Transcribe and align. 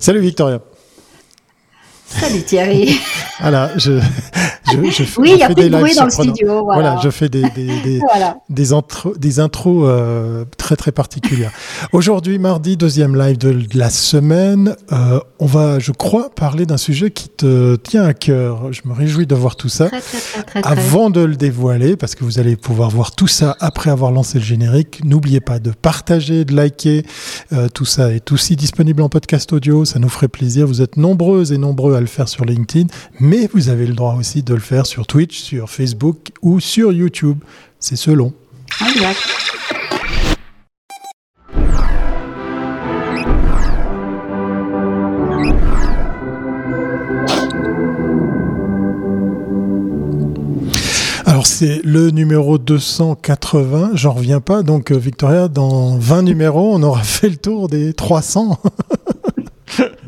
Salut 0.00 0.22
Victoria. 0.22 0.62
Salut 2.20 2.42
Thierry. 2.42 3.00
voilà, 3.40 3.70
je, 3.78 3.98
je, 3.98 4.90
je 4.90 5.20
oui, 5.20 5.30
il 5.32 5.38
y 5.38 5.42
a 5.42 5.46
plus 5.46 5.54
de 5.54 5.68
bruit 5.70 5.94
dans 5.94 6.04
le 6.04 6.10
studio. 6.10 6.64
Voilà, 6.64 6.98
je 7.02 7.08
fais 7.08 7.30
des, 7.30 7.42
des, 7.50 7.80
des, 7.84 8.00
des, 8.50 8.72
intro, 8.74 9.14
des 9.16 9.40
intros 9.40 9.84
euh, 9.88 10.44
très 10.58 10.76
très 10.76 10.92
particulières. 10.92 11.50
Aujourd'hui, 11.92 12.38
mardi, 12.38 12.76
deuxième 12.76 13.16
live 13.16 13.38
de, 13.38 13.58
la 13.74 13.88
semaine, 13.88 14.76
euh, 14.92 15.18
on 15.38 15.46
va, 15.46 15.78
je 15.78 15.92
crois, 15.92 16.28
parler 16.28 16.66
d'un 16.66 16.76
sujet 16.76 17.10
qui 17.10 17.30
te 17.30 17.76
tient 17.76 18.04
à 18.04 18.12
cœur. 18.12 18.70
Je 18.70 18.82
me 18.84 18.92
réjouis 18.92 19.26
de 19.26 19.34
voir 19.34 19.56
tout 19.56 19.70
ça. 19.70 19.88
Très, 19.88 20.00
très, 20.00 20.42
très, 20.60 20.66
Avant 20.66 21.08
de 21.08 21.20
le 21.20 21.36
dévoiler, 21.36 21.96
parce 21.96 22.14
que 22.14 22.24
vous 22.24 22.38
allez 22.38 22.56
pouvoir 22.56 22.90
voir 22.90 23.12
tout 23.12 23.28
ça 23.28 23.56
après 23.60 23.90
avoir 23.90 24.12
lancé 24.12 24.38
le 24.38 24.44
générique, 24.44 25.00
n'oubliez 25.04 25.40
pas 25.40 25.58
de 25.58 25.70
partager, 25.70 26.44
de 26.44 26.54
liker. 26.54 27.06
Euh, 27.54 27.68
tout 27.72 27.86
ça 27.86 28.12
est 28.12 28.30
aussi 28.30 28.56
disponible 28.56 29.00
en 29.00 29.08
podcast 29.08 29.54
audio. 29.54 29.86
Ça 29.86 29.98
nous 29.98 30.10
ferait 30.10 30.28
plaisir. 30.28 30.66
Vous 30.66 30.82
êtes 30.82 30.98
nombreuses 30.98 31.52
et 31.52 31.58
nombreux 31.58 31.94
à 31.94 32.00
le 32.00 32.09
faire 32.10 32.28
sur 32.28 32.44
LinkedIn, 32.44 32.88
mais 33.18 33.48
vous 33.52 33.68
avez 33.68 33.86
le 33.86 33.94
droit 33.94 34.14
aussi 34.14 34.42
de 34.42 34.54
le 34.54 34.60
faire 34.60 34.86
sur 34.86 35.06
Twitch, 35.06 35.38
sur 35.40 35.70
Facebook 35.70 36.30
ou 36.42 36.60
sur 36.60 36.92
YouTube. 36.92 37.38
C'est 37.78 37.96
selon. 37.96 38.32
Alors 51.26 51.46
c'est 51.46 51.80
le 51.84 52.10
numéro 52.10 52.58
280, 52.58 53.92
j'en 53.94 54.12
reviens 54.12 54.40
pas. 54.40 54.62
Donc 54.62 54.90
euh, 54.90 54.98
Victoria, 54.98 55.48
dans 55.48 55.96
20 55.96 56.22
numéros, 56.22 56.74
on 56.74 56.82
aura 56.82 57.02
fait 57.04 57.28
le 57.28 57.36
tour 57.36 57.68
des 57.68 57.94
300. 57.94 58.58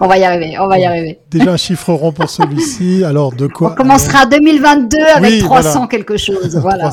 on 0.00 0.06
va 0.06 0.18
y 0.18 0.24
arriver, 0.24 0.58
on 0.58 0.68
va 0.68 0.78
y 0.78 0.84
arriver. 0.84 1.20
Déjà 1.30 1.52
un 1.52 1.56
chiffre 1.56 1.92
rond 1.92 2.12
pour 2.12 2.28
celui-ci. 2.28 3.04
Alors 3.04 3.32
de 3.32 3.46
quoi 3.46 3.72
On 3.72 3.74
commencera 3.74 4.26
2022 4.26 4.98
avec 5.14 5.40
300 5.40 5.86
quelque 5.86 6.16
chose. 6.16 6.58
Voilà, 6.70 6.90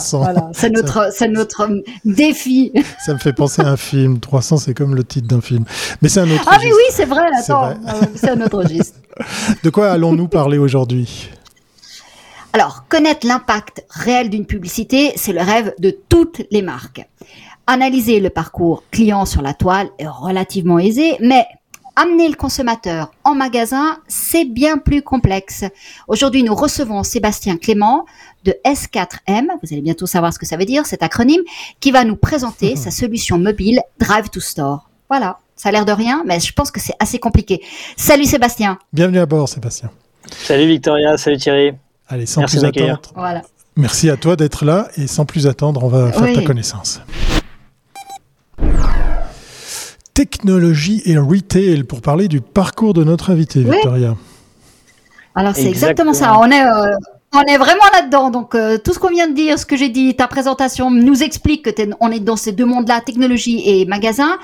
c'est 0.54 0.70
notre, 0.70 1.10
c'est 1.12 1.28
notre 1.28 1.70
défi. 2.06 2.72
Ça 3.06 3.14
me 3.14 3.20
fait 3.20 3.34
penser 3.34 3.62
à 3.62 3.68
un 3.68 3.78
film. 3.78 4.20
300, 4.20 4.58
c'est 4.58 4.74
comme 4.74 4.96
le 4.96 5.04
titre 5.04 5.28
d'un 5.28 5.42
film. 5.42 5.66
Mais 6.02 6.10
c'est 6.10 6.22
un 6.22 6.30
autre. 6.30 6.46
Ah 6.48 6.58
oui, 6.62 6.70
oui, 6.70 6.84
c'est 6.92 7.06
vrai. 7.06 7.28
Attends, 7.38 7.74
c'est 8.16 8.30
un 8.30 8.42
autre 8.42 8.60
registre. 8.60 9.00
De 9.64 9.70
quoi 9.70 9.92
allons-nous 9.92 10.28
parler 10.28 10.58
aujourd'hui? 10.58 11.30
Alors, 12.54 12.86
connaître 12.90 13.28
l'impact 13.28 13.86
réel 13.90 14.30
d'une 14.30 14.46
publicité, 14.46 15.14
c'est 15.16 15.34
le 15.34 15.42
rêve 15.42 15.74
de 15.80 15.96
toutes 16.10 16.42
les 16.50 16.62
marques. 16.62 17.06
Analyser 17.68 18.20
le 18.20 18.30
parcours 18.30 18.84
client 18.92 19.26
sur 19.26 19.42
la 19.42 19.54
toile 19.54 19.90
est 20.00 20.08
relativement 20.08 20.80
aisé, 20.80 21.18
mais 21.20 21.46
amener 21.98 22.30
le 22.30 22.36
consommateur 22.36 23.12
en 23.24 23.34
magasin, 23.34 23.98
c'est 24.08 24.46
bien 24.46 24.78
plus 24.78 25.02
complexe. 25.02 25.66
Aujourd'hui, 26.08 26.44
nous 26.44 26.54
recevons 26.54 27.04
Sébastien 27.04 27.58
Clément 27.58 28.06
de 28.46 28.56
S4M, 28.64 29.48
vous 29.62 29.74
allez 29.74 29.82
bientôt 29.82 30.06
savoir 30.06 30.32
ce 30.32 30.40
que 30.40 30.46
ça 30.46 30.58
veut 30.58 30.66
dire, 30.66 30.86
cet 30.86 31.02
acronyme, 31.02 31.42
qui 31.80 31.92
va 31.92 32.06
nous 32.06 32.16
présenter 32.16 32.76
sa 32.78 32.92
solution 32.92 33.40
mobile 33.40 33.82
Drive 34.00 34.30
to 34.30 34.40
Store. 34.40 34.90
Voilà, 35.10 35.40
ça 35.56 35.70
a 35.70 35.72
l'air 35.72 35.86
de 35.86 35.92
rien, 35.92 36.24
mais 36.26 36.40
je 36.40 36.54
pense 36.54 36.70
que 36.70 36.80
c'est 36.80 36.94
assez 37.00 37.18
compliqué. 37.18 37.62
Salut 37.98 38.26
Sébastien. 38.26 38.78
Bienvenue 38.94 39.20
à 39.20 39.26
bord 39.26 39.50
Sébastien. 39.50 39.90
Salut 40.30 40.68
Victoria, 40.68 41.18
salut 41.18 41.38
Thierry. 41.38 41.72
Allez, 42.08 42.28
sans 42.28 42.44
plus 42.44 42.64
attendre. 42.64 43.02
Voilà. 43.16 43.42
Merci 43.76 44.10
à 44.10 44.18
toi 44.18 44.36
d'être 44.36 44.66
là 44.66 44.88
et 44.98 45.08
sans 45.08 45.26
plus 45.26 45.48
attendre, 45.48 45.84
on 45.84 45.88
va 45.88 46.12
faire 46.12 46.34
ta 46.34 46.44
connaissance 46.44 47.02
technologie 50.18 51.04
et 51.06 51.16
retail 51.16 51.84
pour 51.84 52.02
parler 52.02 52.28
du 52.28 52.42
parcours 52.42 52.96
de 52.96 53.04
notre 53.04 53.30
invité, 53.30 53.62
Victoria. 53.62 54.16
Alors 55.36 55.56
c'est 55.56 55.70
exactement. 55.70 56.14
ça. 56.14 56.40
On 56.40 56.50
est, 56.50 56.66
euh, 56.66 56.96
on 57.36 57.44
est 57.44 57.58
vraiment 57.58 57.86
là-dedans. 57.94 58.32
Donc 58.32 58.56
euh, 58.56 58.80
tout 58.80 58.94
ce 58.94 59.00
qu'on 59.00 59.12
vient 59.12 59.30
de 59.30 59.36
dire, 59.36 59.60
ce 59.60 59.68
que 59.68 59.78
j'ai 59.78 59.90
dit, 59.90 60.16
ta 60.16 60.28
présentation 60.28 60.90
nous 60.90 61.22
explique 61.22 61.72
que 61.72 61.90
on 62.00 62.10
est 62.10 62.20
dans 62.20 62.36
ces 62.36 62.52
deux 62.52 62.66
mondes-là, 62.66 63.02
technologie 63.02 63.62
et 63.64 63.86
magasin. 63.86 64.40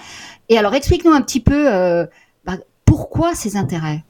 Et 0.48 0.60
alors 0.60 0.76
explique-nous 0.76 1.12
un 1.12 1.22
petit 1.22 1.40
peu 1.40 1.74
euh, 1.74 2.06
bah, 2.46 2.58
pourquoi 2.86 3.34
ces 3.34 3.58
intérêts? 3.58 4.04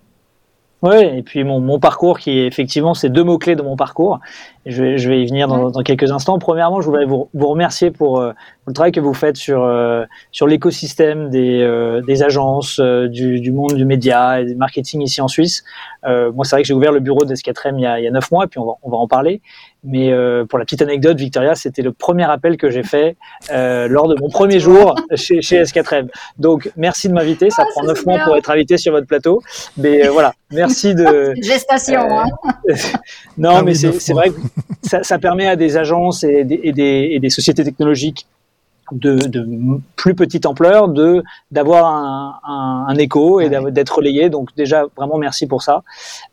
Oui, 0.84 0.98
et 0.98 1.24
puis 1.24 1.46
mon, 1.46 1.62
mon, 1.62 1.80
parcours 1.80 2.20
qui 2.20 2.40
est 2.40 2.46
effectivement 2.46 2.94
ces 2.94 3.08
deux 3.08 3.24
mots-clés 3.24 3.56
de 3.56 3.62
mon 3.62 3.78
parcours. 3.78 4.20
Je 4.66 4.84
vais, 4.84 4.98
je 4.98 5.10
vais 5.10 5.22
y 5.22 5.26
venir 5.26 5.48
dans, 5.48 5.72
dans, 5.72 5.82
quelques 5.82 6.12
instants. 6.12 6.38
Premièrement, 6.40 6.82
je 6.82 6.88
voudrais 6.88 7.06
vous, 7.06 7.30
vous 7.34 7.48
remercier 7.48 7.90
pour, 7.90 8.20
euh, 8.20 8.34
le 8.68 8.74
travail 8.74 8.92
que 8.92 9.00
vous 9.00 9.14
faites 9.14 9.38
sur, 9.38 9.64
euh, 9.64 10.04
sur 10.34 10.46
l'écosystème 10.46 11.30
des, 11.30 11.62
euh, 11.62 12.02
des 12.02 12.22
agences, 12.22 12.82
du, 12.82 13.40
du, 13.40 13.52
monde 13.54 13.76
du 13.76 13.86
média 13.86 14.42
et 14.42 14.46
du 14.46 14.56
marketing 14.56 15.02
ici 15.02 15.22
en 15.22 15.30
Suisse. 15.30 15.64
moi, 16.04 16.44
c'est 16.44 16.58
vrai 16.58 16.64
que 16.64 16.68
j'ai 16.68 16.74
ouvert 16.74 16.92
le 16.92 17.00
bureau 17.00 17.24
d'Escatrem 17.24 17.80
il, 17.80 17.84
y 17.84 17.86
a, 17.86 18.02
il 18.02 18.04
y 18.04 18.08
a 18.08 18.12
neuf 18.12 18.30
mois, 18.30 18.44
et 18.44 18.48
puis 18.48 18.60
on 18.60 18.66
va, 18.66 18.74
on 18.84 18.90
va 18.90 18.98
en 18.98 19.08
parler. 19.08 19.42
Mais 19.84 20.12
euh, 20.12 20.46
pour 20.46 20.60
la 20.60 20.66
petite 20.66 20.82
anecdote, 20.82 21.18
Victoria, 21.18 21.56
c'était 21.56 21.82
le 21.82 21.92
premier 21.92 22.24
appel 22.24 22.58
que 22.58 22.70
j'ai 22.70 22.84
fait 22.84 23.18
euh, 23.52 23.88
lors 23.88 24.08
de 24.08 24.16
mon 24.20 24.30
premier 24.30 24.60
jour 24.60 24.96
chez, 25.16 25.42
chez 25.42 25.62
S4M. 25.62 26.08
Donc, 26.38 26.72
merci 26.78 27.10
de 27.10 27.14
m'inviter. 27.14 27.50
Ça 27.50 27.64
ah, 27.66 27.72
prend 27.72 27.84
neuf 27.84 28.06
mois 28.06 28.20
pour 28.20 28.38
être 28.38 28.50
invité 28.50 28.78
sur 28.78 28.94
votre 28.94 29.08
plateau. 29.08 29.42
Mais 29.78 30.08
euh, 30.08 30.12
voilà, 30.12 30.34
merci 30.52 30.96
de. 30.96 31.34
Gestation. 31.42 32.02
Hein. 32.02 32.26
non, 33.38 33.58
ah 33.58 33.64
mais 33.64 33.74
c'est 33.74 34.14
vrai 34.14 34.30
que 34.30 34.36
ça, 34.84 35.04
ça, 35.04 35.20
permet 35.20 35.48
à 35.48 35.56
des 35.56 35.76
agences 35.76 36.24
et 36.24 36.46
des, 36.46 36.62
et 36.64 36.72
des, 36.72 37.10
et 37.12 37.20
des 37.20 37.30
sociétés 37.30 37.64
technologiques 37.64 38.26
de, 38.92 39.16
de, 39.16 39.48
plus 39.96 40.16
petite 40.16 40.46
ampleur, 40.46 40.88
de 40.88 41.24
d'avoir 41.52 41.86
un, 41.86 42.40
un, 42.46 42.86
un, 42.88 42.96
écho 42.96 43.40
et 43.40 43.50
d'être 43.50 43.98
relayé. 43.98 44.30
Donc 44.30 44.50
déjà 44.56 44.86
vraiment 44.96 45.18
merci 45.18 45.48
pour 45.48 45.62
ça. 45.62 45.84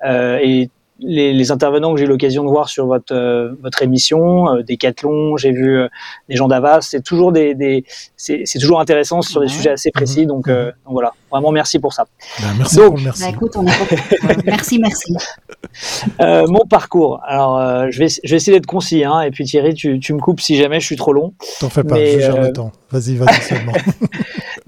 Euh, 0.05 0.39
et 0.43 0.71
les, 1.03 1.33
les, 1.33 1.51
intervenants 1.51 1.93
que 1.93 1.99
j'ai 1.99 2.05
eu 2.05 2.09
l'occasion 2.09 2.45
de 2.45 2.49
voir 2.49 2.69
sur 2.69 2.87
votre 2.87 3.15
euh, 3.15 3.53
votre 3.63 3.83
émission, 3.83 4.55
euh, 4.55 4.63
Decathlon, 4.63 5.37
j'ai 5.37 5.53
vu 5.53 5.79
euh, 5.79 5.89
des 6.29 6.37
gens 6.37 6.49
d'Avas, 6.49 6.81
c'est 6.83 7.03
toujours 7.03 7.33
des, 7.33 7.55
des 7.55 7.85
c'est 8.17 8.59
toujours 8.61 8.81
intéressant 8.81 9.23
sur 9.23 9.41
des 9.41 9.49
sujets 9.49 9.71
assez 9.71 9.91
précis. 9.91 10.27
Donc, 10.27 10.49
euh, 10.49 10.67
donc, 10.85 10.93
voilà, 10.93 11.13
vraiment 11.31 11.53
merci 11.53 11.79
pour 11.79 11.93
ça. 11.93 12.07
Ben, 12.41 12.49
merci 12.59 12.77
donc, 12.77 13.01
merci. 13.03 13.23
Bah, 13.23 13.29
écoute, 13.31 13.57
on 13.57 13.67
a... 13.67 13.71
merci, 14.45 14.79
merci. 14.79 15.15
mon 16.21 16.67
parcours. 16.69 17.21
Alors, 17.25 17.91
je 17.91 17.99
vais 17.99 18.09
je 18.09 18.31
vais 18.31 18.37
essayer 18.37 18.57
d'être 18.57 18.67
concis, 18.67 19.05
hein, 19.05 19.23
et 19.23 19.31
puis 19.31 19.45
Thierry, 19.45 19.75
tu, 19.75 19.99
tu 20.01 20.13
me 20.15 20.21
coupes 20.21 20.41
si 20.41 20.57
jamais 20.57 20.81
je 20.81 20.87
suis 20.87 20.97
trop 20.97 21.13
long. 21.13 21.35
T'en 21.61 21.71
fais 21.71 21.85
pas, 21.85 21.97
je 21.97 22.21
gère 22.21 22.41
le 22.41 22.53
temps. 22.53 22.73
Vas-y, 22.91 23.17
vas-y 23.17 23.41
seulement. 23.43 23.73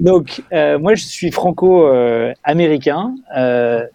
donc, 0.01 0.43
moi, 0.53 0.95
je 0.95 1.05
suis 1.05 1.31
franco-américain, 1.31 3.15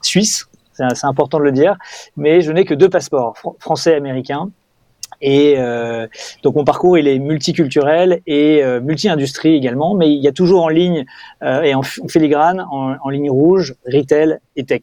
suisse 0.01 0.47
c'est 0.77 1.07
important 1.07 1.39
de 1.39 1.43
le 1.43 1.51
dire, 1.51 1.75
mais 2.15 2.41
je 2.41 2.51
n'ai 2.51 2.65
que 2.65 2.73
deux 2.73 2.89
passeports, 2.89 3.35
français 3.59 3.91
et 3.91 3.95
américain. 3.95 4.49
Et 5.21 5.55
euh, 5.57 6.05
donc 6.43 6.55
mon 6.55 6.63
parcours 6.63 6.97
il 6.97 7.07
est 7.07 7.17
multiculturel 7.17 8.21
et 8.27 8.63
euh, 8.63 8.79
multi-industrie 8.81 9.55
également, 9.55 9.95
mais 9.95 10.11
il 10.11 10.21
y 10.21 10.27
a 10.27 10.31
toujours 10.31 10.63
en 10.63 10.69
ligne 10.69 11.05
euh, 11.41 11.63
et 11.63 11.73
en, 11.73 11.81
filigrane, 11.81 12.65
en, 12.69 13.09
ligne 13.09 13.31
rouge, 13.31 13.75
retail 13.91 14.37
et 14.55 14.63
tech. 14.63 14.81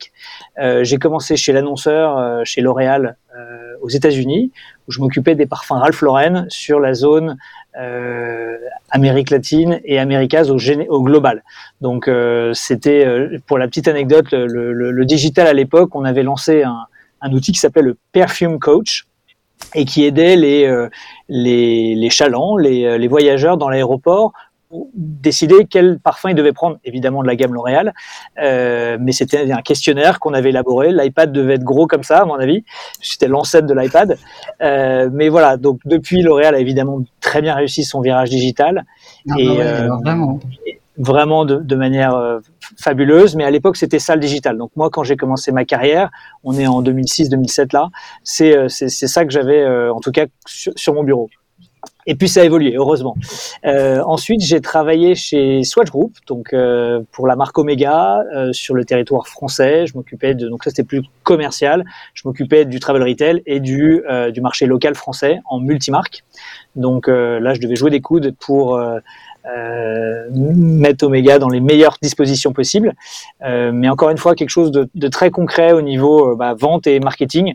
J'ai 0.83 0.97
commencé 0.97 1.37
chez 1.37 1.53
l'annonceur, 1.53 2.45
chez 2.45 2.61
L'Oréal 2.61 3.17
aux 3.83 3.89
États-Unis, 3.89 4.51
où 4.89 4.93
je 4.93 5.01
m'occupais 5.01 5.35
des 5.35 5.47
parfums 5.47 5.73
Ralph 5.73 6.01
Lauren 6.01 6.47
sur 6.49 6.81
la 6.81 6.95
zone 6.95 7.37
euh, 7.81 8.57
Amérique 8.91 9.31
latine 9.31 9.81
et 9.85 9.99
américaise 9.99 10.51
au, 10.51 10.59
au 10.89 11.03
global. 11.03 11.43
Donc 11.81 12.09
euh, 12.09 12.53
c'était, 12.55 13.05
euh, 13.05 13.39
pour 13.47 13.59
la 13.59 13.67
petite 13.67 13.89
anecdote, 13.89 14.33
le, 14.33 14.73
le, 14.73 14.91
le 14.91 15.05
digital 15.05 15.47
à 15.47 15.53
l'époque, 15.53 15.95
on 15.95 16.05
avait 16.05 16.23
lancé 16.23 16.63
un, 16.63 16.87
un 17.21 17.33
outil 17.33 17.53
qui 17.53 17.59
s'appelle 17.59 17.85
le 17.85 17.97
Perfume 18.13 18.59
Coach 18.59 19.07
et 19.75 19.85
qui 19.85 20.05
aidait 20.05 20.37
les, 20.37 20.67
euh, 20.67 20.89
les, 21.29 21.95
les 21.95 22.11
chalands, 22.11 22.57
les, 22.57 22.99
les 22.99 23.09
voyageurs 23.09 23.57
dans 23.57 23.69
l'aéroport 23.69 24.33
décider 24.95 25.67
quel 25.69 25.99
parfum 25.99 26.31
il 26.31 26.35
devait 26.35 26.53
prendre, 26.53 26.79
évidemment 26.85 27.23
de 27.23 27.27
la 27.27 27.37
gamme 27.37 27.55
L'Oréal, 27.55 27.95
euh, 28.41 28.97
mais 29.01 29.13
c'était 29.13 29.51
un 29.51 29.63
questionnaire 29.63 30.21
qu'on 30.21 30.35
avait 30.35 30.51
élaboré. 30.51 30.93
L'iPad 30.93 31.33
devait 31.33 31.55
être 31.55 31.65
gros 31.65 31.87
comme 31.87 32.03
ça, 32.03 32.19
à 32.19 32.25
mon 32.25 32.35
avis. 32.35 32.65
C'était 33.01 33.29
l'ancêtre 33.29 33.67
de 33.67 33.75
l'iPad. 33.75 34.19
Euh, 34.63 35.09
mais 35.13 35.29
voilà, 35.29 35.57
donc 35.57 35.81
depuis, 35.85 36.23
L'Oréal 36.23 36.55
a 36.55 36.59
évidemment 36.59 37.03
très 37.21 37.43
bien 37.43 37.55
réussi 37.55 37.85
son 37.85 38.01
virage 38.01 38.31
digital. 38.31 38.85
Ah 39.31 39.35
et, 39.39 39.47
bah 39.47 39.63
euh, 39.63 39.89
vraiment. 40.03 40.41
vraiment 40.99 41.45
de, 41.45 41.57
de 41.57 41.77
manière 41.77 42.41
fabuleuse, 42.79 43.37
mais 43.37 43.45
à 43.45 43.51
l'époque 43.51 43.77
c'était 43.77 43.99
ça 43.99 44.15
le 44.15 44.21
digital. 44.21 44.59
Donc 44.59 44.71
moi 44.77 44.91
quand 44.91 45.05
j'ai 45.05 45.17
commencé 45.17 45.53
ma 45.53 45.65
carrière, 45.65 46.11
on 46.43 46.55
est 46.59 46.67
en 46.67 46.83
2006-2007 46.83 47.73
là, 47.73 47.89
c'est 48.23 48.69
ça 48.69 49.25
que 49.25 49.31
j'avais 49.31 49.67
en 49.89 50.01
tout 50.01 50.13
cas 50.13 50.27
sur, 50.47 50.73
sur 50.77 50.95
mon 50.95 51.05
bureau. 51.05 51.29
Et 52.07 52.15
puis 52.15 52.29
ça 52.29 52.43
a 52.43 52.45
évolué, 52.45 52.75
heureusement. 52.77 53.17
Euh, 53.65 54.03
ensuite, 54.05 54.43
j'ai 54.43 54.61
travaillé 54.61 55.15
chez 55.15 55.63
Swatch 55.65 55.91
Group, 55.91 56.13
donc 56.27 56.53
euh, 56.53 57.01
pour 57.13 57.27
la 57.27 57.37
marque 57.37 57.57
Omega 57.59 58.23
euh, 58.35 58.53
sur 58.53 58.75
le 58.75 58.85
territoire 58.85 59.27
français. 59.27 59.87
Je 59.87 59.97
m'occupais 59.97 60.35
de 60.35 60.49
donc 60.49 60.65
ça 60.65 60.71
c'était 60.71 60.85
plus 60.85 61.03
commercial. 61.23 61.85
Je 62.13 62.23
m'occupais 62.27 62.65
du 62.67 62.79
travel 62.81 63.03
retail 63.03 63.43
et 63.47 63.61
du 63.61 64.03
du 64.33 64.41
marché 64.41 64.67
local 64.67 64.95
français 64.95 65.41
en 65.47 65.61
multimarque. 65.61 66.25
Donc 66.77 67.07
là, 67.09 67.55
je 67.55 67.61
devais 67.61 67.77
jouer 67.77 67.91
des 67.91 68.01
coudes 68.01 68.35
pour 68.39 68.79
mettre 70.31 71.05
Omega 71.07 71.39
dans 71.39 71.49
les 71.49 71.61
meilleures 71.61 71.97
dispositions 72.03 72.53
possibles. 72.53 72.95
mais 73.41 73.89
encore 73.89 74.11
une 74.11 74.19
fois, 74.19 74.35
quelque 74.35 74.51
chose 74.51 74.71
de, 74.73 75.09
très 75.09 75.31
concret 75.31 75.73
au 75.73 75.83
niveau 75.83 76.37
bah, 76.37 76.55
vente 76.55 76.87
et 76.87 77.01
marketing 77.01 77.55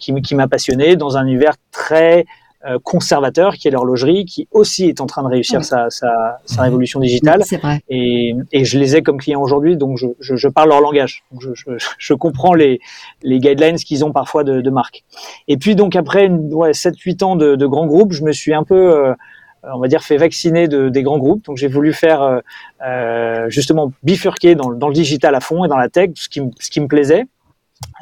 qui, 0.00 0.14
qui 0.22 0.34
m'a 0.34 0.48
passionné 0.48 0.96
dans 0.96 1.16
un 1.16 1.26
univers 1.26 1.54
très 1.70 2.26
euh, 2.66 2.78
conservateur 2.82 3.54
qui 3.54 3.68
est 3.68 3.70
l'horlogerie, 3.70 4.24
qui 4.24 4.48
aussi 4.50 4.86
est 4.88 5.00
en 5.00 5.06
train 5.06 5.22
de 5.22 5.28
réussir 5.28 5.64
sa, 5.64 5.90
sa, 5.90 6.40
sa, 6.44 6.62
révolution 6.62 6.98
digitale. 6.98 7.42
C'est 7.44 7.58
vrai. 7.58 7.82
Et, 7.88 8.34
et, 8.50 8.64
je 8.64 8.80
les 8.80 8.96
ai 8.96 9.02
comme 9.02 9.18
clients 9.18 9.40
aujourd'hui, 9.40 9.76
donc 9.76 9.96
je, 9.96 10.08
je, 10.18 10.34
je, 10.34 10.48
parle 10.48 10.70
leur 10.70 10.80
langage. 10.80 11.22
Donc 11.30 11.40
je, 11.40 11.72
je, 11.98 12.14
comprends 12.14 12.54
les, 12.54 12.80
les 13.22 13.38
guidelines 13.38 13.76
qu'ils 13.76 14.04
ont 14.04 14.10
parfois 14.10 14.42
de, 14.42 14.60
de 14.60 14.70
marque. 14.70 15.04
Et 15.46 15.56
puis 15.56 15.76
donc 15.76 15.94
après 15.94 16.28
ouais, 16.28 16.72
7-8 16.72 17.24
ans 17.24 17.36
de, 17.36 17.54
de 17.54 17.66
grands 17.66 17.86
groupes, 17.86 18.12
je 18.12 18.24
me 18.24 18.32
suis 18.32 18.54
un 18.54 18.64
peu... 18.64 19.08
Euh, 19.08 19.14
on 19.62 19.80
va 19.80 19.88
dire 19.88 20.02
fait 20.02 20.16
vacciner 20.16 20.68
de, 20.68 20.88
des 20.88 21.02
grands 21.02 21.18
groupes. 21.18 21.44
Donc 21.44 21.56
j'ai 21.58 21.68
voulu 21.68 21.92
faire 21.92 22.22
euh, 22.22 22.40
euh 22.86 23.48
justement 23.50 23.92
bifurquer 24.02 24.54
dans, 24.54 24.72
dans, 24.72 24.88
le 24.88 24.94
digital 24.94 25.34
à 25.34 25.40
fond 25.40 25.64
et 25.64 25.68
dans 25.68 25.76
la 25.76 25.88
tech, 25.88 26.10
ce 26.14 26.28
qui, 26.28 26.40
ce 26.58 26.70
qui 26.70 26.80
me 26.80 26.86
plaisait. 26.86 27.26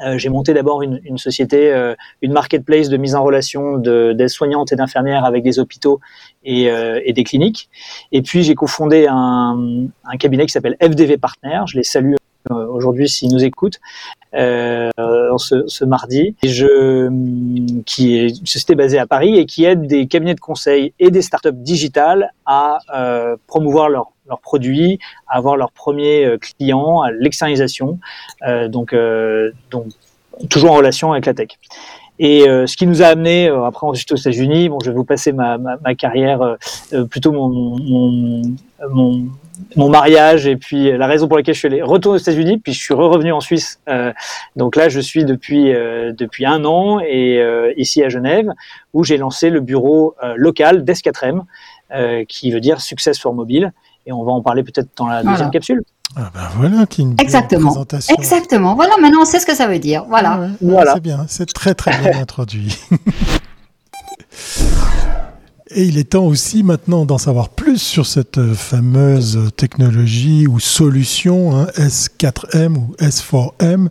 Euh, 0.05 0.17
j'ai 0.17 0.29
monté 0.29 0.53
d'abord 0.53 0.81
une, 0.81 1.17
société, 1.17 1.71
euh, 1.71 1.95
une 2.21 2.31
marketplace 2.31 2.89
de 2.89 2.97
mise 2.97 3.15
en 3.15 3.23
relation 3.23 3.77
d'aides-soignantes 3.77 4.71
et 4.71 4.75
d'infirmières 4.75 5.25
avec 5.25 5.43
des 5.43 5.59
hôpitaux 5.59 5.99
et, 6.43 6.69
euh, 6.69 7.01
et, 7.03 7.13
des 7.13 7.23
cliniques. 7.23 7.69
Et 8.11 8.21
puis 8.21 8.43
j'ai 8.43 8.55
cofondé 8.55 9.07
un, 9.09 9.87
un 10.05 10.17
cabinet 10.17 10.45
qui 10.45 10.51
s'appelle 10.51 10.77
FDV 10.81 11.17
Partner. 11.17 11.61
Je 11.67 11.77
les 11.77 11.83
salue 11.83 12.16
aujourd'hui 12.49 13.09
s'ils 13.09 13.31
nous 13.31 13.43
écoutent 13.43 13.79
ce, 14.33 15.63
ce, 15.67 15.85
mardi. 15.85 16.35
Qui 16.41 18.17
est 18.17 18.29
une 18.29 18.45
société 18.45 18.75
basée 18.75 18.99
à 18.99 19.07
Paris 19.07 19.37
et 19.37 19.45
qui 19.45 19.65
aide 19.65 19.87
des 19.87 20.07
cabinets 20.07 20.35
de 20.35 20.39
conseil 20.39 20.93
et 20.99 21.11
des 21.11 21.21
startups 21.21 21.51
digitales 21.53 22.33
à 22.45 22.79
promouvoir 23.47 23.89
leur 23.89 24.11
leurs 24.27 24.39
produits, 24.39 24.99
avoir 25.27 25.57
leurs 25.57 25.71
premiers 25.71 26.25
euh, 26.25 26.37
clients, 26.37 27.03
l'externalisation, 27.19 27.99
euh, 28.47 28.67
donc, 28.67 28.93
euh, 28.93 29.51
toujours 30.49 30.71
en 30.71 30.75
relation 30.75 31.11
avec 31.13 31.25
la 31.25 31.33
tech. 31.33 31.49
Et 32.19 32.45
ce 32.45 32.75
qui 32.75 32.87
nous 32.87 33.03
a 33.03 33.05
amené, 33.05 33.47
après 33.47 33.85
ensuite 33.85 34.11
aux 34.11 34.15
États-Unis, 34.15 34.69
bon, 34.69 34.79
je 34.79 34.89
vais 34.89 34.97
vous 34.97 35.03
passer 35.03 35.33
ma, 35.33 35.59
carrière, 35.95 36.57
plutôt 37.11 37.31
mon, 37.31 38.57
mon, 39.75 39.89
mariage 39.89 40.47
et 40.47 40.55
puis 40.55 40.95
la 40.97 41.07
raison 41.07 41.27
pour 41.27 41.37
laquelle 41.37 41.55
je 41.55 41.59
suis 41.59 41.67
allé 41.67 41.81
retourner 41.81 42.17
aux 42.17 42.21
États-Unis, 42.21 42.57
puis 42.57 42.73
je 42.73 42.79
suis 42.79 42.93
revenu 42.93 43.31
en 43.31 43.41
Suisse. 43.41 43.79
donc 44.55 44.75
là, 44.75 44.89
je 44.89 44.99
suis 44.99 45.25
depuis 45.25 45.65
depuis 45.65 46.45
un 46.45 46.65
an 46.65 46.99
et 46.99 47.41
ici 47.77 48.03
à 48.03 48.09
Genève, 48.09 48.51
où 48.93 49.03
j'ai 49.03 49.17
lancé 49.17 49.49
le 49.49 49.59
bureau 49.59 50.15
local 50.35 50.83
d'S4M, 50.83 51.43
qui 52.27 52.51
veut 52.51 52.59
dire 52.59 52.81
Success 52.81 53.19
for 53.19 53.33
Mobile 53.33 53.71
et 54.07 54.13
on 54.13 54.23
va 54.23 54.31
en 54.31 54.41
parler 54.41 54.63
peut-être 54.63 54.89
dans 54.95 55.07
la 55.07 55.21
deuxième 55.21 55.51
capsule. 55.51 55.83
Ah 56.15 56.31
ben 56.33 56.47
voilà, 56.55 56.85
une 56.97 57.15
Exactement. 57.19 57.69
présentation. 57.69 58.15
Exactement. 58.15 58.75
Voilà, 58.75 58.95
maintenant 58.97 59.21
on 59.21 59.25
sait 59.25 59.39
ce 59.39 59.45
que 59.45 59.53
ça 59.55 59.67
veut 59.67 59.77
dire. 59.77 60.05
Voilà. 60.07 60.39
Ah 60.41 60.47
voilà. 60.61 60.93
C'est 60.95 61.01
bien, 61.01 61.25
c'est 61.27 61.53
très 61.53 61.75
très 61.75 61.95
bien 61.97 62.21
introduit. 62.21 62.77
Et 65.69 65.83
il 65.83 65.97
est 65.97 66.11
temps 66.11 66.25
aussi 66.25 66.63
maintenant 66.63 67.05
d'en 67.05 67.17
savoir 67.17 67.49
plus 67.49 67.77
sur 67.77 68.05
cette 68.05 68.37
euh, 68.37 68.53
fameuse 68.53 69.49
technologie 69.57 70.47
ou 70.47 70.59
solution 70.59 71.57
hein, 71.57 71.67
S4M 71.75 72.75
ou 72.75 72.95
S4M. 72.99 73.87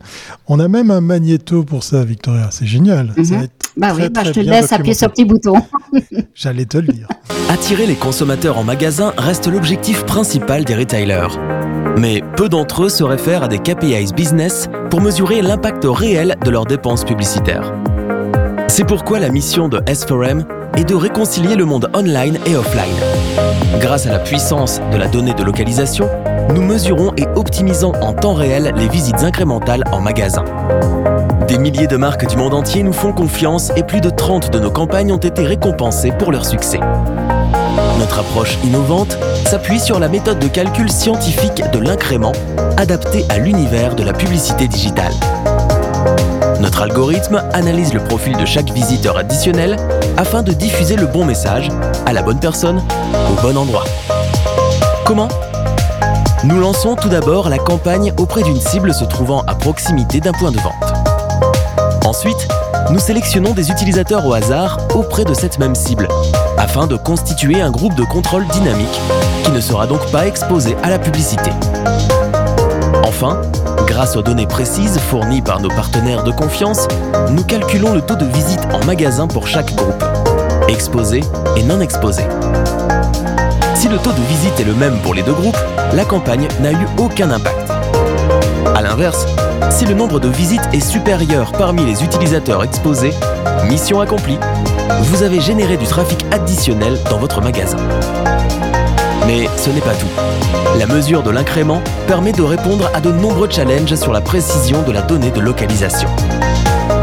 On 0.48 0.58
a 0.58 0.68
même 0.68 0.90
un 0.90 1.02
magnéto 1.02 1.64
pour 1.64 1.84
ça, 1.84 2.04
Victoria. 2.04 2.48
C'est 2.50 2.66
génial. 2.66 3.12
Mhm. 3.16 3.48
bah 3.76 3.92
oui, 3.94 4.08
bah 4.08 4.24
je 4.24 4.30
te 4.30 4.40
laisse 4.40 4.72
appuyer 4.72 4.94
sur 4.94 5.08
le 5.08 5.12
petit 5.12 5.24
bouton. 5.26 5.54
J'allais 6.34 6.64
te 6.64 6.78
le 6.78 6.88
dire. 6.88 7.08
Attirer 7.50 7.86
les 7.86 7.94
consommateurs 7.94 8.56
en 8.56 8.64
magasin 8.64 9.12
reste 9.18 9.46
l'objectif 9.46 10.04
principal 10.06 10.64
des 10.64 10.74
retailers. 10.74 11.28
Mais 11.98 12.22
peu 12.36 12.48
d'entre 12.48 12.84
eux 12.84 12.88
se 12.88 13.04
réfèrent 13.04 13.44
à 13.44 13.48
des 13.48 13.58
KPIs 13.58 14.12
business 14.14 14.68
pour 14.90 15.00
mesurer 15.00 15.42
l'impact 15.42 15.84
réel 15.84 16.36
de 16.42 16.50
leurs 16.50 16.66
dépenses 16.66 17.04
publicitaires. 17.04 17.74
C'est 18.68 18.84
pourquoi 18.84 19.20
la 19.20 19.30
mission 19.30 19.68
de 19.68 19.78
S4M 19.80 20.44
est 20.76 20.84
de 20.84 20.94
réconcilier 20.94 21.56
le 21.56 21.64
monde 21.64 21.90
online 21.94 22.38
et 22.46 22.56
offline. 22.56 22.94
Grâce 23.80 24.06
à 24.06 24.12
la 24.12 24.18
puissance 24.18 24.80
de 24.92 24.96
la 24.96 25.08
donnée 25.08 25.34
de 25.34 25.42
localisation, 25.42 26.08
nous 26.54 26.62
mesurons 26.62 27.12
et 27.16 27.26
optimisons 27.34 27.92
en 28.00 28.12
temps 28.12 28.34
réel 28.34 28.72
les 28.76 28.88
visites 28.88 29.22
incrémentales 29.22 29.84
en 29.92 30.00
magasin. 30.00 30.44
Des 31.48 31.58
milliers 31.58 31.86
de 31.86 31.96
marques 31.96 32.26
du 32.26 32.36
monde 32.36 32.54
entier 32.54 32.82
nous 32.82 32.92
font 32.92 33.12
confiance 33.12 33.70
et 33.76 33.82
plus 33.82 34.00
de 34.00 34.10
30 34.10 34.50
de 34.50 34.58
nos 34.58 34.70
campagnes 34.70 35.12
ont 35.12 35.18
été 35.18 35.42
récompensées 35.42 36.12
pour 36.12 36.32
leur 36.32 36.44
succès. 36.44 36.80
Notre 37.98 38.18
approche 38.18 38.58
innovante 38.64 39.18
s'appuie 39.46 39.80
sur 39.80 39.98
la 39.98 40.08
méthode 40.08 40.38
de 40.38 40.48
calcul 40.48 40.90
scientifique 40.90 41.62
de 41.72 41.78
l'incrément 41.78 42.32
adaptée 42.76 43.24
à 43.28 43.38
l'univers 43.38 43.94
de 43.94 44.02
la 44.02 44.12
publicité 44.12 44.68
digitale. 44.68 45.12
Notre 46.60 46.82
algorithme 46.82 47.42
analyse 47.52 47.92
le 47.92 48.02
profil 48.02 48.36
de 48.36 48.46
chaque 48.46 48.70
visiteur 48.70 49.18
additionnel 49.18 49.76
afin 50.16 50.42
de 50.42 50.52
diffuser 50.52 50.96
le 50.96 51.06
bon 51.06 51.24
message 51.24 51.70
à 52.06 52.12
la 52.12 52.22
bonne 52.22 52.40
personne 52.40 52.82
au 53.30 53.42
bon 53.42 53.56
endroit. 53.56 53.84
Comment? 55.04 55.28
Nous 56.44 56.58
lançons 56.58 56.96
tout 56.96 57.08
d'abord 57.08 57.48
la 57.48 57.58
campagne 57.58 58.12
auprès 58.18 58.42
d'une 58.42 58.60
cible 58.60 58.94
se 58.94 59.04
trouvant 59.04 59.42
à 59.46 59.54
proximité 59.54 60.20
d'un 60.20 60.32
point 60.32 60.50
de 60.50 60.58
vente. 60.58 60.74
Ensuite, 62.04 62.48
nous 62.90 63.00
sélectionnons 63.00 63.52
des 63.52 63.70
utilisateurs 63.70 64.24
au 64.26 64.32
hasard 64.32 64.78
auprès 64.94 65.24
de 65.24 65.34
cette 65.34 65.58
même 65.58 65.74
cible, 65.74 66.08
afin 66.56 66.86
de 66.86 66.96
constituer 66.96 67.60
un 67.60 67.70
groupe 67.70 67.94
de 67.94 68.04
contrôle 68.04 68.46
dynamique 68.46 69.00
qui 69.44 69.50
ne 69.50 69.60
sera 69.60 69.86
donc 69.86 70.04
pas 70.12 70.26
exposé 70.26 70.76
à 70.82 70.90
la 70.90 70.98
publicité. 70.98 71.50
Enfin, 73.04 73.40
grâce 73.86 74.16
aux 74.16 74.22
données 74.22 74.46
précises 74.46 74.98
fournies 74.98 75.42
par 75.42 75.60
nos 75.60 75.68
partenaires 75.68 76.24
de 76.24 76.30
confiance, 76.30 76.86
nous 77.30 77.44
calculons 77.44 77.92
le 77.92 78.00
taux 78.00 78.16
de 78.16 78.24
visite 78.24 78.60
en 78.72 78.84
magasin 78.84 79.26
pour 79.26 79.46
chaque 79.46 79.74
groupe, 79.74 80.04
exposé 80.68 81.20
et 81.56 81.62
non 81.62 81.80
exposé. 81.80 82.22
Si 83.74 83.88
le 83.88 83.98
taux 83.98 84.12
de 84.12 84.22
visite 84.28 84.58
est 84.60 84.64
le 84.64 84.74
même 84.74 84.98
pour 85.00 85.14
les 85.14 85.22
deux 85.22 85.32
groupes, 85.32 85.58
la 85.92 86.04
campagne 86.04 86.48
n'a 86.60 86.72
eu 86.72 86.86
aucun 86.98 87.30
impact. 87.30 87.70
A 88.74 88.82
l'inverse, 88.82 89.26
si 89.70 89.84
le 89.84 89.94
nombre 89.94 90.20
de 90.20 90.28
visites 90.28 90.68
est 90.72 90.80
supérieur 90.80 91.52
parmi 91.52 91.84
les 91.84 92.02
utilisateurs 92.02 92.64
exposés, 92.64 93.12
mission 93.68 94.00
accomplie, 94.00 94.38
vous 95.02 95.22
avez 95.22 95.40
généré 95.40 95.76
du 95.76 95.86
trafic 95.86 96.24
additionnel 96.30 96.98
dans 97.10 97.18
votre 97.18 97.40
magasin. 97.40 97.78
Mais 99.26 99.48
ce 99.56 99.70
n'est 99.70 99.80
pas 99.80 99.94
tout. 99.94 100.06
La 100.78 100.86
mesure 100.86 101.22
de 101.22 101.30
l'incrément 101.30 101.82
permet 102.06 102.32
de 102.32 102.42
répondre 102.42 102.90
à 102.94 103.00
de 103.00 103.10
nombreux 103.10 103.48
challenges 103.50 103.94
sur 103.96 104.12
la 104.12 104.20
précision 104.20 104.82
de 104.82 104.92
la 104.92 105.02
donnée 105.02 105.30
de 105.30 105.40
localisation. 105.40 106.08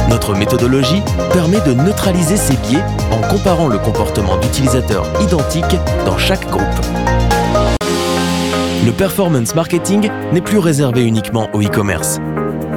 Notre 0.10 0.36
méthodologie 0.36 1.02
permet 1.34 1.60
de 1.62 1.74
neutraliser 1.74 2.38
ces 2.38 2.56
biais 2.56 2.84
en 3.12 3.20
comparant 3.28 3.68
le 3.68 3.78
comportement 3.78 4.38
d'utilisateurs 4.38 5.06
identiques 5.22 5.78
dans 6.06 6.18
chaque 6.18 6.50
groupe. 6.50 6.64
Le 8.86 8.92
performance 8.92 9.56
marketing 9.56 10.10
n'est 10.34 10.42
plus 10.42 10.60
réservé 10.60 11.04
uniquement 11.04 11.50
au 11.54 11.62
e-commerce. 11.62 12.20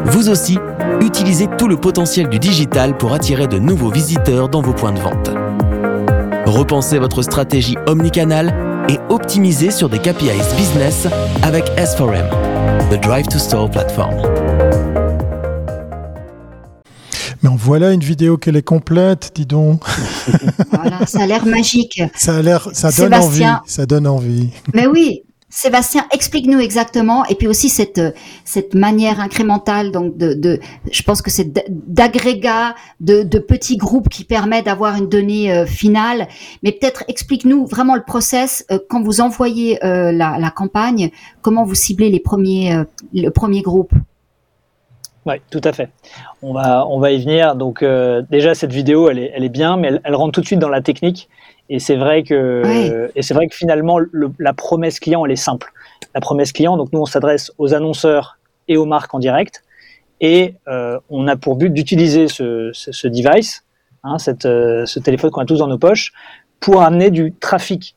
Vous 0.06 0.28
aussi, 0.28 0.58
utilisez 1.00 1.46
tout 1.58 1.68
le 1.68 1.76
potentiel 1.76 2.28
du 2.28 2.38
digital 2.38 2.96
pour 2.96 3.12
attirer 3.12 3.46
de 3.46 3.58
nouveaux 3.58 3.90
visiteurs 3.90 4.48
dans 4.48 4.62
vos 4.62 4.72
points 4.72 4.92
de 4.92 5.00
vente. 5.00 5.30
Repensez 6.46 6.98
votre 6.98 7.22
stratégie 7.22 7.76
omnicanal 7.86 8.54
et 8.88 8.98
optimisez 9.08 9.70
sur 9.70 9.88
des 9.88 9.98
KPIs 9.98 10.54
business 10.56 11.06
avec 11.42 11.64
S4M, 11.76 12.28
the 12.90 13.00
Drive 13.00 13.26
to 13.26 13.38
Store 13.38 13.70
platform. 13.70 14.14
Mais 17.42 17.48
en 17.48 17.56
voilà 17.56 17.92
une 17.92 18.00
vidéo 18.00 18.38
qu'elle 18.38 18.56
est 18.56 18.62
complète, 18.62 19.32
dis 19.34 19.46
donc. 19.46 19.82
Voilà, 20.72 21.04
ça 21.06 21.22
a 21.22 21.26
l'air 21.26 21.44
magique. 21.46 22.02
Ça 22.14 22.36
a 22.36 22.42
l'air, 22.42 22.68
ça 22.72 22.90
donne 22.90 23.14
envie. 23.14 23.44
Ça 23.66 23.86
donne 23.86 24.06
envie. 24.06 24.50
Mais 24.74 24.86
oui, 24.86 25.22
Sébastien, 25.56 26.04
explique-nous 26.12 26.60
exactement, 26.60 27.24
et 27.24 27.34
puis 27.34 27.48
aussi 27.48 27.70
cette 27.70 28.02
cette 28.44 28.74
manière 28.74 29.20
incrémentale, 29.20 29.90
donc 29.90 30.18
de, 30.18 30.34
de 30.34 30.60
je 30.92 31.02
pense 31.02 31.22
que 31.22 31.30
c'est 31.30 31.50
d'agrégat 31.70 32.74
de, 33.00 33.22
de, 33.22 33.38
petits 33.38 33.78
groupes 33.78 34.10
qui 34.10 34.24
permet 34.24 34.60
d'avoir 34.60 34.96
une 34.96 35.08
donnée 35.08 35.50
euh, 35.50 35.64
finale. 35.64 36.28
Mais 36.62 36.72
peut-être 36.72 37.04
explique-nous 37.08 37.64
vraiment 37.64 37.94
le 37.94 38.02
process 38.02 38.66
euh, 38.70 38.78
quand 38.90 39.02
vous 39.02 39.22
envoyez 39.22 39.82
euh, 39.82 40.12
la, 40.12 40.38
la, 40.38 40.50
campagne, 40.50 41.10
comment 41.40 41.64
vous 41.64 41.74
ciblez 41.74 42.10
les 42.10 42.20
premiers 42.20 42.82
le 43.14 43.30
premier 43.30 43.62
groupe. 43.62 43.94
Oui, 45.24 45.36
tout 45.50 45.62
à 45.64 45.72
fait. 45.72 45.88
On 46.42 46.52
va 46.52 46.86
on 46.86 47.00
va 47.00 47.12
y 47.12 47.18
venir. 47.18 47.56
Donc 47.56 47.82
déjà 48.30 48.54
cette 48.54 48.74
vidéo, 48.74 49.08
elle 49.08 49.20
est 49.20 49.32
elle 49.34 49.42
est 49.42 49.48
bien, 49.48 49.78
mais 49.78 49.88
elle, 49.88 50.00
elle 50.04 50.16
rentre 50.16 50.32
tout 50.32 50.42
de 50.42 50.46
suite 50.46 50.60
dans 50.60 50.68
la 50.68 50.82
technique. 50.82 51.30
Et 51.68 51.78
c'est 51.78 51.96
vrai 51.96 52.22
que 52.22 53.10
et 53.14 53.22
c'est 53.22 53.34
vrai 53.34 53.48
que 53.48 53.54
finalement 53.54 53.98
le, 53.98 54.30
la 54.38 54.52
promesse 54.52 55.00
client 55.00 55.24
elle 55.24 55.32
est 55.32 55.36
simple. 55.36 55.72
La 56.14 56.20
promesse 56.20 56.52
client, 56.52 56.76
donc 56.76 56.92
nous 56.92 57.00
on 57.00 57.06
s'adresse 57.06 57.52
aux 57.58 57.74
annonceurs 57.74 58.38
et 58.68 58.76
aux 58.76 58.86
marques 58.86 59.14
en 59.14 59.18
direct, 59.18 59.64
et 60.20 60.54
euh, 60.68 60.98
on 61.10 61.26
a 61.28 61.36
pour 61.36 61.56
but 61.56 61.70
d'utiliser 61.70 62.28
ce, 62.28 62.70
ce, 62.72 62.92
ce, 62.92 63.08
device, 63.08 63.64
hein, 64.02 64.18
cette, 64.18 64.46
euh, 64.46 64.86
ce 64.86 64.98
téléphone 64.98 65.30
qu'on 65.30 65.42
a 65.42 65.46
tous 65.46 65.58
dans 65.58 65.66
nos 65.66 65.78
poches, 65.78 66.12
pour 66.60 66.82
amener 66.82 67.10
du 67.10 67.32
trafic 67.32 67.96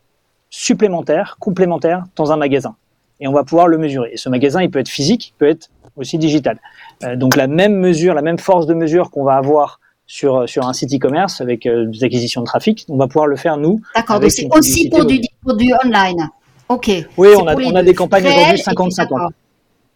supplémentaire, 0.50 1.38
complémentaire 1.40 2.04
dans 2.16 2.32
un 2.32 2.38
magasin. 2.38 2.76
Et 3.20 3.28
on 3.28 3.34
va 3.34 3.44
pouvoir 3.44 3.68
le 3.68 3.78
mesurer. 3.78 4.10
Et 4.14 4.18
ce 4.18 4.30
magasin, 4.30 4.62
il 4.62 4.70
peut 4.70 4.80
être 4.80 4.90
physique, 4.90 5.30
il 5.30 5.34
peut 5.38 5.48
être 5.48 5.70
aussi 5.96 6.18
digital. 6.18 6.60
Euh, 7.04 7.16
donc 7.16 7.36
la 7.36 7.48
même 7.48 7.76
mesure, 7.76 8.14
la 8.14 8.22
même 8.22 8.38
force 8.38 8.66
de 8.66 8.74
mesure 8.74 9.12
qu'on 9.12 9.24
va 9.24 9.36
avoir 9.36 9.80
sur, 10.10 10.50
sur 10.50 10.68
un 10.68 10.74
site 10.74 10.92
e-commerce 10.92 11.40
avec 11.40 11.68
euh, 11.68 11.86
des 11.86 12.04
acquisitions 12.04 12.42
de 12.42 12.48
trafic, 12.48 12.84
on 12.90 12.98
va 12.98 13.08
pouvoir 13.08 13.28
le 13.28 13.36
faire 13.36 13.58
nous. 13.58 13.80
D'accord, 13.96 14.20
donc 14.20 14.32
c'est 14.32 14.48
aussi 14.52 14.90
pour 14.90 15.06
du, 15.06 15.22
pour 15.44 15.56
du 15.56 15.72
online. 15.86 16.30
Ok. 16.68 16.92
Oui, 17.16 17.30
on 17.38 17.46
a, 17.48 17.56
on 17.56 17.76
a 17.76 17.84
des 17.84 17.94
campagnes 17.94 18.26
aujourd'hui 18.26 18.60
50-50. 18.60 19.30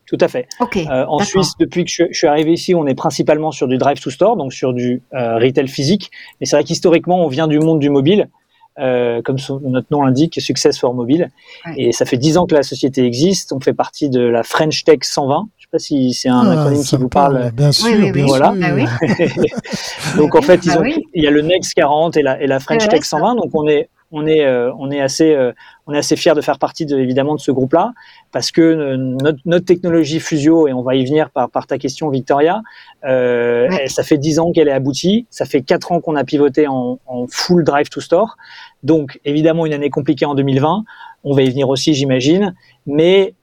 Tout 0.06 0.18
à 0.22 0.28
fait. 0.28 0.48
euh, 0.78 1.06
en 1.08 1.18
Suisse, 1.20 1.54
depuis 1.60 1.84
que 1.84 1.90
je, 1.90 2.04
je, 2.12 2.18
suis 2.18 2.28
arrivé 2.28 2.52
ici, 2.54 2.76
on 2.76 2.86
est 2.86 2.94
principalement 2.94 3.50
sur 3.50 3.68
du 3.68 3.80
drive 3.80 4.00
to 4.00 4.12
store, 4.12 4.38
donc 4.38 4.54
sur 4.54 4.74
du 4.74 5.02
euh, 5.16 5.38
retail 5.40 5.68
physique. 5.68 6.12
Mais 6.40 6.46
c'est 6.46 6.56
vrai 6.56 6.64
qu'historiquement, 6.64 7.26
on 7.26 7.28
vient 7.28 7.48
du 7.48 7.58
monde 7.58 7.80
du 7.80 7.90
mobile, 7.90 8.30
euh, 8.78 9.24
comme 9.24 9.40
son, 9.40 9.62
notre 9.62 9.88
nom 9.90 10.04
l'indique, 10.04 10.40
Success 10.40 10.78
for 10.78 10.94
Mobile. 10.94 11.32
Ouais. 11.66 11.74
Et 11.78 11.92
ça 11.92 12.06
fait 12.06 12.18
dix 12.18 12.38
ans 12.38 12.46
que 12.46 12.54
la 12.54 12.62
société 12.62 13.04
existe. 13.04 13.52
On 13.52 13.60
fait 13.60 13.74
partie 13.74 14.10
de 14.10 14.22
la 14.22 14.44
French 14.44 14.84
Tech 14.84 15.00
120. 15.02 15.48
Je 15.74 15.80
sais 15.80 15.96
pas 15.96 16.12
si 16.12 16.14
c'est 16.14 16.30
un 16.30 16.46
ah, 16.46 16.60
acronyme 16.60 16.84
qui 16.84 16.96
vous 16.98 17.10
parle. 17.10 17.40
parle. 17.40 17.52
Bien 17.52 17.72
sûr, 17.72 17.88
oui, 17.88 18.04
oui, 18.04 18.12
bien 18.12 18.26
voilà. 18.26 18.54
sûr. 18.54 18.62
Bah 18.62 20.18
donc 20.18 20.36
en 20.36 20.42
fait, 20.42 20.64
ils 20.66 20.78
ont, 20.78 20.84
il 20.84 21.24
y 21.24 21.28
a 21.28 21.32
le 21.32 21.42
Next 21.42 21.74
40 21.74 22.16
et 22.18 22.22
la, 22.22 22.42
et 22.42 22.48
la 22.48 22.60
French 22.60 22.88
Tech 22.88 23.04
120. 23.04 23.36
Donc 23.36 23.50
on 23.54 23.68
est 23.68 23.90
on 24.16 24.28
est, 24.28 24.46
euh, 24.46 24.72
on 24.78 24.92
est 24.92 25.02
assez, 25.02 25.34
euh, 25.34 25.52
on 25.88 25.94
est 25.94 25.98
assez 25.98 26.16
fier 26.16 26.36
de 26.36 26.42
faire 26.42 26.60
partie 26.60 26.86
de, 26.86 26.98
évidemment 27.00 27.34
de 27.34 27.40
ce 27.40 27.52
groupe-là 27.52 27.94
parce 28.32 28.52
que 28.52 28.62
euh, 28.62 28.96
notre, 28.96 29.40
notre, 29.46 29.66
technologie 29.66 30.20
Fusio 30.20 30.68
et 30.68 30.74
on 30.74 30.84
va 30.84 30.94
y 30.96 31.04
venir 31.04 31.32
par, 31.32 31.50
par 31.50 31.66
ta 31.66 31.80
question 31.80 32.10
Victoria, 32.10 32.62
euh, 33.06 33.68
ouais. 33.70 33.88
ça 33.88 34.04
fait 34.04 34.20
dix 34.20 34.38
ans 34.38 34.52
qu'elle 34.52 34.68
est 34.68 34.74
aboutie, 34.74 35.26
ça 35.32 35.46
fait 35.46 35.64
quatre 35.64 35.92
ans 35.92 36.00
qu'on 36.00 36.16
a 36.16 36.24
pivoté 36.24 36.68
en, 36.68 37.00
en, 37.08 37.26
full 37.28 37.64
drive 37.64 37.90
to 37.90 38.02
store, 38.02 38.38
donc 38.84 39.20
évidemment 39.26 39.66
une 39.66 39.74
année 39.74 39.90
compliquée 39.90 40.26
en 40.26 40.36
2020, 40.36 40.84
on 41.24 41.34
va 41.34 41.42
y 41.42 41.50
venir 41.50 41.68
aussi 41.70 41.96
j'imagine, 41.96 42.54
mais 42.86 43.34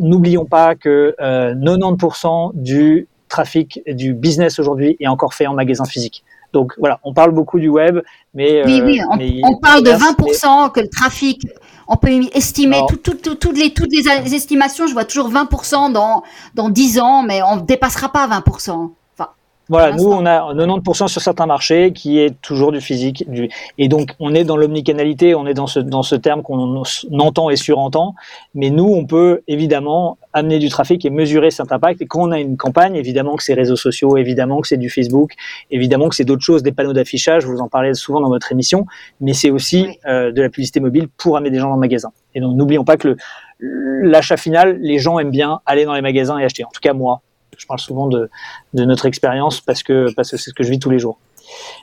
n'oublions 0.00 0.44
pas 0.44 0.74
que 0.74 1.14
euh, 1.20 1.54
90% 1.54 2.52
du 2.54 3.08
trafic 3.28 3.80
du 3.86 4.14
business 4.14 4.58
aujourd'hui 4.58 4.96
est 5.00 5.08
encore 5.08 5.34
fait 5.34 5.46
en 5.46 5.54
magasin 5.54 5.84
physique. 5.84 6.24
Donc 6.52 6.72
voilà, 6.78 7.00
on 7.02 7.12
parle 7.12 7.32
beaucoup 7.32 7.58
du 7.58 7.68
web, 7.68 8.00
mais 8.32 8.64
oui, 8.64 8.80
oui, 8.84 9.00
on, 9.10 9.16
mais, 9.16 9.40
on 9.42 9.58
parle 9.58 9.82
de 9.82 9.90
20% 9.90 10.70
que 10.70 10.80
le 10.80 10.88
trafic. 10.88 11.42
On 11.88 11.96
peut 11.96 12.08
estimer 12.32 12.80
tout, 12.88 12.96
tout, 12.96 13.14
tout, 13.14 13.34
toutes 13.34 13.58
les 13.58 13.74
toutes 13.74 13.92
les 13.92 14.34
estimations. 14.34 14.86
Je 14.86 14.92
vois 14.92 15.04
toujours 15.04 15.30
20% 15.30 15.92
dans 15.92 16.22
dans 16.54 16.70
10 16.70 17.00
ans, 17.00 17.22
mais 17.24 17.42
on 17.42 17.56
dépassera 17.56 18.10
pas 18.10 18.26
20%. 18.28 18.90
Voilà, 19.68 19.96
nous 19.96 20.04
on 20.04 20.26
a 20.26 20.52
90% 20.52 21.08
sur 21.08 21.22
certains 21.22 21.46
marchés 21.46 21.92
qui 21.92 22.18
est 22.18 22.38
toujours 22.42 22.70
du 22.70 22.82
physique, 22.82 23.24
du 23.30 23.48
et 23.78 23.88
donc 23.88 24.10
on 24.20 24.34
est 24.34 24.44
dans 24.44 24.58
l'omnicanalité, 24.58 25.34
on 25.34 25.46
est 25.46 25.54
dans 25.54 25.66
ce 25.66 25.80
dans 25.80 26.02
ce 26.02 26.16
terme 26.16 26.42
qu'on 26.42 26.82
entend 27.18 27.48
et 27.48 27.56
surentend, 27.56 28.14
mais 28.54 28.68
nous 28.68 28.84
on 28.84 29.06
peut 29.06 29.42
évidemment 29.48 30.18
amener 30.34 30.58
du 30.58 30.68
trafic 30.68 31.04
et 31.06 31.10
mesurer 31.10 31.50
cet 31.50 31.72
impact. 31.72 32.02
Et 32.02 32.06
quand 32.06 32.28
on 32.28 32.32
a 32.32 32.40
une 32.40 32.58
campagne, 32.58 32.94
évidemment 32.96 33.36
que 33.36 33.42
c'est 33.42 33.54
réseaux 33.54 33.76
sociaux, 33.76 34.18
évidemment 34.18 34.60
que 34.60 34.68
c'est 34.68 34.76
du 34.76 34.90
Facebook, 34.90 35.32
évidemment 35.70 36.08
que 36.10 36.16
c'est 36.16 36.24
d'autres 36.24 36.44
choses, 36.44 36.62
des 36.62 36.72
panneaux 36.72 36.92
d'affichage. 36.92 37.46
Vous 37.46 37.60
en 37.60 37.68
parlez 37.68 37.94
souvent 37.94 38.20
dans 38.20 38.28
votre 38.28 38.52
émission, 38.52 38.84
mais 39.20 39.32
c'est 39.32 39.50
aussi 39.50 39.86
oui. 39.86 39.98
euh, 40.06 40.30
de 40.30 40.42
la 40.42 40.50
publicité 40.50 40.80
mobile 40.80 41.08
pour 41.16 41.38
amener 41.38 41.50
des 41.50 41.58
gens 41.58 41.68
dans 41.68 41.76
le 41.76 41.80
magasin. 41.80 42.10
Et 42.34 42.40
donc 42.40 42.54
n'oublions 42.56 42.84
pas 42.84 42.96
que 42.96 43.16
l'achat 43.60 44.36
final, 44.36 44.78
les 44.82 44.98
gens 44.98 45.18
aiment 45.18 45.30
bien 45.30 45.60
aller 45.64 45.84
dans 45.84 45.94
les 45.94 46.02
magasins 46.02 46.36
et 46.38 46.44
acheter. 46.44 46.64
En 46.64 46.70
tout 46.70 46.80
cas 46.82 46.92
moi, 46.92 47.22
je 47.58 47.66
parle 47.66 47.80
souvent 47.80 48.06
de, 48.06 48.30
de 48.72 48.84
notre 48.84 49.06
expérience 49.06 49.60
parce 49.60 49.82
que 49.82 50.12
parce 50.14 50.30
que 50.30 50.36
c'est 50.36 50.50
ce 50.50 50.54
que 50.54 50.62
je 50.62 50.70
vis 50.70 50.78
tous 50.78 50.90
les 50.90 50.98
jours. 50.98 51.18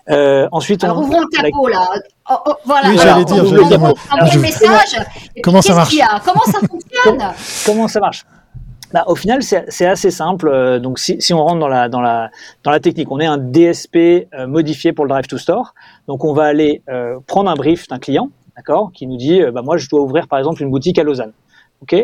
Euh, 0.10 0.48
ensuite, 0.52 0.84
Alors, 0.84 1.00
on... 1.00 1.04
ouvrons 1.04 1.22
le 1.22 1.28
capot 1.28 1.68
là. 1.68 1.88
Oh, 2.30 2.36
oh, 2.48 2.54
voilà. 2.66 2.90
Oui, 2.90 2.98
j'allais 2.98 3.26
dire. 3.26 3.46
Je... 3.46 4.40
message. 4.40 5.06
Comment 5.44 5.62
ça 5.62 5.76
marche 5.76 5.96
Comment 6.26 6.46
ça 6.46 6.60
fonctionne 6.60 7.34
Comment 7.66 7.88
ça 7.88 8.00
marche? 8.00 8.26
Bah, 8.94 9.06
au 9.08 9.16
final, 9.16 9.42
c'est 9.42 9.86
assez 9.86 10.12
simple. 10.12 10.50
Euh, 10.50 10.80
donc, 10.80 11.00
si, 11.00 11.22
si, 11.22 11.34
on 11.34 11.42
rentre 11.44 11.60
dans 11.60 11.70
la, 11.70 11.88
dans, 11.88 12.02
la, 12.02 12.30
dans 12.64 12.72
la 12.72 12.80
technique, 12.80 13.10
on 13.10 13.20
est 13.20 13.26
un 13.26 13.38
DSP 13.38 13.96
euh, 14.34 14.48
modifié 14.48 14.92
pour 14.92 15.06
le 15.06 15.10
Drive 15.10 15.28
to 15.28 15.38
Store. 15.38 15.74
Donc, 16.08 16.26
on 16.26 16.34
va 16.34 16.44
aller 16.44 16.82
euh, 16.90 17.18
prendre 17.26 17.50
un 17.50 17.56
brief 17.56 17.88
d'un 17.88 18.00
client, 18.00 18.30
d'accord, 18.58 18.92
qui 18.94 19.08
nous 19.08 19.16
dit, 19.16 19.42
euh, 19.42 19.52
bah, 19.52 19.62
moi, 19.62 19.78
je 19.78 19.88
dois 19.88 20.02
ouvrir 20.02 20.28
par 20.28 20.40
exemple 20.40 20.62
une 20.62 20.70
boutique 20.70 21.00
à 21.00 21.04
Lausanne. 21.04 21.32
Ok, 21.82 21.96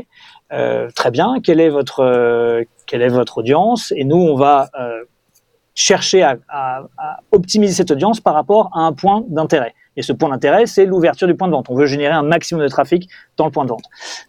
euh, 0.53 0.89
très 0.95 1.11
bien. 1.11 1.35
Quelle 1.43 1.59
est 1.59 1.69
votre 1.69 1.99
euh, 1.99 2.63
quelle 2.87 3.03
est 3.03 3.09
votre 3.09 3.37
audience 3.37 3.93
Et 3.95 4.03
nous, 4.03 4.17
on 4.17 4.35
va 4.35 4.69
euh, 4.79 5.03
chercher 5.75 6.23
à, 6.23 6.37
optimiser 7.31 7.73
cette 7.73 7.91
audience 7.91 8.19
par 8.19 8.33
rapport 8.33 8.71
à 8.73 8.79
un 8.79 8.93
point 8.93 9.23
d'intérêt. 9.27 9.75
Et 9.95 10.01
ce 10.01 10.11
point 10.11 10.29
d'intérêt, 10.29 10.65
c'est 10.65 10.85
l'ouverture 10.85 11.27
du 11.27 11.35
point 11.35 11.47
de 11.47 11.53
vente. 11.53 11.69
On 11.69 11.75
veut 11.75 11.85
générer 11.85 12.13
un 12.13 12.23
maximum 12.23 12.63
de 12.63 12.67
trafic 12.67 13.09
dans 13.35 13.45
le 13.45 13.51
point 13.51 13.63
de 13.63 13.69
vente. 13.69 13.83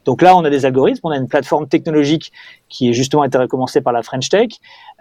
Donc 0.04 0.20
là, 0.20 0.36
on 0.36 0.44
a 0.44 0.50
des 0.50 0.66
algorithmes, 0.66 1.00
on 1.04 1.10
a 1.10 1.16
une 1.16 1.28
plateforme 1.28 1.66
technologique 1.66 2.32
qui 2.68 2.90
est 2.90 2.92
justement 2.92 3.24
été 3.24 3.38
recommencée 3.38 3.80
par 3.80 3.94
la 3.94 4.02
French 4.02 4.28
Tech, 4.28 4.48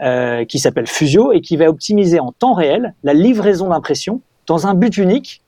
euh, 0.01 0.45
qui 0.45 0.59
s'appelle 0.59 0.87
Fusio 0.87 1.33
et 1.33 1.41
qui 1.41 1.57
va 1.57 1.67
optimiser 1.67 2.19
en 2.21 2.31
temps 2.31 2.53
réel 2.53 2.93
la 3.03 3.13
livraison 3.13 3.67
d'impressions 3.67 4.21
dans 4.45 4.67
un 4.67 4.73
but 4.73 4.97
unique, 4.97 5.41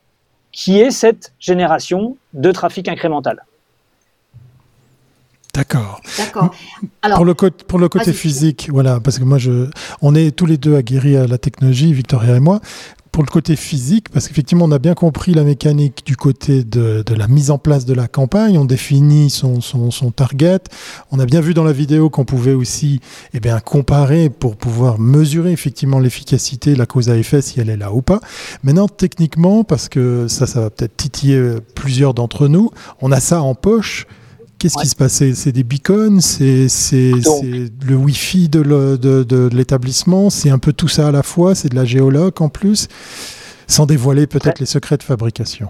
qui 0.51 0.81
est 0.81 0.91
cette 0.91 1.33
génération 1.39 2.17
de 2.33 2.51
trafic 2.51 2.89
incrémental. 2.89 3.45
D'accord. 5.53 6.01
D'accord. 6.17 6.51
pour 7.15 7.25
le 7.25 7.33
côté, 7.33 7.65
pour 7.67 7.79
le 7.79 7.89
côté 7.89 8.13
physique, 8.13 8.69
voilà, 8.71 8.99
parce 8.99 9.17
que 9.17 9.23
moi, 9.23 9.39
je, 9.39 9.67
on 10.01 10.13
est 10.13 10.31
tous 10.31 10.45
les 10.45 10.57
deux 10.57 10.75
aguerris 10.75 11.17
à 11.17 11.27
la 11.27 11.37
technologie, 11.37 11.91
Victoria 11.91 12.35
et 12.35 12.39
moi. 12.39 12.59
Pour 13.11 13.23
le 13.23 13.29
côté 13.29 13.55
physique, 13.55 14.09
parce 14.09 14.27
qu'effectivement, 14.27 14.65
on 14.65 14.71
a 14.71 14.77
bien 14.77 14.93
compris 14.93 15.33
la 15.33 15.43
mécanique 15.43 16.05
du 16.05 16.15
côté 16.15 16.63
de, 16.63 17.03
de, 17.03 17.15
la 17.15 17.27
mise 17.27 17.49
en 17.49 17.57
place 17.57 17.85
de 17.85 17.95
la 17.95 18.07
campagne. 18.07 18.59
On 18.59 18.65
définit 18.65 19.31
son, 19.31 19.61
son, 19.61 19.89
son 19.89 20.11
target. 20.11 20.59
On 21.11 21.19
a 21.19 21.25
bien 21.25 21.41
vu 21.41 21.55
dans 21.55 21.63
la 21.63 21.73
vidéo 21.73 22.11
qu'on 22.11 22.23
pouvait 22.23 22.53
aussi 22.53 23.01
eh 23.33 23.39
bien, 23.39 23.59
comparer 23.59 24.29
pour 24.29 24.55
pouvoir 24.55 24.99
mesurer 24.99 25.51
effectivement 25.51 25.97
l'efficacité, 25.97 26.75
la 26.75 26.85
cause 26.85 27.09
à 27.09 27.17
effet, 27.17 27.41
si 27.41 27.59
elle 27.59 27.71
est 27.71 27.77
là 27.77 27.91
ou 27.91 28.03
pas. 28.03 28.19
Maintenant, 28.61 28.87
techniquement, 28.87 29.63
parce 29.63 29.89
que 29.89 30.27
ça, 30.27 30.45
ça 30.45 30.61
va 30.61 30.69
peut-être 30.69 30.95
titiller 30.95 31.55
plusieurs 31.73 32.13
d'entre 32.13 32.47
nous, 32.47 32.69
on 33.01 33.11
a 33.11 33.19
ça 33.19 33.41
en 33.41 33.55
poche 33.55 34.05
Qu'est-ce 34.59 34.77
ouais. 34.77 34.83
qui 34.83 34.89
se 34.89 34.95
passe 34.95 35.23
C'est 35.33 35.51
des 35.51 35.63
beacons? 35.63 36.19
C'est 36.19 36.67
le 36.69 37.95
Wi-Fi 37.95 38.49
de 38.49 39.49
l'établissement? 39.55 40.29
C'est 40.29 40.49
un 40.49 40.59
peu 40.59 40.73
tout 40.73 40.89
ça 40.89 41.07
à 41.07 41.11
la 41.11 41.23
fois? 41.23 41.55
C'est 41.55 41.69
de 41.69 41.75
la 41.75 41.85
géologue 41.85 42.41
en 42.41 42.49
plus? 42.49 42.87
Sans 43.67 43.85
dévoiler 43.85 44.27
peut-être 44.27 44.47
ouais. 44.47 44.61
les 44.61 44.65
secrets 44.65 44.97
de 44.97 45.03
fabrication 45.03 45.69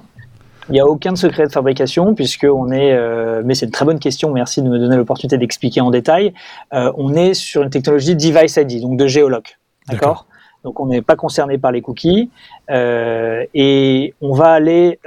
il 0.70 0.74
n'y 0.74 0.80
a 0.80 0.86
aucun 0.86 1.16
secret 1.16 1.48
de 1.48 1.52
fabrication 1.52 2.14
puisque 2.14 2.46
on 2.50 2.72
est, 2.72 2.94
euh, 2.94 3.42
mais 3.44 3.56
c'est 3.56 3.66
une 3.66 3.72
très 3.72 3.86
bonne 3.86 4.00
question. 4.00 4.32
Merci 4.32 4.62
de 4.62 4.70
me 4.70 4.78
donner 4.78 4.96
l'opportunité 4.96 5.38
d'expliquer 5.38 5.82
en 5.82 5.90
détail. 5.90 6.34
Euh, 6.74 6.92
on 6.96 7.16
est 7.16 7.34
sur 7.34 7.64
une 7.64 7.70
technologie 7.70 8.16
device 8.16 8.58
ID, 8.58 8.82
donc 8.82 8.98
de 8.98 9.08
géologue, 9.08 9.48
d'accord? 9.88 10.28
Donc 10.64 10.80
on 10.80 10.88
n'est 10.88 11.02
pas 11.02 11.16
concerné 11.16 11.58
par 11.58 11.72
les 11.72 11.82
cookies 11.82 12.30
euh, 12.70 13.46
et 13.54 14.14
on 14.22 14.34
va 14.34 14.52
aller 14.52 15.00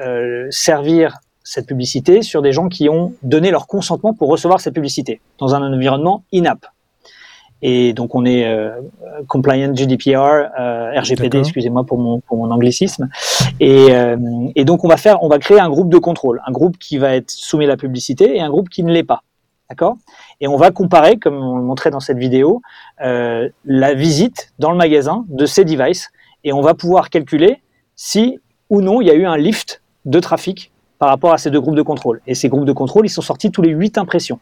servir 0.50 1.18
cette 1.44 1.66
publicité 1.66 2.22
sur 2.22 2.42
des 2.42 2.52
gens 2.52 2.68
qui 2.68 2.88
ont 2.88 3.14
donné 3.22 3.50
leur 3.50 3.66
consentement 3.66 4.14
pour 4.14 4.28
recevoir 4.28 4.60
cette 4.60 4.74
publicité 4.74 5.20
dans 5.38 5.54
un 5.54 5.72
environnement 5.72 6.24
in-app. 6.32 6.66
Et 7.62 7.92
donc 7.92 8.14
on 8.14 8.24
est 8.24 8.44
euh, 8.44 8.72
compliant 9.28 9.72
GDPR, 9.72 10.50
euh, 10.58 10.98
RGPD, 10.98 11.38
excusez-moi 11.38 11.84
pour 11.84 11.96
mon, 11.96 12.20
pour 12.20 12.36
mon 12.36 12.50
anglicisme. 12.50 13.08
Et, 13.60 13.86
euh, 13.90 14.16
et, 14.56 14.64
donc 14.64 14.84
on 14.84 14.88
va 14.88 14.96
faire, 14.96 15.22
on 15.22 15.28
va 15.28 15.38
créer 15.38 15.60
un 15.60 15.70
groupe 15.70 15.88
de 15.88 15.98
contrôle, 15.98 16.42
un 16.44 16.50
groupe 16.50 16.76
qui 16.78 16.98
va 16.98 17.14
être 17.14 17.30
soumis 17.30 17.66
à 17.66 17.68
la 17.68 17.76
publicité 17.76 18.36
et 18.36 18.40
un 18.40 18.50
groupe 18.50 18.68
qui 18.68 18.82
ne 18.82 18.92
l'est 18.92 19.04
pas. 19.04 19.22
D'accord? 19.70 19.96
Et 20.40 20.48
on 20.48 20.56
va 20.56 20.72
comparer, 20.72 21.18
comme 21.18 21.36
on 21.36 21.56
le 21.56 21.62
montrait 21.62 21.90
dans 21.90 22.00
cette 22.00 22.18
vidéo, 22.18 22.60
la 22.98 23.94
visite 23.94 24.52
dans 24.58 24.70
le 24.70 24.76
magasin 24.76 25.24
de 25.28 25.46
ces 25.46 25.64
devices 25.64 26.10
et 26.44 26.52
on 26.52 26.60
va 26.60 26.74
pouvoir 26.74 27.08
calculer 27.10 27.62
si 27.94 28.38
ou 28.68 28.82
non 28.82 29.00
il 29.00 29.06
y 29.06 29.10
a 29.10 29.14
eu 29.14 29.24
un 29.24 29.36
lift 29.36 29.82
de 30.04 30.18
trafic 30.18 30.71
par 31.02 31.08
rapport 31.08 31.32
à 31.32 31.38
ces 31.38 31.50
deux 31.50 31.60
groupes 31.60 31.74
de 31.74 31.82
contrôle. 31.82 32.20
Et 32.28 32.36
ces 32.36 32.48
groupes 32.48 32.64
de 32.64 32.72
contrôle, 32.72 33.04
ils 33.06 33.10
sont 33.10 33.22
sortis 33.22 33.50
tous 33.50 33.60
les 33.60 33.70
huit 33.70 33.98
impressions. 33.98 34.38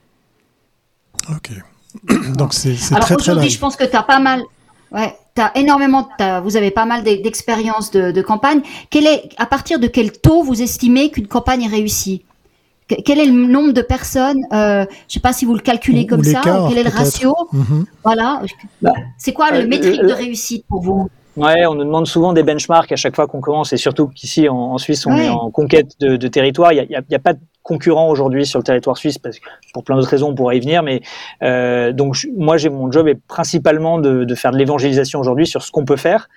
Ok. 1.30 1.52
Donc 2.36 2.52
c'est 2.52 2.74
très 2.74 2.96
Alors 2.96 3.06
très 3.06 3.14
aujourd'hui, 3.14 3.48
je 3.48 3.58
pense 3.58 3.76
que 3.76 3.84
tu 3.84 3.96
as 3.96 4.02
pas 4.02 4.18
mal. 4.18 4.42
Ouais, 4.92 5.16
as 5.38 5.52
énormément, 5.54 6.06
as, 6.18 6.40
vous 6.42 6.58
avez 6.58 6.70
pas 6.70 6.84
mal 6.84 7.02
d'expérience 7.02 7.90
de, 7.92 8.10
de, 8.10 8.20
campagne. 8.20 8.60
Quel 8.90 9.06
est, 9.06 9.30
à 9.38 9.46
partir 9.46 9.80
de 9.80 9.86
quel 9.86 10.12
taux 10.12 10.42
vous 10.42 10.60
estimez 10.60 11.10
qu'une 11.10 11.28
campagne 11.28 11.62
est 11.62 11.68
réussie? 11.68 12.26
Quel 13.06 13.20
est 13.20 13.24
le 13.24 13.32
nombre 13.32 13.72
de 13.72 13.80
personnes 13.80 14.44
euh, 14.52 14.84
Je 15.08 15.14
sais 15.14 15.20
pas 15.20 15.32
si 15.32 15.46
vous 15.46 15.54
le 15.54 15.60
calculez 15.60 16.06
comme 16.06 16.24
ça. 16.24 16.42
Quel 16.68 16.76
est 16.76 16.84
le 16.84 16.90
ratio? 16.90 17.34
Mm 17.52 17.62
-hmm. 17.62 17.84
Voilà. 18.04 18.42
Bah, 18.82 18.92
c'est 19.16 19.32
quoi 19.32 19.50
le 19.50 19.60
euh, 19.60 19.66
métrique 19.66 20.02
de 20.02 20.12
réussite 20.12 20.66
pour 20.68 20.82
vous? 20.82 21.08
Ouais, 21.36 21.66
on 21.66 21.74
nous 21.74 21.84
demande 21.84 22.06
souvent 22.06 22.32
des 22.32 22.42
benchmarks 22.42 22.92
à 22.92 22.96
chaque 22.96 23.14
fois 23.14 23.26
qu'on 23.26 23.40
commence, 23.40 23.72
et 23.72 23.76
surtout 23.76 24.08
qu'ici 24.08 24.48
en, 24.48 24.56
en, 24.56 24.78
Suisse, 24.78 25.06
on 25.06 25.12
ouais. 25.12 25.26
est 25.26 25.28
en 25.28 25.50
conquête 25.50 25.92
de, 26.00 26.16
de 26.16 26.28
territoire. 26.28 26.72
Il 26.72 26.86
n'y 26.88 26.96
a, 26.96 26.98
a, 26.98 27.14
a, 27.14 27.18
pas 27.18 27.34
de 27.34 27.40
concurrents 27.70 28.08
aujourd'hui 28.08 28.46
sur 28.46 28.58
le 28.58 28.64
territoire 28.64 28.98
suisse, 28.98 29.16
parce 29.18 29.38
que 29.38 29.44
pour 29.72 29.84
plein 29.84 29.94
d'autres 29.94 30.08
raisons, 30.08 30.30
on 30.30 30.34
pourra 30.34 30.56
y 30.56 30.60
venir. 30.60 30.82
Mais 30.82 31.02
euh, 31.44 31.92
donc 31.92 32.16
moi, 32.36 32.56
j'ai 32.56 32.68
mon 32.68 32.90
job 32.90 33.06
est 33.06 33.14
principalement 33.14 34.00
de, 34.00 34.24
de 34.24 34.34
faire 34.34 34.50
de 34.50 34.56
l'évangélisation 34.56 35.20
aujourd'hui 35.20 35.46
sur 35.46 35.62
ce 35.62 35.70
qu'on 35.70 35.84
peut 35.84 35.96
faire. 35.96 36.28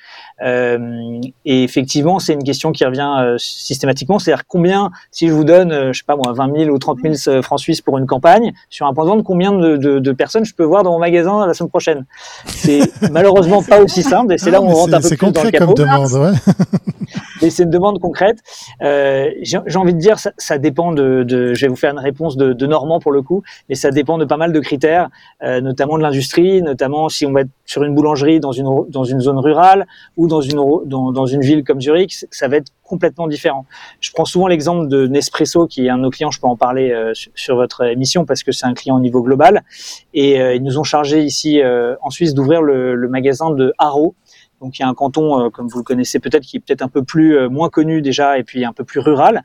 Euh, 0.44 1.20
et 1.46 1.64
effectivement, 1.64 2.20
c'est 2.20 2.34
une 2.34 2.44
question 2.44 2.72
qui 2.72 2.86
revient 2.86 3.16
euh, 3.20 3.38
systématiquement. 3.40 4.20
C'est-à-dire 4.20 4.46
combien, 4.48 4.92
si 5.10 5.28
je 5.28 5.34
vous 5.34 5.44
donne, 5.44 5.92
je 5.92 5.98
sais 5.98 6.06
pas 6.06 6.16
moi, 6.16 6.34
20 6.34 6.66
000 6.66 6.70
ou 6.70 6.78
30 6.78 7.00
000 7.02 7.42
francs 7.42 7.60
suisses 7.60 7.82
pour 7.82 7.98
une 7.98 8.06
campagne 8.06 8.54
sur 8.70 8.86
un 8.86 8.94
point 8.94 9.06
de 9.06 9.10
vente, 9.10 9.24
combien 9.24 9.54
de, 9.54 9.78
de, 9.78 9.98
de 9.98 10.12
personnes 10.12 10.46
je 10.46 10.54
peux 10.54 10.64
voir 10.64 10.84
dans 10.84 10.92
mon 10.92 11.00
magasin 11.00 11.48
la 11.48 11.56
semaine 11.56 11.70
prochaine? 11.70 12.06
C'est 12.46 12.82
malheureusement 13.12 13.64
pas 13.64 13.82
aussi 13.82 14.04
simple. 14.04 14.34
Et 14.34 14.38
c'est 14.38 14.52
là 14.52 14.62
où 14.62 14.66
on 14.66 14.76
rentre 14.76 14.94
un 14.94 15.02
peu 15.02 15.10
plus 15.10 15.32
dans 15.32 15.44
le 15.44 15.50
capot. 15.50 15.74
Comme 15.74 15.86
demande, 15.86 16.12
ouais. 16.14 16.38
Mais 17.42 17.50
c'est 17.50 17.64
une 17.64 17.72
demande 17.72 18.00
concrète. 18.00 18.38
J'ai 18.80 19.78
envie 19.78 19.96
de 19.96 20.00
dire, 20.00 20.20
ça, 20.20 20.32
ça 20.38 20.60
dépend 20.60 20.92
de, 20.92 21.23
de, 21.24 21.54
Je 21.54 21.62
vais 21.66 21.68
vous 21.68 21.76
faire 21.76 21.92
une 21.92 22.00
réponse 22.00 22.38
de, 22.38 22.54
de 22.54 22.68
Normand 22.68 23.00
pour 23.00 23.12
le 23.12 23.22
coup, 23.22 23.44
mais 23.70 23.76
ça 23.76 23.92
dépend 23.92 24.18
de 24.18 24.26
pas 24.26 24.38
mal 24.38 24.52
de 24.52 24.60
critères, 24.60 25.10
euh, 25.44 25.62
notamment 25.62 25.98
de 25.98 26.04
l'industrie, 26.04 26.62
notamment 26.62 27.10
si 27.10 27.26
on 27.26 27.32
va 27.32 27.42
être 27.42 27.50
sur 27.66 27.84
une 27.84 27.96
boulangerie 27.96 28.40
dans 28.40 28.52
une 28.52 28.68
dans 28.90 29.04
une 29.04 29.20
zone 29.20 29.40
rurale 29.40 29.88
ou 30.18 30.28
dans 30.28 30.42
une 30.42 30.60
dans, 30.86 31.26
une 31.26 31.42
ville 31.42 31.64
comme 31.64 31.82
Zurich, 31.82 32.26
ça 32.32 32.48
va 32.48 32.58
être 32.58 32.72
complètement 32.84 33.28
différent. 33.28 33.66
Je 34.00 34.12
prends 34.12 34.26
souvent 34.26 34.48
l'exemple 34.48 34.88
de 34.88 35.08
Nespresso, 35.08 35.68
qui 35.68 35.88
est 35.88 35.90
un 35.90 35.98
de 35.98 36.04
nos 36.04 36.10
clients. 36.10 36.32
Je 36.32 36.40
peux 36.40 36.48
en 36.48 36.58
parler 36.58 36.92
euh, 36.92 37.14
sur, 37.14 37.32
sur, 37.36 37.56
votre 37.56 37.84
émission 37.86 38.26
parce 38.26 38.44
que 38.44 38.52
c'est 38.52 38.66
un 38.66 38.74
client 38.74 38.98
au 38.98 39.00
niveau 39.00 39.22
global. 39.22 39.64
Et 40.14 40.42
euh, 40.42 40.56
ils 40.56 40.64
nous 40.64 40.78
ont 40.78 40.84
chargé 40.84 41.24
ici 41.24 41.62
euh, 41.62 41.96
en 42.02 42.10
Suisse 42.10 42.34
d'ouvrir 42.34 42.62
le, 42.62 42.96
le 42.96 43.08
magasin 43.08 43.52
de 43.52 43.74
Haro 43.78 44.16
donc 44.64 44.80
il 44.80 44.82
y 44.82 44.86
a 44.86 44.88
un 44.88 44.94
canton, 44.94 45.40
euh, 45.40 45.50
comme 45.50 45.68
vous 45.68 45.78
le 45.78 45.84
connaissez 45.84 46.20
peut-être, 46.20 46.44
qui 46.44 46.58
est 46.58 46.60
peut-être 46.62 46.82
un 46.82 46.88
peu 46.88 47.04
plus 47.04 47.38
euh, 47.38 47.50
moins 47.50 47.70
connu 47.70 48.02
déjà 48.02 48.40
et 48.40 48.44
puis 48.44 48.64
un 48.64 48.72
peu 48.72 48.86
plus 48.86 49.02
rural. 49.02 49.44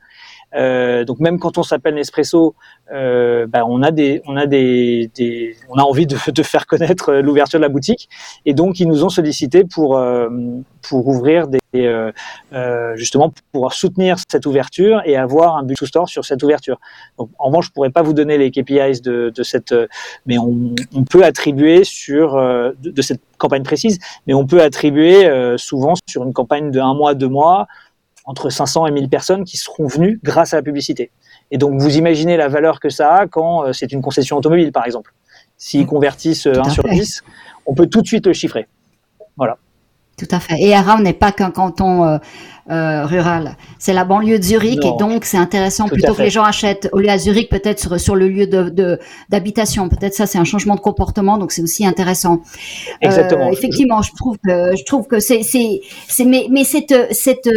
Euh, 0.55 1.05
donc 1.05 1.19
même 1.19 1.39
quand 1.39 1.57
on 1.57 1.63
s'appelle 1.63 1.95
Nespresso, 1.95 2.55
euh, 2.91 3.45
bah, 3.45 3.65
on 3.67 3.83
a 3.83 3.91
des, 3.91 4.21
on 4.25 4.35
a 4.35 4.47
des, 4.47 5.11
des 5.15 5.55
on 5.69 5.77
a 5.77 5.83
envie 5.83 6.07
de, 6.07 6.17
de 6.31 6.43
faire 6.43 6.65
connaître 6.65 7.13
l'ouverture 7.13 7.59
de 7.59 7.63
la 7.63 7.69
boutique, 7.69 8.09
et 8.45 8.53
donc 8.53 8.79
ils 8.79 8.87
nous 8.87 9.03
ont 9.03 9.09
sollicité 9.09 9.63
pour 9.63 9.97
euh, 9.97 10.29
pour 10.81 11.07
ouvrir 11.07 11.47
des 11.47 11.59
euh, 11.75 12.11
justement 12.95 13.31
pour 13.51 13.71
soutenir 13.73 14.15
cette 14.31 14.47
ouverture 14.47 15.03
et 15.05 15.15
avoir 15.15 15.57
un 15.57 15.63
but 15.63 15.75
to 15.77 15.85
store 15.85 16.09
sur 16.09 16.25
cette 16.25 16.41
ouverture. 16.41 16.79
Donc 17.19 17.29
en 17.37 17.47
revanche, 17.47 17.67
je 17.67 17.71
pourrais 17.71 17.91
pas 17.91 18.01
vous 18.01 18.13
donner 18.13 18.39
les 18.39 18.49
KPIs 18.49 19.01
de, 19.03 19.31
de 19.35 19.43
cette, 19.43 19.75
mais 20.25 20.39
on, 20.39 20.73
on 20.95 21.03
peut 21.03 21.23
attribuer 21.23 21.83
sur 21.83 22.35
de, 22.35 22.73
de, 22.89 23.01
cette 23.03 23.21
campagne 23.37 23.61
précise, 23.61 23.99
mais 24.25 24.33
on 24.33 24.47
peut 24.47 24.63
attribuer 24.63 25.29
souvent 25.57 25.93
sur 26.09 26.23
une 26.23 26.33
campagne 26.33 26.71
de 26.71 26.79
un 26.79 26.95
mois, 26.95 27.13
deux 27.13 27.27
mois 27.27 27.67
entre 28.29 28.51
500 28.51 28.85
et 28.85 28.91
1000 28.91 29.09
personnes 29.09 29.43
qui 29.43 29.57
seront 29.57 29.87
venues 29.87 30.19
grâce 30.23 30.53
à 30.53 30.57
la 30.57 30.61
publicité. 30.61 31.09
Et 31.49 31.57
donc, 31.57 31.81
vous 31.81 31.97
imaginez 31.97 32.37
la 32.37 32.47
valeur 32.47 32.79
que 32.79 32.89
ça 32.89 33.15
a 33.15 33.27
quand 33.27 33.63
euh, 33.63 33.73
c'est 33.73 33.91
une 33.91 34.03
concession 34.03 34.37
automobile, 34.37 34.71
par 34.71 34.85
exemple. 34.85 35.15
S'ils 35.57 35.85
mmh. 35.85 35.87
convertissent 35.87 36.45
1 36.45 36.51
euh, 36.51 36.63
sur 36.65 36.83
10, 36.83 37.23
on 37.65 37.73
peut 37.73 37.87
tout 37.87 38.03
de 38.03 38.07
suite 38.07 38.27
le 38.27 38.33
chiffrer. 38.33 38.67
Voilà. 39.35 39.57
Tout 40.19 40.27
à 40.31 40.39
fait. 40.39 40.59
Et 40.59 40.73
Aram 40.73 41.01
n'est 41.01 41.13
pas 41.13 41.31
qu'un 41.31 41.49
canton 41.49 42.03
euh, 42.03 42.17
euh, 42.69 43.05
rural. 43.05 43.55
C'est 43.77 43.93
la 43.93 44.03
banlieue 44.03 44.37
de 44.37 44.43
Zurich 44.43 44.83
non. 44.83 44.95
et 44.95 44.99
donc 44.99 45.23
c'est 45.23 45.37
intéressant 45.37 45.85
Tout 45.85 45.95
plutôt 45.95 46.13
que 46.13 46.21
les 46.21 46.29
gens 46.29 46.43
achètent 46.43 46.89
au 46.91 46.99
lieu 46.99 47.09
à 47.09 47.17
Zurich 47.17 47.49
peut-être 47.49 47.79
sur, 47.79 47.97
sur, 47.97 48.15
le 48.17 48.27
lieu 48.27 48.45
de 48.45 48.99
d'habitation. 49.29 49.87
De, 49.87 49.95
peut-être 49.95 50.13
ça 50.13 50.25
c'est 50.25 50.37
un 50.37 50.43
changement 50.43 50.75
de 50.75 50.81
comportement 50.81 51.37
donc 51.37 51.53
c'est 51.53 51.61
aussi 51.61 51.85
intéressant. 51.85 52.41
Exactement. 53.01 53.47
Euh, 53.47 53.53
effectivement, 53.53 54.01
je 54.01 54.11
trouve 54.13 54.37
que 54.45 54.75
je 54.75 54.83
trouve 54.83 55.07
que 55.07 55.21
c'est 55.21 55.41
mais 56.25 56.47
mais 56.51 56.65
cette 56.65 57.13
cette 57.13 57.49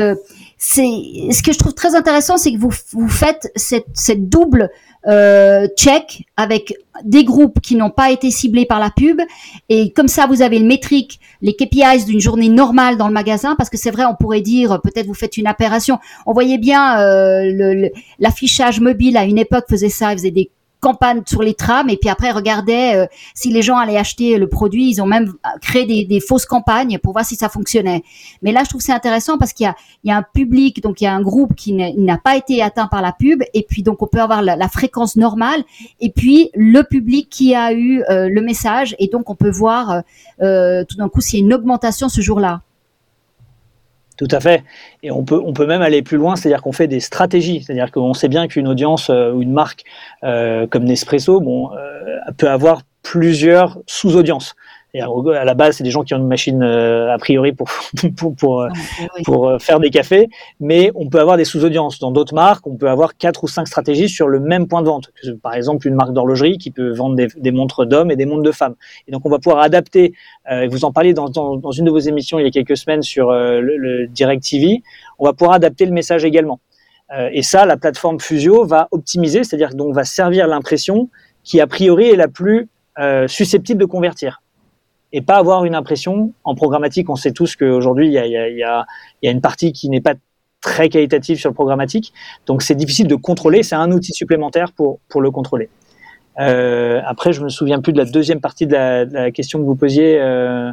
c'est 0.64 1.32
ce 1.32 1.42
que 1.42 1.52
je 1.52 1.58
trouve 1.58 1.74
très 1.74 1.96
intéressant, 1.96 2.36
c'est 2.36 2.52
que 2.52 2.58
vous 2.58 2.70
vous 2.92 3.08
faites 3.08 3.50
cette, 3.56 3.88
cette 3.94 4.28
double 4.28 4.70
euh, 5.08 5.66
check 5.76 6.22
avec 6.36 6.72
des 7.02 7.24
groupes 7.24 7.60
qui 7.60 7.74
n'ont 7.74 7.90
pas 7.90 8.12
été 8.12 8.30
ciblés 8.30 8.64
par 8.64 8.78
la 8.78 8.90
pub 8.90 9.20
et 9.68 9.92
comme 9.92 10.06
ça 10.06 10.26
vous 10.28 10.40
avez 10.40 10.60
le 10.60 10.64
métrique, 10.64 11.18
les 11.40 11.54
KPIs 11.54 12.04
d'une 12.06 12.20
journée 12.20 12.48
normale 12.48 12.96
dans 12.96 13.08
le 13.08 13.12
magasin 13.12 13.56
parce 13.56 13.70
que 13.70 13.76
c'est 13.76 13.90
vrai 13.90 14.04
on 14.04 14.14
pourrait 14.14 14.40
dire 14.40 14.80
peut-être 14.84 15.06
vous 15.06 15.14
faites 15.14 15.36
une 15.36 15.48
opération. 15.48 15.98
On 16.26 16.32
voyait 16.32 16.58
bien 16.58 17.00
euh, 17.00 17.88
l'affichage 18.20 18.78
mobile 18.78 19.16
à 19.16 19.24
une 19.24 19.38
époque 19.38 19.64
faisait 19.68 19.88
ça, 19.88 20.12
il 20.12 20.18
faisait 20.18 20.30
des 20.30 20.48
campagne 20.82 21.22
sur 21.26 21.42
les 21.42 21.54
trams 21.54 21.88
et 21.88 21.96
puis 21.96 22.10
après 22.10 22.32
regardaient 22.32 22.96
euh, 22.96 23.06
si 23.34 23.50
les 23.50 23.62
gens 23.62 23.78
allaient 23.78 23.96
acheter 23.96 24.36
le 24.36 24.48
produit. 24.48 24.90
Ils 24.90 25.00
ont 25.00 25.06
même 25.06 25.32
créé 25.62 25.86
des, 26.04 26.20
fausses 26.20 26.44
campagnes 26.44 26.98
pour 26.98 27.12
voir 27.12 27.24
si 27.24 27.36
ça 27.36 27.48
fonctionnait. 27.48 28.02
Mais 28.42 28.52
là, 28.52 28.62
je 28.64 28.68
trouve 28.68 28.80
c'est 28.80 28.92
intéressant 28.92 29.38
parce 29.38 29.52
qu'il 29.52 29.72
y 30.04 30.10
a, 30.10 30.16
un 30.16 30.22
public, 30.22 30.82
donc 30.82 31.00
il 31.00 31.04
y 31.04 31.06
a 31.06 31.14
un 31.14 31.22
groupe 31.22 31.54
qui 31.54 31.72
n'a 31.72 32.18
pas 32.18 32.36
été 32.36 32.62
atteint 32.62 32.88
par 32.88 33.00
la 33.00 33.12
pub 33.12 33.42
et 33.54 33.62
puis 33.62 33.82
donc 33.82 34.02
on 34.02 34.06
peut 34.06 34.20
avoir 34.20 34.42
la, 34.42 34.68
fréquence 34.68 35.16
normale 35.16 35.62
et 36.00 36.10
puis 36.10 36.50
le 36.54 36.82
public 36.82 37.28
qui 37.30 37.54
a 37.54 37.72
eu 37.72 38.02
euh, 38.10 38.28
le 38.28 38.40
message 38.40 38.96
et 38.98 39.08
donc 39.08 39.30
on 39.30 39.34
peut 39.34 39.50
voir 39.50 40.02
euh, 40.42 40.84
tout 40.84 40.96
d'un 40.96 41.08
coup 41.08 41.20
s'il 41.20 41.38
y 41.38 41.42
a 41.42 41.44
une 41.44 41.54
augmentation 41.54 42.08
ce 42.08 42.20
jour-là. 42.20 42.62
Tout 44.22 44.36
à 44.36 44.38
fait. 44.38 44.62
Et 45.02 45.10
on 45.10 45.24
peut, 45.24 45.40
on 45.44 45.52
peut 45.52 45.66
même 45.66 45.82
aller 45.82 46.00
plus 46.00 46.16
loin, 46.16 46.36
c'est-à-dire 46.36 46.62
qu'on 46.62 46.70
fait 46.70 46.86
des 46.86 47.00
stratégies. 47.00 47.60
C'est-à-dire 47.60 47.90
qu'on 47.90 48.14
sait 48.14 48.28
bien 48.28 48.46
qu'une 48.46 48.68
audience 48.68 49.10
euh, 49.10 49.32
ou 49.32 49.42
une 49.42 49.52
marque 49.52 49.82
euh, 50.22 50.68
comme 50.68 50.84
Nespresso 50.84 51.40
bon, 51.40 51.72
euh, 51.72 52.18
peut 52.36 52.48
avoir 52.48 52.82
plusieurs 53.02 53.80
sous-audiences. 53.88 54.54
À 54.94 55.44
la 55.46 55.54
base, 55.54 55.76
c'est 55.76 55.84
des 55.84 55.90
gens 55.90 56.02
qui 56.02 56.12
ont 56.12 56.18
une 56.18 56.26
machine 56.26 56.62
euh, 56.62 57.14
a 57.14 57.16
priori 57.16 57.52
pour 57.52 57.70
pour 58.16 58.36
pour, 58.36 58.62
ah, 58.62 58.68
pour 59.24 59.48
euh, 59.48 59.58
faire 59.58 59.80
des 59.80 59.88
cafés, 59.88 60.28
mais 60.60 60.90
on 60.94 61.08
peut 61.08 61.18
avoir 61.18 61.38
des 61.38 61.46
sous-audiences. 61.46 61.98
Dans 61.98 62.10
d'autres 62.10 62.34
marques, 62.34 62.66
on 62.66 62.76
peut 62.76 62.90
avoir 62.90 63.16
quatre 63.16 63.42
ou 63.42 63.48
cinq 63.48 63.66
stratégies 63.66 64.10
sur 64.10 64.28
le 64.28 64.38
même 64.38 64.68
point 64.68 64.82
de 64.82 64.88
vente. 64.88 65.10
Par 65.42 65.54
exemple, 65.54 65.88
une 65.88 65.94
marque 65.94 66.12
d'horlogerie 66.12 66.58
qui 66.58 66.70
peut 66.70 66.92
vendre 66.92 67.16
des, 67.16 67.28
des 67.38 67.52
montres 67.52 67.86
d'hommes 67.86 68.10
et 68.10 68.16
des 68.16 68.26
montres 68.26 68.42
de 68.42 68.52
femmes. 68.52 68.74
Et 69.08 69.12
donc, 69.12 69.24
on 69.24 69.30
va 69.30 69.38
pouvoir 69.38 69.62
adapter. 69.62 70.12
Euh, 70.50 70.68
vous 70.70 70.84
en 70.84 70.92
parliez 70.92 71.14
dans, 71.14 71.30
dans, 71.30 71.56
dans, 71.56 71.70
une 71.70 71.86
de 71.86 71.90
vos 71.90 71.98
émissions 71.98 72.38
il 72.38 72.44
y 72.44 72.48
a 72.48 72.50
quelques 72.50 72.76
semaines 72.76 73.02
sur 73.02 73.30
euh, 73.30 73.62
le, 73.62 73.78
le 73.78 74.06
Direct 74.08 74.42
TV. 74.42 74.82
On 75.18 75.24
va 75.24 75.32
pouvoir 75.32 75.54
adapter 75.54 75.86
le 75.86 75.92
message 75.92 76.26
également. 76.26 76.60
Euh, 77.16 77.30
et 77.32 77.40
ça, 77.40 77.64
la 77.64 77.78
plateforme 77.78 78.20
Fusio 78.20 78.66
va 78.66 78.88
optimiser, 78.90 79.42
c'est-à-dire 79.42 79.74
donc 79.74 79.94
va 79.94 80.04
servir 80.04 80.46
l'impression 80.48 81.08
qui 81.44 81.62
a 81.62 81.66
priori 81.66 82.10
est 82.10 82.16
la 82.16 82.28
plus 82.28 82.68
susceptible 83.26 83.80
de 83.80 83.86
convertir 83.86 84.41
et 85.12 85.20
pas 85.20 85.36
avoir 85.36 85.64
une 85.64 85.74
impression 85.74 86.32
en 86.44 86.54
programmatique. 86.54 87.10
On 87.10 87.16
sait 87.16 87.32
tous 87.32 87.56
qu'aujourd'hui, 87.56 88.06
il 88.06 88.12
y 88.12 88.18
a, 88.18 88.26
y, 88.26 88.36
a, 88.36 88.48
y, 88.48 88.62
a, 88.62 88.86
y 89.22 89.28
a 89.28 89.30
une 89.30 89.40
partie 89.40 89.72
qui 89.72 89.88
n'est 89.88 90.00
pas 90.00 90.14
très 90.60 90.88
qualitative 90.88 91.38
sur 91.38 91.50
le 91.50 91.54
programmatique. 91.54 92.12
Donc, 92.46 92.62
c'est 92.62 92.74
difficile 92.74 93.08
de 93.08 93.16
contrôler. 93.16 93.62
C'est 93.62 93.74
un 93.74 93.90
outil 93.92 94.12
supplémentaire 94.12 94.72
pour, 94.72 95.00
pour 95.08 95.20
le 95.20 95.30
contrôler. 95.30 95.68
Euh, 96.40 97.00
après, 97.04 97.32
je 97.32 97.42
me 97.42 97.50
souviens 97.50 97.80
plus 97.80 97.92
de 97.92 97.98
la 97.98 98.04
deuxième 98.04 98.40
partie 98.40 98.66
de 98.66 98.72
la, 98.72 99.04
de 99.04 99.12
la 99.12 99.30
question 99.30 99.58
que 99.58 99.64
vous 99.64 99.74
posiez. 99.74 100.18
Euh, 100.18 100.70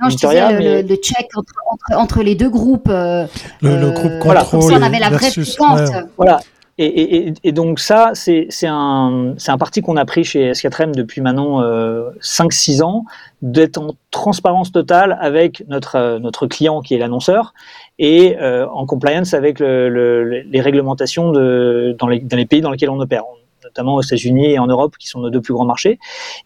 non, 0.00 0.08
Victoria, 0.08 0.50
je 0.50 0.56
disais 0.56 0.68
mais... 0.68 0.82
le, 0.82 0.88
le, 0.88 0.96
check 0.96 1.26
entre, 1.36 1.54
entre, 1.70 2.00
entre, 2.00 2.22
les 2.22 2.34
deux 2.34 2.50
groupes. 2.50 2.88
Euh, 2.88 3.26
le, 3.62 3.80
le, 3.80 3.90
groupe 3.90 4.18
contrôle. 4.20 4.22
Voilà. 4.24 4.44
Si 4.44 4.54
on 4.54 4.82
avait 4.82 5.00
la 5.00 5.10
vraie. 5.10 5.30
Ouais. 5.36 6.02
Voilà. 6.16 6.40
Et, 6.78 6.86
et, 7.26 7.34
et, 7.44 7.52
donc 7.52 7.78
ça, 7.78 8.12
c'est 8.14 8.48
un, 8.66 9.34
un 9.46 9.58
parti 9.58 9.82
qu'on 9.82 9.96
a 9.98 10.04
pris 10.06 10.24
chez 10.24 10.52
S4M 10.52 10.94
depuis 10.94 11.20
maintenant 11.20 11.60
euh, 11.60 12.10
5-6 12.22 12.82
ans, 12.82 13.04
d'être 13.42 13.78
en 13.78 13.94
transparence 14.10 14.72
totale 14.72 15.18
avec 15.20 15.64
notre, 15.68 15.96
euh, 15.96 16.18
notre 16.18 16.46
client 16.46 16.80
qui 16.80 16.94
est 16.94 16.98
l'annonceur 16.98 17.52
et 17.98 18.38
euh, 18.40 18.66
en 18.68 18.86
compliance 18.86 19.34
avec 19.34 19.60
le, 19.60 19.90
le, 19.90 20.40
les 20.40 20.60
réglementations 20.62 21.30
de, 21.30 21.94
dans, 21.98 22.08
les, 22.08 22.20
dans 22.20 22.36
les 22.38 22.46
pays 22.46 22.62
dans 22.62 22.70
lesquels 22.70 22.90
on 22.90 23.00
opère 23.00 23.24
notamment 23.64 23.96
aux 23.96 24.02
États-Unis 24.02 24.52
et 24.52 24.58
en 24.58 24.66
Europe, 24.66 24.96
qui 24.98 25.08
sont 25.08 25.20
nos 25.20 25.30
deux 25.30 25.40
plus 25.40 25.54
grands 25.54 25.64
marchés. 25.64 25.98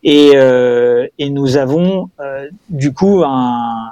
Et, 0.02 0.32
euh, 0.34 1.06
et 1.18 1.30
nous 1.30 1.56
avons 1.56 2.10
euh, 2.20 2.48
du 2.68 2.92
coup 2.92 3.22
un, 3.24 3.90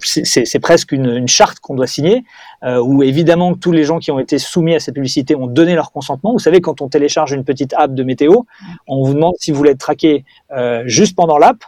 c'est 0.00 0.58
presque 0.58 0.92
une, 0.92 1.06
une 1.06 1.28
charte 1.28 1.60
qu'on 1.60 1.74
doit 1.74 1.86
signer, 1.86 2.24
euh, 2.64 2.80
où 2.80 3.02
évidemment 3.02 3.54
tous 3.54 3.72
les 3.72 3.84
gens 3.84 3.98
qui 3.98 4.10
ont 4.10 4.18
été 4.18 4.38
soumis 4.38 4.74
à 4.74 4.80
cette 4.80 4.94
publicité 4.94 5.34
ont 5.34 5.46
donné 5.46 5.74
leur 5.74 5.92
consentement. 5.92 6.32
Vous 6.32 6.38
savez, 6.38 6.60
quand 6.60 6.80
on 6.80 6.88
télécharge 6.88 7.32
une 7.32 7.44
petite 7.44 7.74
app 7.74 7.94
de 7.94 8.02
météo, 8.02 8.42
on 8.86 9.04
vous 9.04 9.14
demande 9.14 9.34
si 9.38 9.50
vous 9.50 9.58
voulez 9.58 9.70
être 9.70 9.78
traqué 9.78 10.24
euh, 10.52 10.82
juste 10.86 11.16
pendant 11.16 11.38
l'app, 11.38 11.64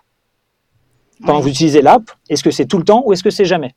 pendant 1.25 1.38
que 1.38 1.44
vous 1.44 1.51
utilisez 1.51 1.81
l'app, 1.81 2.03
est-ce 2.29 2.42
que 2.42 2.51
c'est 2.51 2.66
tout 2.66 2.79
le 2.79 2.85
temps 2.85 3.03
ou 3.07 3.12
est-ce 3.12 3.23
que 3.23 3.31
c'est 3.31 3.44
jamais? 3.44 3.75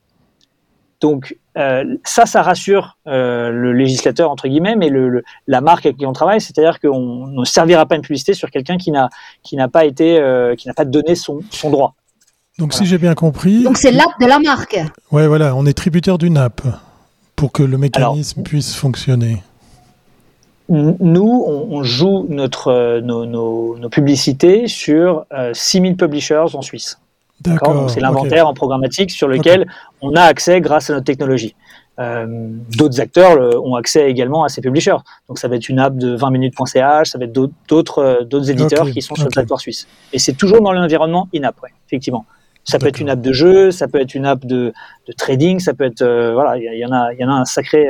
Donc 0.99 1.37
euh, 1.57 1.83
ça, 2.03 2.25
ça 2.25 2.41
rassure 2.41 2.97
euh, 3.07 3.49
le 3.51 3.73
législateur 3.73 4.31
entre 4.31 4.47
guillemets, 4.47 4.75
mais 4.75 4.89
le, 4.89 5.09
le, 5.09 5.23
la 5.47 5.61
marque 5.61 5.85
avec 5.85 5.97
qui 5.97 6.05
on 6.05 6.13
travaille, 6.13 6.41
c'est-à-dire 6.41 6.79
qu'on 6.79 7.27
ne 7.27 7.45
servira 7.45 7.85
pas 7.85 7.95
une 7.95 8.01
publicité 8.01 8.33
sur 8.33 8.49
quelqu'un 8.49 8.77
qui 8.77 8.91
n'a 8.91 9.09
qui 9.43 9.55
n'a 9.55 9.67
pas 9.67 9.85
été 9.85 10.19
euh, 10.19 10.55
qui 10.55 10.67
n'a 10.67 10.73
pas 10.73 10.85
donné 10.85 11.15
son, 11.15 11.39
son 11.51 11.69
droit. 11.69 11.95
Donc 12.57 12.71
voilà. 12.71 12.85
si 12.85 12.89
j'ai 12.89 12.97
bien 12.97 13.13
compris. 13.13 13.63
Donc 13.63 13.77
c'est 13.77 13.91
l'app 13.91 14.19
de 14.19 14.25
la 14.25 14.39
marque. 14.39 14.79
Ouais, 15.11 15.27
voilà, 15.27 15.55
on 15.55 15.65
est 15.65 15.73
tributaire 15.73 16.17
d'une 16.17 16.37
app 16.37 16.61
pour 17.35 17.51
que 17.51 17.63
le 17.63 17.77
mécanisme 17.77 18.39
Alors, 18.39 18.49
puisse 18.49 18.75
fonctionner. 18.75 19.43
Nous, 20.69 21.43
on, 21.47 21.67
on 21.71 21.83
joue 21.83 22.25
notre 22.29 22.99
nos, 22.99 23.25
nos, 23.25 23.77
nos, 23.77 23.89
publicités 23.89 24.67
sur 24.67 25.25
6000 25.53 25.95
publishers 25.95 26.55
en 26.55 26.61
Suisse. 26.61 26.99
D'accord. 27.41 27.89
C'est 27.89 27.99
l'inventaire 27.99 28.47
en 28.47 28.53
programmatique 28.53 29.11
sur 29.11 29.27
lequel 29.27 29.67
on 30.01 30.15
a 30.15 30.21
accès 30.21 30.59
grâce 30.61 30.89
à 30.89 30.93
notre 30.93 31.05
technologie. 31.05 31.55
Euh, 31.99 32.27
d'autres 32.77 33.01
acteurs 33.01 33.39
ont 33.65 33.75
accès 33.75 34.09
également 34.09 34.43
à 34.43 34.49
ces 34.49 34.61
publishers. 34.61 34.97
Donc 35.27 35.39
ça 35.39 35.47
va 35.47 35.55
être 35.55 35.67
une 35.67 35.79
app 35.79 35.97
de 35.97 36.15
20 36.15 36.29
minutes.ch, 36.29 37.09
ça 37.09 37.17
va 37.17 37.25
être 37.25 37.33
d'autres 37.33 37.99
euh, 37.99 38.23
d'autres 38.23 38.51
éditeurs 38.51 38.89
qui 38.91 39.01
sont 39.01 39.15
sur 39.15 39.25
le 39.25 39.31
territoire 39.31 39.59
suisse. 39.59 39.87
Et 40.13 40.19
c'est 40.19 40.33
toujours 40.33 40.61
dans 40.61 40.71
l'environnement 40.73 41.27
in-app, 41.33 41.55
effectivement. 41.87 42.25
Ça 42.63 42.79
peut 42.79 42.87
être 42.87 42.99
une 42.99 43.09
app 43.09 43.21
de 43.21 43.31
jeu, 43.31 43.71
ça 43.71 43.87
peut 43.87 43.99
être 44.01 44.13
une 44.13 44.25
app 44.25 44.45
de, 44.45 44.73
de 45.07 45.13
trading, 45.13 45.59
ça 45.59 45.73
peut 45.73 45.85
être 45.85 46.01
euh, 46.01 46.33
voilà, 46.33 46.57
il 46.57 46.77
y, 46.77 46.85
en 46.85 46.91
a 46.91 47.13
il 47.13 47.19
y 47.19 47.23
en 47.23 47.29
a 47.29 47.33
un 47.33 47.45
sacré 47.45 47.87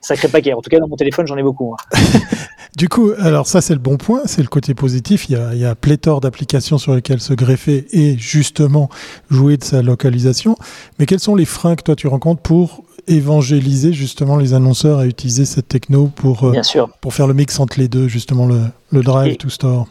sacré 0.00 0.28
paquet. 0.28 0.54
En 0.54 0.62
tout 0.62 0.70
cas, 0.70 0.78
dans 0.78 0.88
mon 0.88 0.96
téléphone, 0.96 1.26
j'en 1.26 1.36
ai 1.36 1.42
beaucoup. 1.42 1.74
Hein. 1.74 1.98
du 2.76 2.88
coup, 2.88 3.12
alors 3.18 3.46
ça, 3.46 3.60
c'est 3.60 3.74
le 3.74 3.80
bon 3.80 3.96
point, 3.96 4.22
c'est 4.26 4.42
le 4.42 4.48
côté 4.48 4.74
positif. 4.74 5.28
Il 5.28 5.32
y 5.32 5.36
a, 5.36 5.54
il 5.54 5.60
y 5.60 5.64
a 5.64 5.74
pléthore 5.74 6.20
d'applications 6.20 6.78
sur 6.78 6.94
lesquelles 6.94 7.20
se 7.20 7.34
greffer 7.34 7.86
et 7.92 8.16
justement 8.16 8.88
jouer 9.30 9.56
de 9.56 9.64
sa 9.64 9.82
localisation. 9.82 10.56
Mais 10.98 11.06
quels 11.06 11.20
sont 11.20 11.34
les 11.34 11.44
freins 11.44 11.76
que 11.76 11.82
toi 11.82 11.96
tu 11.96 12.06
rencontres 12.06 12.42
pour 12.42 12.84
évangéliser 13.08 13.92
justement 13.92 14.36
les 14.36 14.54
annonceurs 14.54 14.98
à 14.98 15.06
utiliser 15.06 15.44
cette 15.44 15.68
techno 15.68 16.06
pour, 16.14 16.44
euh, 16.44 16.60
pour 17.00 17.14
faire 17.14 17.26
le 17.26 17.34
mix 17.34 17.58
entre 17.58 17.78
les 17.78 17.88
deux, 17.88 18.08
justement 18.08 18.46
le, 18.46 18.60
le 18.90 19.02
drive 19.02 19.36
to 19.36 19.48
store? 19.48 19.86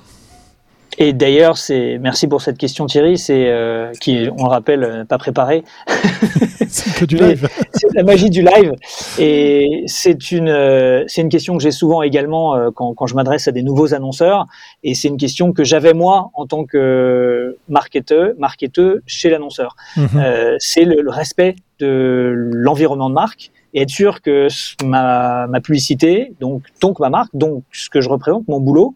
Et 0.98 1.14
d'ailleurs, 1.14 1.58
c'est 1.58 1.98
merci 2.00 2.28
pour 2.28 2.42
cette 2.42 2.58
question 2.58 2.86
Thierry, 2.86 3.18
c'est 3.18 3.50
euh, 3.50 3.92
qui 4.02 4.28
on 4.38 4.44
le 4.44 4.50
rappelle 4.50 4.84
euh, 4.84 5.06
pas 5.06 5.18
préparé. 5.18 5.64
c'est 7.00 7.06
que 7.06 7.16
du 7.16 7.18
live. 7.18 7.48
c'est 7.74 7.94
la 7.94 8.04
magie 8.04 8.30
du 8.30 8.42
live 8.42 8.74
et 9.18 9.84
c'est 9.88 10.32
une 10.32 10.50
euh, 10.50 11.04
c'est 11.08 11.22
une 11.22 11.30
question 11.30 11.58
que 11.58 11.64
j'ai 11.64 11.72
souvent 11.72 12.02
également 12.02 12.56
euh, 12.56 12.70
quand, 12.74 12.94
quand 12.94 13.08
je 13.08 13.16
m'adresse 13.16 13.48
à 13.48 13.52
des 13.52 13.64
nouveaux 13.64 13.94
annonceurs 13.94 14.46
et 14.84 14.94
c'est 14.94 15.08
une 15.08 15.18
question 15.18 15.54
que 15.54 15.64
j'avais 15.64 15.94
moi 15.94 16.32
en 16.34 16.46
tant 16.46 16.66
que 16.66 17.58
marketeur 17.68 18.34
marketeur 18.38 18.98
chez 19.06 19.30
l'annonceur. 19.30 19.76
Mhm. 19.98 20.08
euh, 20.16 20.56
c'est 20.60 20.86
le, 20.86 21.02
le, 21.02 21.10
respect 21.10 21.56
de 21.80 22.34
l'environnement 22.36 23.10
de 23.10 23.16
marque 23.16 23.52
et 23.74 23.82
être 23.82 23.90
sûr 23.90 24.22
que 24.22 24.48
ma, 24.84 25.48
ma 25.48 25.62
publicité, 25.62 26.34
donc 26.40 26.64
donc 26.82 27.00
ma 27.00 27.10
marque, 27.10 27.30
donc 27.34 27.64
ce 27.72 27.90
que 27.90 28.02
je 28.02 28.10
représente, 28.10 28.48
mon 28.48 28.60
boulot, 28.60 28.96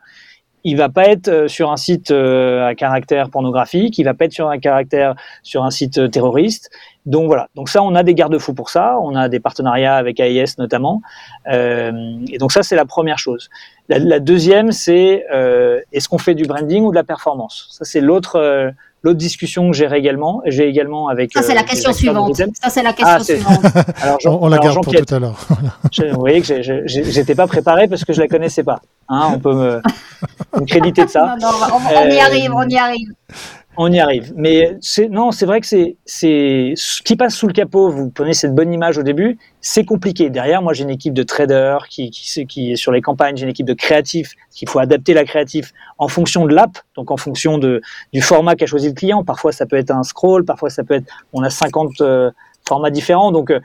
il 0.64 0.78
va 0.78 0.90
pas 0.90 1.06
être 1.06 1.28
euh, 1.28 1.48
sur 1.48 1.72
un 1.72 1.78
site 1.78 2.12
euh, 2.12 2.66
à 2.66 2.76
caractère 2.76 3.30
pornographique, 3.30 3.98
il 3.98 4.04
va 4.04 4.14
pas 4.14 4.26
être 4.26 4.34
sur 4.34 4.50
un 4.50 4.60
caractère 4.60 5.16
sur 5.42 5.64
un 5.64 5.72
site 5.72 5.98
euh, 5.98 6.08
terroriste. 6.08 6.72
Donc 7.06 7.28
voilà. 7.28 7.50
Donc 7.56 7.68
ça, 7.68 7.84
on 7.84 7.96
a 7.96 8.04
des 8.04 8.14
garde-fous 8.14 8.54
pour 8.54 8.70
ça. 8.70 8.98
On 9.02 9.16
a 9.16 9.28
des 9.28 9.42
partenariats 9.42 9.96
avec 9.96 10.22
AIS 10.22 10.58
notamment. 10.58 11.02
Et 11.50 12.38
donc 12.40 12.54
ça, 12.54 12.64
c'est 12.64 12.78
la 12.78 12.86
première 12.86 13.20
chose. 13.20 13.50
La, 13.90 14.20
deuxième, 14.22 14.72
c'est 14.72 15.26
est-ce 15.92 16.08
qu'on 16.08 16.18
fait 16.18 16.34
du 16.34 16.46
branding 16.46 16.86
ou 16.86 16.92
de 16.92 16.96
la 16.96 17.04
performance? 17.04 17.68
Ça, 17.72 17.84
c'est 17.84 18.00
l'autre 18.00 18.74
L'autre 19.04 19.18
discussion 19.18 19.70
que 19.70 19.76
j'ai 19.76 19.86
également, 19.94 20.42
j'ai 20.46 20.66
également 20.66 21.10
avec. 21.10 21.34
Ça 21.34 21.42
c'est 21.42 21.54
la 21.54 21.64
question 21.64 21.92
suivante. 21.92 22.36
Ça 22.36 22.70
c'est 22.70 22.84
la 22.84 22.94
question 22.94 23.20
suivante. 23.20 23.66
Alors, 24.02 24.42
on, 24.42 24.48
la 24.48 24.58
garde 24.60 24.82
pour 24.82 24.94
tout 24.94 25.14
à 25.14 25.20
l'heure. 25.20 25.46
vous 26.14 26.20
voyez 26.20 26.42
que 26.42 26.62
j'étais 26.86 27.36
pas 27.36 27.46
préparé 27.46 27.90
parce 27.90 28.06
que 28.06 28.14
je 28.14 28.22
la 28.22 28.30
connaissais 28.30 28.64
pas. 28.64 28.80
Hein, 29.10 29.32
on 29.36 29.40
peut 29.40 29.54
me, 29.54 29.82
me, 30.58 30.66
créditer 30.66 31.04
de 31.04 31.10
ça. 31.10 31.36
Non, 31.42 31.50
non, 31.52 31.68
on, 31.74 31.98
on 31.98 32.10
y 32.10 32.20
arrive, 32.20 32.52
on 32.56 32.70
y 32.70 32.78
arrive. 32.78 33.10
On 33.76 33.92
y 33.92 34.00
arrive. 34.00 34.34
Mais 34.36 34.78
non, 35.10 35.32
c'est 35.32 35.48
vrai 35.48 35.60
que 35.60 35.66
c'est, 35.66 35.96
ce 36.06 37.02
qui 37.02 37.16
passe 37.16 37.36
sous 37.36 37.48
le 37.48 37.54
capot, 37.54 37.90
vous 37.90 38.12
prenez 38.12 38.34
cette 38.34 38.54
bonne 38.54 38.72
image 38.72 39.00
au 39.00 39.04
début, 39.04 39.40
c'est 39.62 39.84
compliqué. 39.84 40.30
Derrière, 40.30 40.62
moi, 40.62 40.74
j'ai 40.74 40.84
une 40.84 40.92
équipe 40.92 41.14
de 41.14 41.24
traders 41.24 41.88
qui, 41.88 42.12
qui, 42.12 42.46
qui 42.46 42.74
est 42.74 42.76
sur 42.76 42.92
les 42.92 43.02
campagnes, 43.02 43.36
j'ai 43.36 43.44
une 43.44 43.50
équipe 43.50 43.66
de 43.66 43.74
créatifs, 43.74 44.36
qu'il 44.52 44.70
faut 44.70 44.78
adapter 44.78 45.16
la 45.16 45.26
créatif 45.26 45.74
en 45.98 46.08
fonction 46.08 46.46
de 46.46 46.54
l'app, 46.54 46.78
donc 46.96 47.10
en 47.10 47.18
fonction 47.18 47.58
de, 47.58 47.82
du 48.14 48.22
format 48.22 48.56
qu'a 48.56 48.68
choisi 48.68 48.90
le 48.90 48.94
client. 48.94 49.24
Parfois, 49.24 49.52
ça 49.52 49.66
peut 49.66 49.78
être 49.78 49.92
un 49.92 50.04
scroll, 50.04 50.46
parfois, 50.46 50.70
ça 50.70 50.84
peut 50.84 50.94
être, 50.94 51.12
on 51.34 51.42
a 51.42 51.50
50 51.50 52.02
euh, 52.02 52.30
formats 52.68 52.92
différents. 52.92 53.32
Donc, 53.32 53.50
euh, 53.50 53.60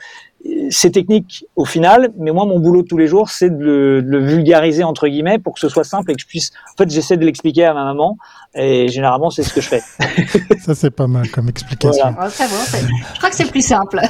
c'est 0.70 0.90
technique 0.90 1.44
au 1.56 1.64
final, 1.64 2.10
mais 2.18 2.30
moi, 2.30 2.46
mon 2.46 2.58
boulot 2.58 2.82
de 2.82 2.88
tous 2.88 2.98
les 2.98 3.06
jours, 3.06 3.30
c'est 3.30 3.50
de 3.50 3.62
le, 3.62 4.02
de 4.02 4.08
le, 4.08 4.24
vulgariser 4.24 4.84
entre 4.84 5.08
guillemets 5.08 5.38
pour 5.38 5.54
que 5.54 5.60
ce 5.60 5.68
soit 5.68 5.84
simple 5.84 6.10
et 6.10 6.14
que 6.14 6.20
je 6.20 6.26
puisse. 6.26 6.52
En 6.74 6.82
fait, 6.82 6.90
j'essaie 6.90 7.16
de 7.16 7.24
l'expliquer 7.24 7.64
à 7.64 7.74
ma 7.74 7.84
maman 7.84 8.16
et 8.54 8.88
généralement, 8.88 9.30
c'est 9.30 9.42
ce 9.42 9.52
que 9.52 9.60
je 9.60 9.68
fais. 9.68 9.82
Ça, 10.60 10.74
c'est 10.74 10.90
pas 10.90 11.06
mal 11.06 11.30
comme 11.30 11.48
explication. 11.48 12.12
Voilà. 12.12 12.28
Oh, 12.28 12.30
bon, 12.38 12.86
je 13.12 13.18
crois 13.18 13.30
que 13.30 13.36
c'est 13.36 13.50
plus 13.50 13.66
simple. 13.66 14.00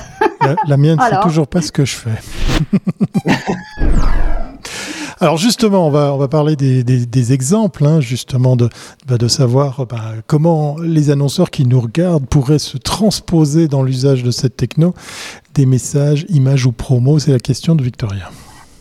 La, 0.40 0.56
la 0.66 0.76
mienne, 0.76 0.98
c'est 1.08 1.20
toujours 1.22 1.48
pas 1.48 1.62
ce 1.62 1.72
que 1.72 1.84
je 1.84 1.96
fais. 1.96 2.10
Alors 5.20 5.36
justement, 5.36 5.86
on 5.86 5.90
va 5.90 6.12
on 6.14 6.18
va 6.18 6.28
parler 6.28 6.54
des, 6.54 6.84
des, 6.84 7.32
exemples, 7.32 7.84
hein, 7.84 8.00
justement 8.00 8.54
de 8.54 8.68
bah, 9.06 9.18
de 9.18 9.26
savoir 9.26 9.84
bah, 9.86 10.12
comment 10.26 10.76
les 10.78 11.10
annonceurs 11.10 11.50
qui 11.50 11.66
nous 11.66 11.80
regardent 11.80 12.26
pourraient 12.26 12.60
se 12.60 12.78
transposer 12.78 13.66
dans 13.66 13.82
l'usage 13.82 14.22
de 14.22 14.30
cette 14.30 14.56
techno 14.56 14.94
des 15.54 15.66
messages, 15.66 16.24
images 16.28 16.66
ou 16.66 16.72
promos. 16.72 17.18
C'est 17.18 17.32
la 17.32 17.40
question 17.40 17.74
de 17.74 17.82
Victoria. 17.82 18.30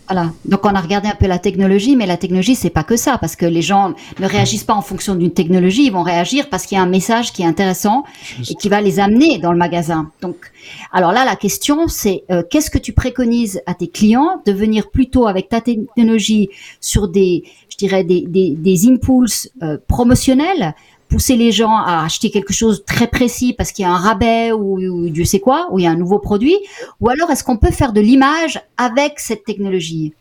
Voilà. 0.10 0.32
Donc 0.46 0.65
on 0.65 0.74
a 0.74 0.80
regardé 0.80 1.10
un 1.10 1.15
peu 1.15 1.28
la 1.28 1.38
technologie, 1.38 1.98
mais 1.98 2.06
la 2.06 2.15
technologie 2.15 2.56
c'est 2.56 2.70
pas 2.70 2.84
que 2.84 2.96
ça, 2.96 3.17
parce 3.17 3.36
que 3.36 3.46
les 3.46 3.62
gens 3.62 3.93
ne 4.20 4.26
réagissent 4.26 4.63
pas 4.63 4.74
en 4.74 4.82
fonction 4.82 5.15
d'une 5.15 5.32
technologie, 5.34 5.86
ils 5.88 5.91
vont 5.91 6.04
réagir 6.04 6.50
parce 6.50 6.65
qu'il 6.65 6.78
y 6.78 6.80
a 6.80 6.84
un 6.84 6.89
message 6.89 7.34
qui 7.34 7.41
est 7.41 7.46
intéressant 7.46 8.04
et 8.39 8.56
qui 8.56 8.70
va 8.70 8.80
les 8.80 9.00
amener 9.00 9.38
dans 9.38 9.52
le 9.52 9.58
magasin. 9.58 10.12
Donc, 10.22 10.52
alors 10.93 11.12
là 11.12 11.26
la 11.26 11.36
question 11.36 11.88
c'est 11.89 12.24
euh, 12.32 12.41
qu'est-ce 12.50 12.70
que 12.70 12.78
tu 12.78 12.93
préconises 12.93 13.62
à 13.65 13.74
tes 13.74 13.89
clients 13.89 14.41
de 14.46 14.54
venir 14.54 14.89
plutôt 14.89 15.28
avec 15.28 15.50
ta 15.50 15.60
technologie 15.60 16.50
sur 16.80 17.10
des, 17.10 17.43
je 17.70 17.76
dirais 17.76 18.06
des 18.06 18.22
des, 18.28 18.52
des 18.52 18.88
impulses 18.88 19.50
euh, 19.62 19.78
promotionnels 19.88 20.74
pousser 21.10 21.36
les 21.36 21.52
gens 21.52 21.76
à 21.76 22.04
acheter 22.06 22.30
quelque 22.30 22.54
chose 22.54 22.84
très 22.86 23.08
précis 23.08 23.54
parce 23.54 23.72
qu'il 23.72 23.84
y 23.84 23.86
a 23.86 23.91
un 23.91 23.98
rabais 23.98 24.52
ou, 24.52 25.10
Dieu 25.10 25.26
sait 25.26 25.39
quoi, 25.39 25.67
ou 25.72 25.80
il 25.80 25.84
y 25.84 25.88
a 25.88 25.91
un 25.91 25.96
nouveau 25.96 26.20
produit, 26.20 26.58
ou 27.02 27.10
alors 27.10 27.30
est-ce 27.30 27.43
qu'on 27.43 27.58
peut 27.58 27.72
faire 27.72 27.93
de 27.93 28.02
l'image 28.02 28.62
avec 28.78 29.20
cette 29.20 29.43
technologie? 29.43 30.13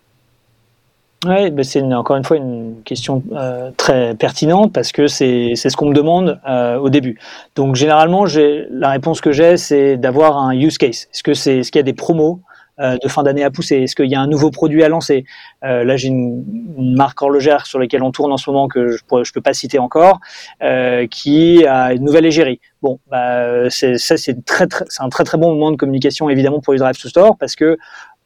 Oui, 1.26 1.50
ben 1.50 1.64
c'est 1.64 1.82
encore 1.82 2.16
une 2.16 2.24
fois 2.24 2.36
une 2.36 2.76
question 2.84 3.22
euh, 3.32 3.70
très 3.76 4.14
pertinente 4.14 4.72
parce 4.72 4.92
que 4.92 5.08
c'est 5.08 5.56
ce 5.56 5.76
qu'on 5.76 5.88
me 5.88 5.94
demande 5.94 6.38
euh, 6.48 6.76
au 6.76 6.88
début. 6.88 7.18
Donc 7.56 7.74
généralement, 7.74 8.26
la 8.70 8.90
réponse 8.90 9.20
que 9.20 9.32
j'ai, 9.32 9.56
c'est 9.56 9.96
d'avoir 9.96 10.38
un 10.38 10.54
use 10.54 10.78
case. 10.78 11.08
C'est 11.10 11.58
est-ce 11.58 11.72
qu'il 11.72 11.78
y 11.78 11.80
a 11.80 11.82
des 11.82 11.94
promos 11.94 12.40
de 12.78 13.08
fin 13.08 13.22
d'année 13.22 13.44
à 13.44 13.50
pousser 13.50 13.76
Est-ce 13.76 13.96
qu'il 13.96 14.10
y 14.10 14.14
a 14.14 14.20
un 14.20 14.26
nouveau 14.26 14.50
produit 14.50 14.82
à 14.82 14.88
lancer? 14.88 15.24
Euh, 15.64 15.84
Là, 15.84 15.96
j'ai 15.96 16.08
une, 16.08 16.44
une, 16.78 16.96
marque 16.96 17.20
horlogère 17.22 17.66
sur 17.66 17.78
laquelle 17.78 18.02
on 18.02 18.12
tourne 18.12 18.32
en 18.32 18.36
ce 18.36 18.50
moment 18.50 18.68
que 18.68 18.90
je 18.90 19.02
ne 19.10 19.32
peux 19.32 19.40
pas 19.40 19.54
citer 19.54 19.78
encore, 19.78 20.20
euh, 20.62 21.06
qui 21.06 21.66
a 21.66 21.92
une 21.92 22.04
nouvelle 22.04 22.26
égérie. 22.26 22.60
Bon, 22.82 22.98
bah, 23.10 23.70
c'est, 23.70 23.98
ça, 23.98 24.16
c'est, 24.16 24.44
très, 24.44 24.66
très, 24.66 24.84
c'est 24.88 25.02
un 25.02 25.08
très 25.08 25.24
très 25.24 25.38
bon 25.38 25.52
moment 25.52 25.70
de 25.70 25.76
communication 25.76 26.28
évidemment 26.28 26.60
pour 26.60 26.72
les 26.72 26.78
Drive 26.78 26.96
to 27.00 27.08
Store 27.08 27.36
parce 27.36 27.56
que 27.56 27.78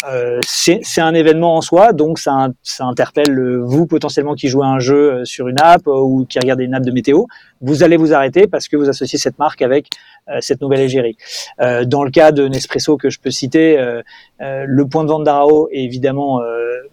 euh, 0.09 0.41
c'est, 0.47 1.01
un 1.01 1.15
événement 1.15 1.57
en 1.57 1.61
soi, 1.61 1.93
donc 1.93 2.19
ça, 2.19 2.49
ça 2.63 2.85
interpelle 2.85 3.31
le, 3.31 3.59
vous 3.59 3.87
potentiellement 3.87 4.35
qui 4.35 4.49
jouez 4.49 4.65
à 4.65 4.69
un 4.69 4.79
jeu 4.79 5.13
euh, 5.13 5.25
sur 5.25 5.49
une 5.49 5.61
app 5.61 5.87
euh, 5.87 6.01
ou 6.01 6.25
qui 6.25 6.39
regardez 6.39 6.65
une 6.65 6.75
app 6.75 6.85
de 6.85 6.91
météo. 6.91 7.25
Vous 7.61 7.83
allez 7.83 7.97
vous 7.97 8.15
arrêter 8.15 8.47
parce 8.47 8.69
que 8.69 8.77
vous 8.77 8.89
associez 8.89 9.19
cette 9.19 9.39
marque 9.39 9.63
avec 9.63 9.89
euh, 10.29 10.39
cette 10.41 10.61
nouvelle 10.61 10.81
égérie. 10.81 11.17
Euh, 11.61 11.85
dans 11.85 12.05
le 12.05 12.11
cas 12.11 12.31
de 12.31 12.47
Nespresso 12.47 12.97
que 12.97 13.11
je 13.11 13.19
peux 13.19 13.31
citer, 13.31 13.79
euh, 13.79 14.03
le 14.39 14.87
point 14.87 15.03
de 15.03 15.09
vente 15.09 15.25
d'Arao 15.25 15.69
est 15.73 15.83
évidemment 15.83 16.41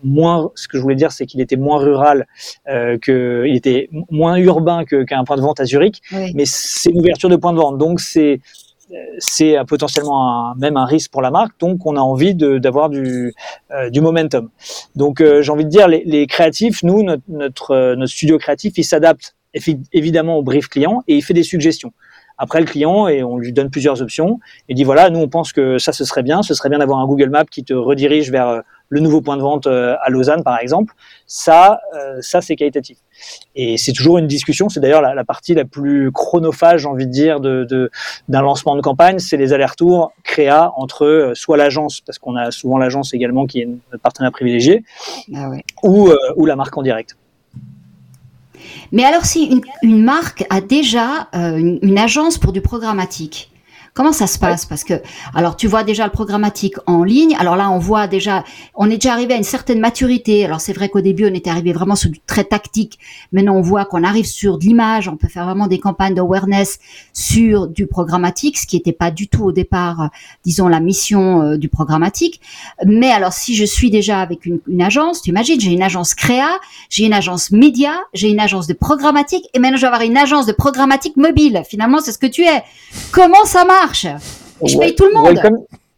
moins. 0.03 0.51
Ce 0.55 0.67
que 0.67 0.77
je 0.77 0.81
voulais 0.81 0.95
dire, 0.95 1.11
c'est 1.11 1.25
qu'il 1.25 1.39
était 1.41 1.55
moins 1.55 1.77
rural, 1.77 2.27
que, 2.65 3.45
il 3.47 3.55
était 3.55 3.89
moins 4.09 4.35
urbain 4.35 4.83
qu'un 4.85 5.23
point 5.23 5.37
de 5.37 5.41
vente 5.41 5.59
à 5.59 5.65
Zurich, 5.65 6.01
oui. 6.11 6.31
mais 6.35 6.43
c'est 6.45 6.89
une 6.89 6.99
ouverture 6.99 7.29
de 7.29 7.35
point 7.35 7.53
de 7.53 7.57
vente, 7.57 7.77
donc 7.77 7.99
c'est 7.99 8.41
c'est 9.17 9.55
potentiellement 9.67 10.51
un, 10.51 10.55
même 10.55 10.77
un 10.77 10.85
risque 10.85 11.11
pour 11.11 11.21
la 11.21 11.31
marque. 11.31 11.59
Donc, 11.59 11.85
on 11.85 11.95
a 11.95 11.99
envie 11.99 12.35
d'avoir 12.35 12.89
du, 12.89 13.33
euh, 13.71 13.89
du 13.89 14.01
momentum. 14.01 14.49
Donc, 14.95 15.21
euh, 15.21 15.41
j'ai 15.41 15.51
envie 15.51 15.65
de 15.65 15.69
dire, 15.69 15.87
les, 15.87 16.03
les 16.05 16.27
créatifs, 16.27 16.83
nous, 16.83 17.03
notre, 17.03 17.23
notre, 17.27 17.95
notre, 17.95 18.11
studio 18.11 18.37
créatif, 18.37 18.73
il 18.77 18.83
s'adapte 18.83 19.35
évidemment 19.93 20.37
au 20.37 20.43
brief 20.43 20.67
client 20.67 21.03
et 21.07 21.15
il 21.15 21.23
fait 21.23 21.33
des 21.33 21.43
suggestions. 21.43 21.93
Après, 22.37 22.59
le 22.59 22.65
client, 22.65 23.07
et 23.07 23.23
on 23.23 23.37
lui 23.37 23.53
donne 23.53 23.69
plusieurs 23.69 24.01
options, 24.01 24.39
il 24.69 24.75
dit 24.75 24.83
voilà, 24.83 25.09
nous, 25.09 25.19
on 25.19 25.27
pense 25.27 25.53
que 25.53 25.77
ça, 25.77 25.91
ce 25.91 26.05
serait 26.05 26.23
bien. 26.23 26.43
Ce 26.43 26.53
serait 26.53 26.69
bien 26.69 26.79
d'avoir 26.79 26.99
un 26.99 27.07
Google 27.07 27.29
Maps 27.29 27.45
qui 27.45 27.63
te 27.63 27.73
redirige 27.73 28.31
vers 28.31 28.47
euh, 28.47 28.59
le 28.89 29.01
nouveau 29.01 29.21
point 29.21 29.35
de 29.35 29.41
vente 29.41 29.67
à 29.67 30.09
Lausanne, 30.09 30.43
par 30.43 30.59
exemple. 30.61 30.93
Ça, 31.25 31.81
ça, 32.21 32.39
c'est 32.39 32.55
qualitatif. 32.55 32.97
Et 33.53 33.75
c'est 33.75 33.91
toujours 33.91 34.17
une 34.17 34.27
discussion. 34.27 34.69
C'est 34.69 34.79
d'ailleurs 34.79 35.01
la, 35.01 35.13
la, 35.13 35.25
partie 35.25 35.53
la 35.53 35.65
plus 35.65 36.09
chronophage, 36.13 36.83
j'ai 36.83 36.87
envie 36.87 37.05
de 37.05 37.11
dire, 37.11 37.41
de, 37.41 37.65
de, 37.65 37.91
d'un 38.29 38.41
lancement 38.41 38.77
de 38.77 38.81
campagne. 38.81 39.19
C'est 39.19 39.35
les 39.35 39.51
allers-retours 39.51 40.13
créa 40.23 40.71
entre 40.77 41.31
soit 41.33 41.57
l'agence, 41.57 42.01
parce 42.01 42.19
qu'on 42.19 42.35
a 42.35 42.51
souvent 42.51 42.77
l'agence 42.77 43.13
également 43.13 43.45
qui 43.45 43.61
est 43.61 43.65
notre 43.65 44.01
partenaire 44.01 44.31
privilégié, 44.31 44.83
ah 45.35 45.49
ouais. 45.49 45.63
ou, 45.83 46.09
euh, 46.09 46.17
ou 46.35 46.45
la 46.45 46.55
marque 46.55 46.77
en 46.77 46.83
direct. 46.83 47.17
Mais 48.91 49.03
alors, 49.03 49.25
si 49.25 49.61
une, 49.83 50.03
marque 50.03 50.45
a 50.49 50.61
déjà 50.61 51.27
euh, 51.35 51.57
une, 51.57 51.79
une, 51.81 51.97
agence 51.97 52.37
pour 52.37 52.53
du 52.53 52.61
programmatique, 52.61 53.51
Comment 53.97 54.13
ça 54.13 54.27
se 54.27 54.37
passe? 54.37 54.67
Parce 54.67 54.83
que, 54.83 54.93
alors, 55.33 55.55
tu 55.55 55.65
vois 55.65 55.83
déjà 55.83 56.05
le 56.05 56.11
programmatique 56.11 56.75
en 56.85 57.03
ligne. 57.03 57.35
Alors 57.39 57.55
là, 57.55 57.71
on 57.71 57.79
voit 57.79 58.05
déjà, 58.05 58.43
on 58.75 58.91
est 58.91 58.97
déjà 58.97 59.11
arrivé 59.13 59.33
à 59.33 59.37
une 59.37 59.43
certaine 59.43 59.79
maturité. 59.79 60.45
Alors 60.45 60.61
c'est 60.61 60.73
vrai 60.73 60.89
qu'au 60.89 61.01
début, 61.01 61.25
on 61.25 61.33
était 61.33 61.49
arrivé 61.49 61.73
vraiment 61.73 61.95
sur 61.95 62.11
du 62.11 62.19
très 62.19 62.43
tactique. 62.43 62.99
Maintenant, 63.31 63.55
on 63.55 63.63
voit 63.63 63.85
qu'on 63.85 64.03
arrive 64.03 64.27
sur 64.27 64.59
de 64.59 64.65
l'image. 64.65 65.07
On 65.07 65.17
peut 65.17 65.27
faire 65.27 65.45
vraiment 65.45 65.65
des 65.65 65.79
campagnes 65.79 66.13
d'awareness 66.13 66.77
sur 67.11 67.67
du 67.67 67.87
programmatique, 67.87 68.59
ce 68.59 68.67
qui 68.67 68.75
n'était 68.75 68.91
pas 68.91 69.09
du 69.09 69.29
tout 69.29 69.45
au 69.45 69.51
départ, 69.51 70.01
euh, 70.01 70.07
disons, 70.45 70.67
la 70.67 70.79
mission 70.79 71.41
euh, 71.41 71.57
du 71.57 71.67
programmatique. 71.67 72.39
Mais 72.85 73.09
alors, 73.09 73.33
si 73.33 73.55
je 73.55 73.65
suis 73.65 73.89
déjà 73.89 74.21
avec 74.21 74.45
une, 74.45 74.59
une 74.67 74.83
agence, 74.83 75.23
tu 75.23 75.31
imagines, 75.31 75.59
j'ai 75.59 75.71
une 75.71 75.81
agence 75.81 76.13
créa, 76.13 76.59
j'ai 76.91 77.05
une 77.05 77.13
agence 77.13 77.49
média, 77.49 77.93
j'ai 78.13 78.29
une 78.29 78.39
agence 78.39 78.67
de 78.67 78.75
programmatique, 78.75 79.45
et 79.55 79.59
maintenant 79.59 79.77
je 79.77 79.81
vais 79.81 79.87
avoir 79.87 80.03
une 80.03 80.17
agence 80.17 80.45
de 80.45 80.53
programmatique 80.53 81.17
mobile. 81.17 81.63
Finalement, 81.67 81.99
c'est 81.99 82.11
ce 82.11 82.19
que 82.19 82.27
tu 82.27 82.43
es. 82.43 82.61
Comment 83.11 83.43
ça 83.45 83.65
marche? 83.65 83.86
Je 83.93 84.77
paye 84.77 84.95
tout 84.95 85.05
le 85.05 85.13
monde. 85.13 85.39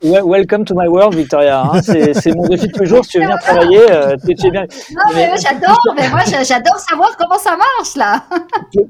Welcome, 0.02 0.64
to 0.64 0.74
my 0.76 0.88
world, 0.88 1.14
Victoria. 1.14 1.62
Hein. 1.62 1.82
C'est 1.82 2.34
mon 2.34 2.48
défi 2.48 2.68
de 2.68 2.72
tous 2.72 2.82
les 2.82 2.86
jours. 2.86 3.04
Si 3.04 3.12
tu 3.12 3.18
veux 3.20 3.26
venir 3.26 3.38
travailler, 3.40 3.92
euh, 3.92 4.16
tu, 4.26 4.48
es 4.48 4.52
bien. 4.52 4.66
Non, 4.92 5.14
mais, 5.14 5.32
j'adore. 5.38 5.78
Mais 5.96 6.08
moi, 6.10 6.22
j'adore 6.26 6.80
savoir 6.80 7.18
comment 7.18 7.38
ça 7.38 7.58
marche 7.58 7.96
là. 7.98 8.24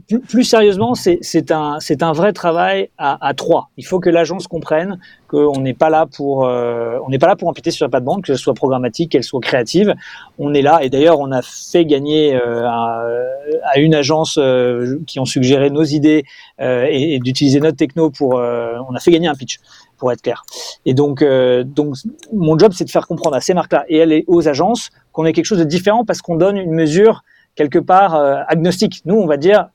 plus, 0.07 0.19
plus, 0.19 0.43
sérieusement, 0.43 0.93
c'est 0.93 1.51
un, 1.51 1.77
c'est 1.79 2.03
un 2.03 2.11
vrai 2.11 2.31
travail 2.31 2.89
à, 2.99 3.17
à 3.27 3.33
trois. 3.33 3.71
Il 3.77 3.85
faut 3.87 3.99
que 3.99 4.11
l'agence 4.11 4.47
comprenne 4.47 4.99
qu'on 5.29 5.59
n'est 5.59 5.73
pas 5.73 5.89
là 5.89 6.05
pour, 6.05 6.45
euh, 6.45 6.97
on 7.05 7.09
n'est 7.09 7.19
pas 7.19 7.27
là 7.27 7.35
pour 7.35 7.47
empiéter 7.47 7.71
sur 7.71 7.85
la 7.85 7.89
pas 7.89 7.99
de 7.99 8.05
bande, 8.05 8.21
que 8.21 8.33
ce 8.33 8.41
soit 8.41 8.53
programmatique, 8.53 9.11
qu'elle 9.11 9.23
soit 9.23 9.39
créative. 9.39 9.95
On 10.37 10.53
est 10.53 10.61
là. 10.61 10.79
Et 10.83 10.89
d'ailleurs, 10.89 11.19
on 11.19 11.31
a 11.31 11.41
fait 11.41 11.85
gagner 11.85 12.35
euh, 12.35 12.67
à, 12.67 13.77
une 13.77 13.95
agence 13.95 14.37
euh, 14.37 14.99
qui 15.07 15.19
ont 15.19 15.25
suggéré 15.25 15.69
nos 15.69 15.83
idées 15.83 16.25
euh, 16.59 16.85
et, 16.89 17.15
et 17.15 17.19
d'utiliser 17.19 17.59
notre 17.59 17.77
techno 17.77 18.09
pour. 18.09 18.33
on 18.33 18.95
a 18.95 18.99
fait 18.99 19.11
gagner 19.11 19.27
un 19.27 19.35
pitch 19.35 19.59
pour 19.99 20.11
être 20.11 20.23
clair. 20.23 20.43
Et 20.85 20.95
donc, 20.95 21.21
euh, 21.21 21.63
donc 21.63 21.95
mon 22.33 22.57
job, 22.57 22.71
c'est 22.73 22.85
de 22.85 22.89
faire 22.89 23.05
comprendre 23.05 23.35
à 23.35 23.41
ces 23.41 23.53
marques-là 23.53 23.85
et 23.87 23.97
elle 23.97 24.23
aux 24.25 24.47
agences 24.47 24.89
qu'on 25.11 25.25
est 25.25 25.33
quelque 25.33 25.45
chose 25.45 25.59
de 25.59 25.65
différent 25.65 26.05
parce 26.05 26.21
qu'on 26.21 26.35
donne 26.35 26.57
une 26.57 26.71
mesure 26.71 27.23
quelque 27.53 27.77
part 27.77 28.15
euh, 28.15 28.37
agnostique. 28.47 29.01
Nous, 29.05 29.15
on 29.15 29.27
va 29.27 29.37
dire, 29.37 29.67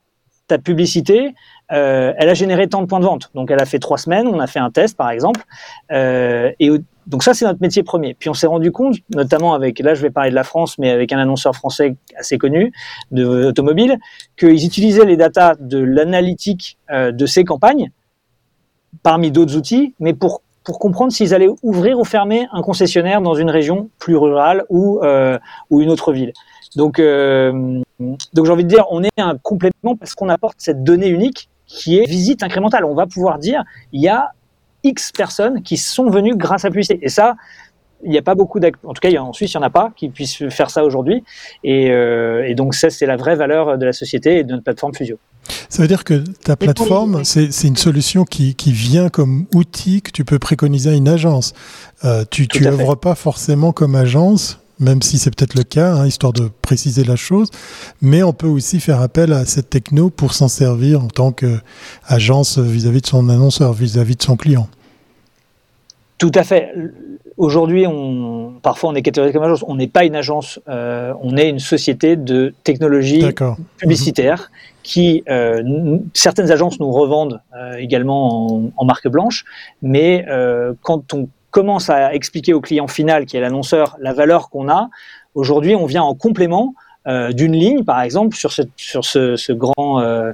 ta 0.47 0.57
publicité, 0.57 1.33
euh, 1.71 2.13
elle 2.17 2.29
a 2.29 2.33
généré 2.33 2.67
tant 2.67 2.81
de 2.81 2.87
points 2.87 2.99
de 2.99 3.05
vente. 3.05 3.31
Donc, 3.33 3.49
elle 3.51 3.61
a 3.61 3.65
fait 3.65 3.79
trois 3.79 3.97
semaines, 3.97 4.27
on 4.27 4.39
a 4.39 4.47
fait 4.47 4.59
un 4.59 4.69
test, 4.69 4.95
par 4.95 5.09
exemple. 5.09 5.41
Euh, 5.91 6.51
et 6.59 6.69
donc, 7.07 7.23
ça, 7.23 7.33
c'est 7.33 7.45
notre 7.45 7.61
métier 7.61 7.83
premier. 7.83 8.13
Puis, 8.13 8.29
on 8.29 8.33
s'est 8.33 8.47
rendu 8.47 8.71
compte, 8.71 8.97
notamment 9.13 9.53
avec, 9.53 9.79
là, 9.79 9.95
je 9.95 10.01
vais 10.01 10.11
parler 10.11 10.29
de 10.29 10.35
la 10.35 10.43
France, 10.43 10.77
mais 10.77 10.91
avec 10.91 11.11
un 11.11 11.19
annonceur 11.19 11.55
français 11.55 11.95
assez 12.17 12.37
connu 12.37 12.71
de 13.11 13.25
automobile, 13.25 13.97
qu'ils 14.37 14.65
utilisaient 14.65 15.05
les 15.05 15.17
datas 15.17 15.55
de 15.59 15.79
l'analytique 15.79 16.77
euh, 16.91 17.11
de 17.11 17.25
ces 17.25 17.43
campagnes 17.43 17.91
parmi 19.03 19.31
d'autres 19.31 19.55
outils, 19.55 19.93
mais 19.99 20.13
pour 20.13 20.41
pour 20.65 20.79
comprendre 20.79 21.13
s'ils 21.13 21.33
allaient 21.33 21.49
ouvrir 21.63 21.99
ou 21.99 22.03
fermer 22.03 22.47
un 22.51 22.61
concessionnaire 22.61 23.21
dans 23.21 23.35
une 23.35 23.49
région 23.49 23.89
plus 23.99 24.17
rurale 24.17 24.65
ou 24.69 24.99
euh, 25.03 25.37
ou 25.69 25.81
une 25.81 25.89
autre 25.89 26.11
ville. 26.11 26.33
Donc 26.75 26.99
euh, 26.99 27.81
donc 28.33 28.45
j'ai 28.45 28.51
envie 28.51 28.63
de 28.63 28.69
dire, 28.69 28.85
on 28.89 29.03
est 29.03 29.19
un 29.19 29.37
complément 29.37 29.95
parce 29.97 30.15
qu'on 30.15 30.27
apporte 30.27 30.55
cette 30.57 30.83
donnée 30.83 31.07
unique 31.07 31.49
qui 31.67 31.99
est 31.99 32.05
visite 32.05 32.43
incrémentale. 32.43 32.83
On 32.83 32.95
va 32.95 33.05
pouvoir 33.05 33.39
dire 33.39 33.63
il 33.93 34.01
y 34.01 34.09
a 34.09 34.31
X 34.83 35.11
personnes 35.11 35.61
qui 35.61 35.77
sont 35.77 36.09
venues 36.09 36.35
grâce 36.35 36.65
à 36.65 36.69
publicité. 36.69 36.99
Et 37.01 37.09
ça, 37.09 37.35
il 38.03 38.09
n'y 38.09 38.17
a 38.17 38.21
pas 38.21 38.35
beaucoup 38.35 38.59
en 38.59 38.93
tout 38.93 38.99
cas 39.01 39.09
en 39.19 39.33
Suisse 39.33 39.53
il 39.53 39.57
n'y 39.57 39.63
en 39.63 39.67
a 39.67 39.69
pas 39.69 39.91
qui 39.95 40.09
puissent 40.09 40.49
faire 40.49 40.69
ça 40.69 40.83
aujourd'hui 40.83 41.23
et, 41.63 41.91
euh, 41.91 42.45
et, 42.45 42.53
donc 42.53 42.75
ça 42.75 42.89
c'est 42.89 43.05
la 43.05 43.15
vraie 43.15 43.35
valeur 43.35 43.77
de 43.77 43.85
la 43.85 43.93
société 43.93 44.39
et 44.39 44.43
de 44.43 44.51
notre 44.51 44.63
plateforme 44.63 44.93
Fusio. 44.93 45.17
Ça 45.69 45.81
veut 45.81 45.87
dire 45.87 46.03
que 46.03 46.23
ta 46.43 46.55
plateforme 46.55 47.23
c'est 47.23 47.67
une 47.67 47.77
solution 47.77 48.25
qui, 48.25 48.55
qui, 48.55 48.71
vient 48.71 49.09
comme 49.09 49.45
outil 49.53 50.01
que 50.01 50.11
tu 50.11 50.25
peux 50.25 50.39
préconiser 50.39 50.89
à 50.89 50.93
une 50.93 51.07
agence. 51.07 51.53
Euh, 52.03 52.25
tu 52.29 52.47
tu 52.47 52.67
œuvres 52.67 52.95
pas 52.95 53.15
forcément 53.15 53.71
comme 53.71 53.95
agence 53.95 54.59
même 54.79 55.01
si 55.01 55.17
c'est 55.17 55.33
peut-être 55.33 55.55
le 55.55 55.63
cas, 55.63 55.93
hein, 55.93 56.07
histoire 56.07 56.33
de 56.33 56.49
préciser 56.61 57.03
la 57.03 57.15
chose, 57.15 57.49
mais 58.01 58.23
on 58.23 58.33
peut 58.33 58.47
aussi 58.47 58.79
faire 58.79 59.01
appel 59.01 59.31
à 59.33 59.45
cette 59.45 59.69
techno 59.69 60.09
pour 60.09 60.33
s'en 60.33 60.47
servir 60.47 61.01
en 61.01 61.07
tant 61.07 61.31
qu'agence 61.31 62.57
vis-à-vis 62.57 63.01
de 63.01 63.07
son 63.07 63.29
annonceur, 63.29 63.73
vis-à-vis 63.73 64.15
de 64.15 64.23
son 64.23 64.35
client. 64.35 64.67
Tout 66.17 66.31
à 66.35 66.43
fait 66.43 66.73
aujourd'hui, 67.37 67.85
on, 67.87 68.53
parfois 68.61 68.89
on 68.89 68.95
est 68.95 69.01
catégorisé 69.01 69.33
comme 69.33 69.43
agence. 69.43 69.63
On 69.67 69.75
n'est 69.75 69.87
pas 69.87 70.05
une 70.05 70.15
agence, 70.15 70.59
euh, 70.67 71.13
on 71.21 71.37
est 71.37 71.49
une 71.49 71.59
société 71.59 72.15
de 72.15 72.53
technologie 72.63 73.25
publicitaire 73.77 74.51
qui, 74.83 75.23
euh, 75.29 75.97
certaines 76.13 76.51
agences 76.51 76.79
nous 76.79 76.91
revendent 76.91 77.41
euh, 77.57 77.75
également 77.75 78.55
en, 78.55 78.71
en, 78.77 78.85
marque 78.85 79.07
blanche, 79.07 79.43
mais 79.81 80.25
euh, 80.29 80.73
quand 80.83 81.13
on 81.13 81.27
commence 81.49 81.89
à 81.89 82.13
expliquer 82.13 82.53
au 82.53 82.61
client 82.61 82.87
final, 82.87 83.25
qui 83.25 83.35
est 83.35 83.41
l'annonceur, 83.41 83.97
la 83.99 84.13
valeur 84.13 84.49
qu'on 84.49 84.69
a, 84.69 84.89
aujourd'hui 85.33 85.75
on 85.75 85.85
vient 85.85 86.03
en 86.03 86.13
complément 86.13 86.75
euh, 87.07 87.31
d'une 87.31 87.53
ligne, 87.53 87.83
par 87.83 88.01
exemple, 88.01 88.35
sur 88.35 88.51
ce, 88.51 88.63
sur 88.77 89.05
ce, 89.05 89.35
ce 89.35 89.53
grand, 89.53 90.01
euh, 90.01 90.31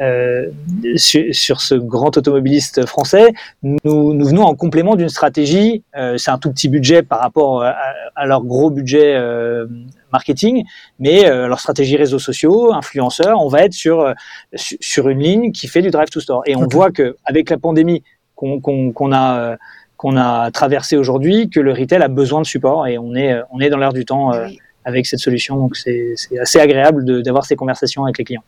euh, 0.00 0.48
sur, 0.96 1.34
sur, 1.34 1.60
ce 1.62 1.74
grand 1.74 2.16
automobiliste 2.16 2.84
français, 2.86 3.32
nous, 3.62 4.12
nous 4.12 4.26
venons 4.26 4.42
en 4.42 4.54
complément 4.54 4.96
d'une 4.96 5.08
stratégie. 5.08 5.82
Euh, 5.96 6.18
c'est 6.18 6.30
un 6.30 6.38
tout 6.38 6.50
petit 6.50 6.68
budget 6.68 7.02
par 7.02 7.20
rapport 7.20 7.62
à, 7.62 7.74
à 8.16 8.26
leur 8.26 8.44
gros 8.44 8.70
budget 8.70 9.14
euh, 9.14 9.66
marketing, 10.12 10.64
mais 10.98 11.28
leur 11.28 11.60
stratégie 11.60 11.96
réseaux 11.96 12.18
sociaux, 12.18 12.72
influenceurs, 12.72 13.40
on 13.40 13.48
va 13.48 13.62
être 13.62 13.72
sur 13.72 14.12
sur 14.54 15.08
une 15.08 15.20
ligne 15.20 15.52
qui 15.52 15.68
fait 15.68 15.82
du 15.82 15.90
drive 15.90 16.08
to 16.08 16.18
store. 16.20 16.42
Et 16.46 16.56
on 16.56 16.66
voit 16.66 16.90
que 16.90 17.16
avec 17.24 17.48
la 17.48 17.58
pandémie 17.58 18.02
qu'on 18.34 18.60
qu'on 18.60 19.12
a 19.12 19.56
qu'on 19.96 20.16
a 20.16 20.50
traversé 20.50 20.96
aujourd'hui, 20.96 21.48
que 21.48 21.60
le 21.60 21.72
retail 21.72 22.02
a 22.02 22.08
besoin 22.08 22.40
de 22.40 22.46
support 22.46 22.88
et 22.88 22.98
on 22.98 23.14
est 23.14 23.40
on 23.52 23.60
est 23.60 23.70
dans 23.70 23.78
l'air 23.78 23.92
du 23.92 24.04
temps. 24.04 24.32
Oui 24.32 24.58
avec 24.84 25.06
cette 25.06 25.20
solution. 25.20 25.56
Donc 25.56 25.76
c'est 25.76 26.14
assez 26.40 26.58
agréable 26.58 27.22
d'avoir 27.22 27.44
ces 27.44 27.56
conversations 27.56 28.04
avec 28.04 28.18
les 28.18 28.24
clients. 28.24 28.44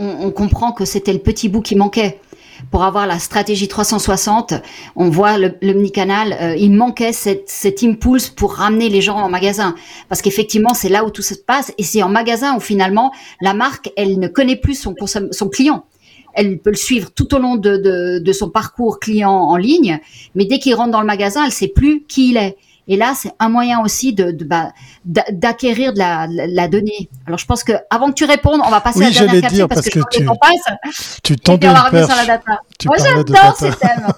On, 0.00 0.30
comprend 0.30 0.70
que 0.70 0.84
c'était 0.84 1.12
le 1.12 1.18
petit 1.18 1.48
bout 1.48 1.60
qui 1.60 1.74
manquait. 1.74 2.20
Pour 2.70 2.84
avoir 2.84 3.06
la 3.06 3.18
stratégie 3.18 3.68
360, 3.68 4.54
on 4.96 5.10
voit 5.10 5.38
le, 5.38 5.54
le 5.60 5.88
canal 5.90 6.36
euh, 6.40 6.56
il 6.56 6.72
manquait 6.72 7.12
cette, 7.12 7.48
cet 7.48 7.82
impulse 7.84 8.30
pour 8.30 8.54
ramener 8.54 8.88
les 8.88 9.00
gens 9.00 9.16
en 9.16 9.28
magasin. 9.28 9.74
Parce 10.08 10.22
qu'effectivement, 10.22 10.74
c'est 10.74 10.88
là 10.88 11.04
où 11.04 11.10
tout 11.10 11.22
se 11.22 11.34
passe. 11.34 11.72
Et 11.78 11.82
c'est 11.82 12.02
en 12.02 12.08
magasin 12.08 12.56
où 12.56 12.60
finalement, 12.60 13.12
la 13.40 13.54
marque, 13.54 13.92
elle 13.96 14.18
ne 14.18 14.28
connaît 14.28 14.56
plus 14.56 14.74
son, 14.74 14.94
client 15.48 15.84
elle 16.34 16.58
peut 16.58 16.70
le 16.70 16.76
suivre 16.76 17.10
tout 17.10 17.34
au 17.34 17.38
long 17.38 17.56
de, 17.56 17.76
de, 17.76 18.20
de, 18.20 18.32
son 18.32 18.48
parcours 18.48 19.00
client 19.00 19.32
en 19.32 19.56
ligne, 19.56 19.98
mais 20.36 20.44
dès 20.44 20.60
qu'il 20.60 20.72
rentre 20.74 20.92
dans 20.92 21.00
le 21.00 21.06
magasin, 21.06 21.44
elle 21.44 21.50
sait 21.50 21.68
plus 21.68 22.04
qui 22.06 22.30
il 22.30 22.36
est. 22.36 22.56
Et 22.88 22.96
là, 22.96 23.12
c'est 23.14 23.32
un 23.38 23.50
moyen 23.50 23.80
aussi 23.80 24.14
de, 24.14 24.30
de 24.30 24.44
bah, 24.44 24.72
d'acquérir 25.04 25.92
de 25.92 25.98
la, 25.98 26.26
la, 26.26 26.68
donnée. 26.68 27.10
Alors, 27.26 27.38
je 27.38 27.44
pense 27.44 27.62
que 27.62 27.72
avant 27.90 28.08
que 28.08 28.14
tu 28.14 28.24
répondes, 28.24 28.60
on 28.64 28.70
va 28.70 28.80
passer 28.80 29.04
à 29.04 29.10
la 29.10 29.10
dernière 29.10 29.42
question 29.42 29.68
parce, 29.68 29.88
que, 29.88 29.98
que 30.00 30.04
tu, 30.10 30.24
passe. 30.24 30.74
Tu 31.22 31.36
perche. 31.36 32.06
Sur 32.06 32.16
la 32.16 32.26
data. 32.26 32.60
Moi, 32.86 32.96
j'adore 32.98 33.56
thèmes. 33.78 34.08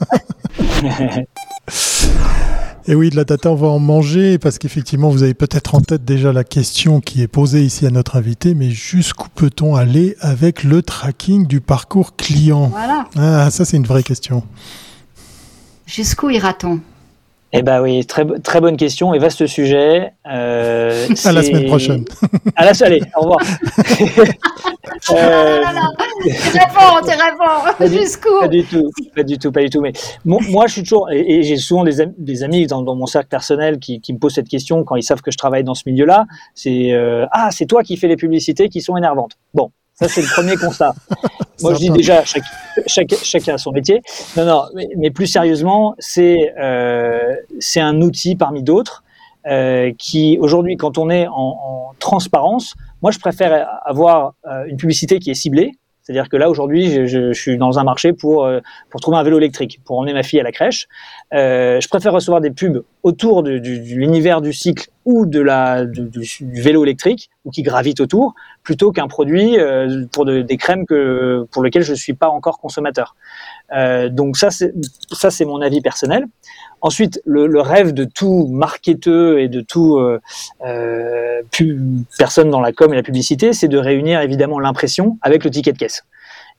Et 2.87 2.95
oui, 2.95 3.11
de 3.11 3.17
la 3.17 3.25
data, 3.25 3.51
on 3.51 3.55
va 3.55 3.69
en 3.69 3.79
manger 3.79 4.39
parce 4.39 4.59
qu'effectivement, 4.59 5.11
vous 5.11 5.23
avez 5.23 5.35
peut-être 5.35 5.75
en 5.75 5.81
tête 5.81 6.05
déjà 6.05 6.33
la 6.33 6.45
question 6.45 7.01
qui 7.01 7.23
est 7.23 7.29
posée 7.29 7.63
ici 7.63 7.87
à 7.87 7.91
notre 7.91 8.17
invité, 8.17 8.55
mais 8.55 8.71
jusqu'où 8.71 9.29
peut-on 9.29 9.77
aller 9.77 10.17
avec 10.21 10.65
le 10.65 10.83
tracking 10.83 11.47
du 11.47 11.61
parcours 11.61 12.17
client? 12.17 12.69
Voilà. 12.69 13.05
Ah, 13.17 13.51
ça, 13.51 13.65
c'est 13.65 13.77
une 13.77 13.87
vraie 13.87 14.03
question. 14.03 14.45
Jusqu'où 15.87 16.31
ira-t-on? 16.31 16.81
Eh 17.53 17.63
ben 17.63 17.83
oui, 17.83 18.07
très, 18.07 18.25
très 18.45 18.61
bonne 18.61 18.77
question 18.77 19.13
et 19.13 19.19
vaste 19.19 19.47
sujet. 19.47 20.13
Euh, 20.31 21.09
à 21.25 21.33
la 21.33 21.43
semaine 21.43 21.67
prochaine. 21.67 22.05
À 22.57 22.65
la 22.65 22.73
allez, 22.83 23.01
au 23.17 23.23
revoir. 23.23 23.41
euh... 25.11 25.63
Tu 26.23 26.31
réponds, 26.59 27.01
tu 27.03 27.11
réponds. 27.11 27.99
Jusqu'où 27.99 28.41
Pas 28.41 28.49
du 28.49 28.65
tout, 28.65 28.91
pas 29.17 29.23
du 29.23 29.39
tout, 29.39 29.51
pas 29.51 29.63
du 29.63 29.71
tout. 29.71 29.81
Mais 29.81 29.93
moi, 30.25 30.67
je 30.67 30.73
suis 30.75 30.83
toujours, 30.83 31.11
et, 31.11 31.43
j'ai 31.43 31.57
souvent 31.57 31.85
des, 31.85 32.07
des 32.19 32.43
amis 32.43 32.67
dans, 32.67 32.83
dans, 32.83 32.95
mon 32.95 33.07
cercle 33.07 33.29
personnel 33.29 33.79
qui, 33.79 34.01
qui, 34.01 34.13
me 34.13 34.19
posent 34.19 34.35
cette 34.35 34.49
question 34.49 34.85
quand 34.85 34.97
ils 34.97 35.03
savent 35.03 35.23
que 35.23 35.31
je 35.31 35.39
travaille 35.39 35.65
dans 35.65 35.75
ce 35.75 35.83
milieu-là. 35.87 36.27
C'est 36.55 36.93
euh, 36.93 37.27
ah, 37.33 37.51
c'est 37.51 37.67
toi 37.67 37.83
qui 37.83 37.97
fais 37.97 38.09
les 38.09 38.17
publicités 38.17 38.69
qui 38.69 38.81
sont 38.81 38.97
énervantes. 38.97 39.33
Bon, 39.55 39.71
ça, 40.01 40.09
c'est 40.09 40.23
le 40.23 40.29
premier 40.35 40.57
constat. 40.57 40.95
Moi, 41.63 41.75
je 41.75 41.79
dis 41.79 41.91
déjà, 41.91 42.25
chaque, 42.25 42.45
chaque, 42.87 43.15
chacun 43.23 43.55
a 43.55 43.59
son 43.59 43.71
métier. 43.71 44.01
Non, 44.35 44.47
non, 44.47 44.63
mais, 44.75 44.89
mais 44.97 45.11
plus 45.11 45.27
sérieusement, 45.27 45.95
c'est 45.99 46.55
euh, 46.59 47.37
c'est 47.59 47.81
un 47.81 48.01
outil 48.01 48.35
parmi 48.35 48.63
d'autres 48.63 49.05
euh, 49.47 49.93
qui, 49.99 50.39
aujourd'hui, 50.41 50.79
quand 50.79 50.97
on 50.97 51.11
est 51.11 51.27
en, 51.27 51.33
en, 51.35 51.95
transparence, 51.99 52.75
moi, 53.03 53.11
je 53.11 53.19
préfère 53.19 53.69
avoir 53.85 54.33
euh, 54.47 54.65
une 54.67 54.79
publicité 54.79 55.19
qui 55.19 55.31
est 55.31 55.35
ciblée. 55.35 55.73
C'est-à-dire 56.11 56.29
que 56.29 56.37
là, 56.37 56.51
aujourd'hui, 56.51 57.07
je, 57.07 57.33
suis 57.33 57.57
dans 57.57 57.79
un 57.79 57.85
marché 57.85 58.13
pour, 58.13 58.45
euh, 58.45 58.59
pour 58.91 59.01
trouver 59.01 59.19
un 59.19 59.23
vélo 59.23 59.39
électrique, 59.39 59.79
pour 59.85 60.01
emmener 60.01 60.13
ma 60.13 60.25
fille 60.25 60.41
à 60.41 60.43
la 60.43 60.51
crèche. 60.51 60.89
Euh, 61.33 61.81
je 61.81 61.87
préfère 61.87 62.13
recevoir 62.13 62.41
des 62.41 62.51
pubs 62.51 62.83
autour 63.05 63.45
de, 63.45 63.53
l'univers 63.53 64.41
du 64.41 64.53
cycle 64.53 64.89
ou 65.05 65.25
du, 65.25 65.39
vélo 65.39 66.83
électrique 66.83 67.31
ou 67.45 67.53
qui 67.53 67.63
gravitent 67.63 68.01
autour, 68.01 68.35
plutôt 68.65 68.91
qu'un 68.91 69.07
produit 69.07 69.57
euh, 69.57 70.05
pour 70.11 70.25
de, 70.25 70.43
des 70.43 70.57
crèmes 70.57 70.85
que, 70.85 71.47
pour 71.53 71.63
lesquelles 71.63 71.85
je 71.85 71.95
suis 71.95 72.15
pas 72.15 72.29
encore 72.29 72.59
consommateur. 72.59 73.15
Euh, 73.73 74.09
donc 74.09 74.37
ça, 74.37 74.51
c'est 74.51 75.45
mon 75.45 75.61
avis 75.61 75.81
personnel. 75.81 76.27
Ensuite, 76.83 77.21
le, 77.27 77.47
le, 77.47 77.61
rêve 77.61 77.93
de 77.93 78.05
tout 78.05 78.49
marketeur 78.49 79.39
et 79.39 79.49
de 79.49 79.61
tout 79.61 79.99
euh, 79.99 80.19
euh, 80.65 81.43
personne 82.19 82.51
dans 82.51 82.61
la 82.61 82.73
com 82.73 82.93
et 82.93 82.97
la 82.97 83.03
publicité, 83.03 83.53
c'est 83.53 83.69
de 83.69 83.77
réunir 83.77 84.21
évidemment 84.23 84.59
l'impression 84.59 85.19
avec 85.21 85.45
le 85.45 85.51
ticket 85.51 85.73
de 85.73 85.79
caisse. 85.79 86.05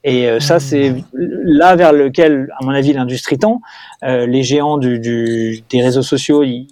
Et 0.03 0.27
euh, 0.27 0.39
ça, 0.39 0.59
c'est 0.59 0.95
là 1.13 1.75
vers 1.75 1.91
lequel, 1.91 2.49
à 2.59 2.65
mon 2.65 2.71
avis, 2.71 2.93
l'industrie 2.93 3.37
tend. 3.37 3.61
Les 4.03 4.43
géants 4.43 4.77
du, 4.77 4.99
du, 4.99 5.63
des 5.69 5.81
réseaux 5.81 6.03
sociaux, 6.03 6.43
ils, 6.43 6.67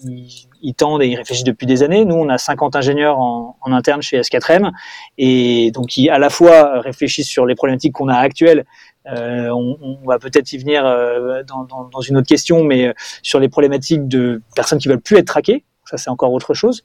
ils, 0.61 0.73
tendent 0.73 1.01
et 1.01 1.07
ils 1.07 1.15
réfléchissent 1.15 1.43
depuis 1.43 1.67
des 1.67 1.81
années. 1.81 2.05
Nous, 2.05 2.15
on 2.15 2.29
a 2.29 2.37
50 2.37 2.75
ingénieurs 2.75 3.19
en, 3.19 3.57
en 3.61 3.71
interne 3.71 4.01
chez 4.01 4.19
S4M, 4.19 4.71
et 5.17 5.71
donc 5.71 5.87
qui 5.87 6.09
à 6.09 6.19
la 6.19 6.29
fois 6.29 6.81
réfléchissent 6.81 7.29
sur 7.29 7.45
les 7.47 7.55
problématiques 7.55 7.93
qu'on 7.93 8.09
a 8.09 8.17
actuelles. 8.17 8.65
Euh, 9.13 9.49
on, 9.49 9.77
on, 9.81 10.07
va 10.07 10.19
peut-être 10.19 10.51
y 10.53 10.57
venir 10.57 10.85
euh, 10.85 11.43
dans, 11.43 11.63
dans, 11.63 11.85
dans, 11.85 12.01
une 12.01 12.17
autre 12.17 12.27
question, 12.27 12.63
mais 12.63 12.87
euh, 12.87 12.93
sur 13.23 13.39
les 13.39 13.49
problématiques 13.49 14.07
de 14.07 14.41
personnes 14.55 14.79
qui 14.79 14.87
veulent 14.87 15.01
plus 15.01 15.17
être 15.17 15.27
traquées. 15.27 15.63
Ça, 15.85 15.97
c'est 15.97 16.09
encore 16.09 16.31
autre 16.33 16.53
chose. 16.53 16.83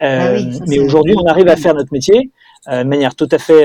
Ah 0.00 0.32
oui, 0.32 0.60
mais 0.66 0.80
aujourd'hui, 0.80 1.14
on 1.16 1.26
arrive 1.26 1.48
à 1.48 1.56
faire 1.56 1.74
notre 1.74 1.92
métier 1.92 2.30
de 2.66 2.82
manière 2.82 3.14
tout 3.14 3.28
à 3.30 3.38
fait, 3.38 3.62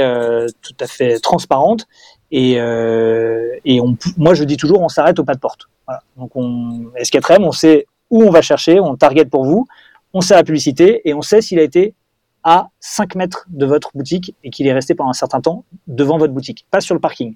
tout 0.61 0.75
à 0.79 0.85
fait 0.85 1.19
transparente 1.19 1.87
et, 2.31 2.51
et 2.53 3.81
on, 3.81 3.97
moi, 4.15 4.35
je 4.35 4.43
dis 4.43 4.57
toujours, 4.57 4.81
on 4.81 4.87
s'arrête 4.87 5.17
au 5.17 5.23
pas 5.23 5.33
de 5.33 5.39
porte. 5.39 5.69
Voilà. 5.87 6.03
Donc, 6.17 6.35
on, 6.35 6.91
S4M, 7.01 7.43
on 7.43 7.51
sait 7.51 7.87
où 8.11 8.21
on 8.21 8.29
va 8.29 8.43
chercher, 8.43 8.79
on 8.79 8.95
target 8.95 9.25
pour 9.25 9.43
vous, 9.43 9.65
on 10.13 10.21
sait 10.21 10.35
la 10.35 10.43
publicité 10.43 11.01
et 11.09 11.15
on 11.15 11.23
sait 11.23 11.41
s'il 11.41 11.57
a 11.57 11.63
été 11.63 11.95
à 12.43 12.67
5 12.79 13.15
mètres 13.15 13.47
de 13.49 13.65
votre 13.65 13.89
boutique 13.95 14.35
et 14.43 14.51
qu'il 14.51 14.67
est 14.67 14.73
resté 14.73 14.93
pendant 14.93 15.09
un 15.09 15.13
certain 15.13 15.41
temps 15.41 15.65
devant 15.87 16.19
votre 16.19 16.31
boutique, 16.31 16.67
pas 16.69 16.79
sur 16.79 16.93
le 16.93 17.01
parking, 17.01 17.35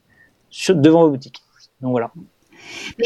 devant 0.70 1.02
votre 1.02 1.14
boutique. 1.14 1.42
Donc 1.82 1.92
voilà. 1.92 2.12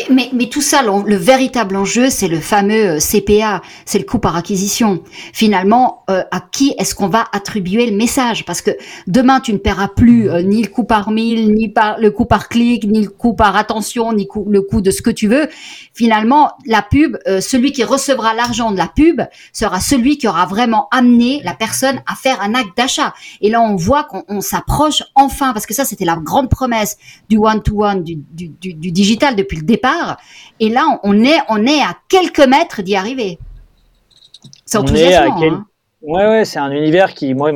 Mais, 0.10 0.30
tout 0.50 0.62
ça, 0.62 0.82
le, 0.82 1.08
le 1.08 1.16
véritable 1.16 1.76
enjeu, 1.76 2.10
c'est 2.10 2.28
le 2.28 2.40
fameux 2.40 2.98
euh, 2.98 3.00
CPA, 3.00 3.62
c'est 3.86 4.00
le 4.00 4.06
coût 4.06 4.20
par 4.20 4.36
acquisition. 4.36 5.04
Finalement, 5.34 6.04
euh, 6.10 6.24
à 6.32 6.42
qui 6.42 6.74
est-ce 6.78 6.96
qu'on 6.96 7.10
va 7.10 7.26
attribuer 7.32 7.90
le 7.90 7.96
message? 7.96 8.46
Parce 8.46 8.62
que 8.62 8.72
demain, 9.08 9.40
tu 9.40 9.54
ne 9.54 9.58
paieras 9.58 9.90
plus 9.90 10.30
euh, 10.30 10.42
ni 10.42 10.62
le 10.62 10.70
coût 10.70 10.84
par 10.84 11.12
mille, 11.12 11.54
ni 11.54 11.74
le 12.00 12.10
coût 12.10 12.26
par 12.26 12.50
clic, 12.50 12.86
ni 12.86 13.04
le 13.04 13.10
coût 13.10 13.34
par 13.34 13.56
attention, 13.56 14.14
ni 14.14 14.28
le 14.48 14.62
coût 14.62 14.82
de 14.82 14.92
ce 14.92 15.02
que 15.02 15.10
tu 15.10 15.28
veux. 15.28 15.48
Finalement, 15.94 16.52
la 16.66 16.82
pub, 16.82 17.18
celui 17.40 17.72
qui 17.72 17.84
recevra 17.84 18.34
l'argent 18.34 18.72
de 18.72 18.78
la 18.78 18.88
pub 18.88 19.22
sera 19.52 19.80
celui 19.80 20.18
qui 20.18 20.28
aura 20.28 20.46
vraiment 20.46 20.88
amené 20.92 21.42
la 21.44 21.54
personne 21.54 22.02
à 22.08 22.16
faire 22.16 22.42
un 22.42 22.56
acte 22.56 22.76
d'achat. 22.76 23.14
Et 23.42 23.50
là, 23.50 23.62
on 23.62 23.76
voit 23.76 24.04
qu'on 24.04 24.42
s'approche 24.42 25.04
enfin, 25.16 25.54
parce 25.54 25.66
que 25.66 25.74
ça, 25.74 25.86
c'était 25.86 26.06
la 26.06 26.16
grande 26.16 26.50
promesse 26.50 26.98
du 27.30 27.38
one-to-one, 27.38 28.04
du, 28.04 28.18
du 28.34 28.92
digital 28.92 29.36
depuis 29.36 29.53
le 29.56 29.64
départ. 29.64 30.18
Et 30.60 30.70
là, 30.70 31.00
on 31.04 31.24
est, 31.24 31.40
on 31.50 31.66
est 31.66 31.82
à 31.82 31.96
quelques 32.10 32.48
mètres 32.48 32.82
d'y 32.82 32.96
arriver. 32.96 33.40
C'est 34.66 34.78
enthousiasmant. 34.78 35.40
Quel... 35.40 35.54
Hein 35.54 35.66
ouais, 36.02 36.28
ouais, 36.28 36.46
c'est 36.46 36.60
un 36.60 36.72
univers 36.72 37.14
qui, 37.14 37.34
moi, 37.34 37.52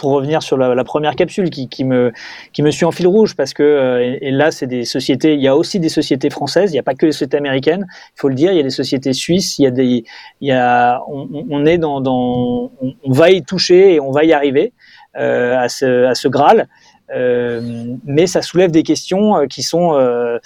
pour 0.00 0.12
revenir 0.12 0.42
sur 0.42 0.56
la, 0.56 0.74
la 0.74 0.84
première 0.84 1.14
capsule, 1.14 1.50
qui, 1.50 1.68
qui, 1.68 1.84
me, 1.84 2.12
qui 2.52 2.62
me 2.62 2.70
suit 2.70 2.84
en 2.84 2.90
fil 2.90 3.06
rouge, 3.06 3.36
parce 3.36 3.52
que 3.52 3.62
euh, 3.62 4.02
et, 4.02 4.28
et, 4.28 4.30
là, 4.30 4.50
c'est 4.50 4.66
des 4.66 4.84
sociétés, 4.84 5.34
il 5.34 5.40
y 5.40 5.48
a 5.48 5.56
aussi 5.56 5.78
des 5.78 5.88
sociétés 5.88 6.30
françaises, 6.30 6.70
il 6.70 6.74
n'y 6.74 6.78
a 6.78 6.82
pas 6.82 6.94
que 6.94 7.06
les 7.06 7.12
sociétés 7.12 7.36
américaines, 7.36 7.86
il 7.90 8.20
faut 8.20 8.28
le 8.28 8.34
dire, 8.34 8.52
il 8.52 8.56
y 8.56 8.60
a 8.60 8.64
des 8.64 8.70
sociétés 8.70 9.12
suisses, 9.12 9.58
il 9.58 9.64
y 9.64 9.66
a 9.66 9.70
des, 9.70 10.04
il 10.40 10.48
y 10.48 10.52
a, 10.52 11.02
on, 11.08 11.28
on 11.50 11.66
est 11.66 11.78
dans, 11.78 12.00
dans 12.00 12.70
on, 12.80 12.94
on, 13.04 13.12
va 13.12 13.30
y 13.30 13.42
toucher 13.42 13.94
et 13.94 14.00
on 14.00 14.10
va 14.10 14.24
y 14.24 14.32
arriver 14.32 14.72
euh, 15.16 15.58
à, 15.58 15.68
ce, 15.68 16.06
à 16.06 16.14
ce 16.14 16.28
Graal. 16.28 16.68
Euh, 17.14 17.96
mais 18.04 18.26
ça 18.26 18.42
soulève 18.42 18.70
des 18.70 18.82
questions 18.82 19.36
euh, 19.36 19.46
qui 19.46 19.62
sont 19.62 19.94
euh, 19.94 20.38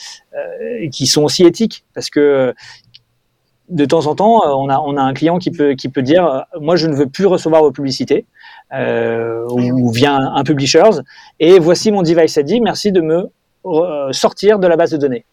qui 0.91 1.07
sont 1.07 1.23
aussi 1.23 1.45
éthiques 1.45 1.85
parce 1.95 2.09
que 2.09 2.55
de 3.69 3.85
temps 3.87 4.07
en 4.07 4.15
temps, 4.15 4.43
on 4.59 4.69
a, 4.69 4.79
on 4.79 4.97
a 4.97 5.03
un 5.03 5.15
client 5.15 5.39
qui 5.39 5.51
peut, 5.51 5.75
qui 5.75 5.89
peut 5.89 6.03
dire 6.03 6.45
Moi, 6.61 6.77
je 6.77 6.87
ne 6.87 6.95
veux 6.95 7.07
plus 7.07 7.25
recevoir 7.25 7.63
vos 7.63 7.73
publicités, 7.73 8.27
ou, 8.71 9.91
via 9.91 10.15
un, 10.15 10.35
un 10.35 10.45
publishers, 10.45 11.01
et 11.41 11.59
voici 11.59 11.91
mon 11.91 12.03
device 12.03 12.37
ID, 12.37 12.61
merci 12.63 12.93
de 12.93 13.01
me 13.01 13.31
sortir 14.13 14.59
de 14.59 14.67
la 14.67 14.77
base 14.77 14.91
de 14.91 14.99
données. 14.99 15.25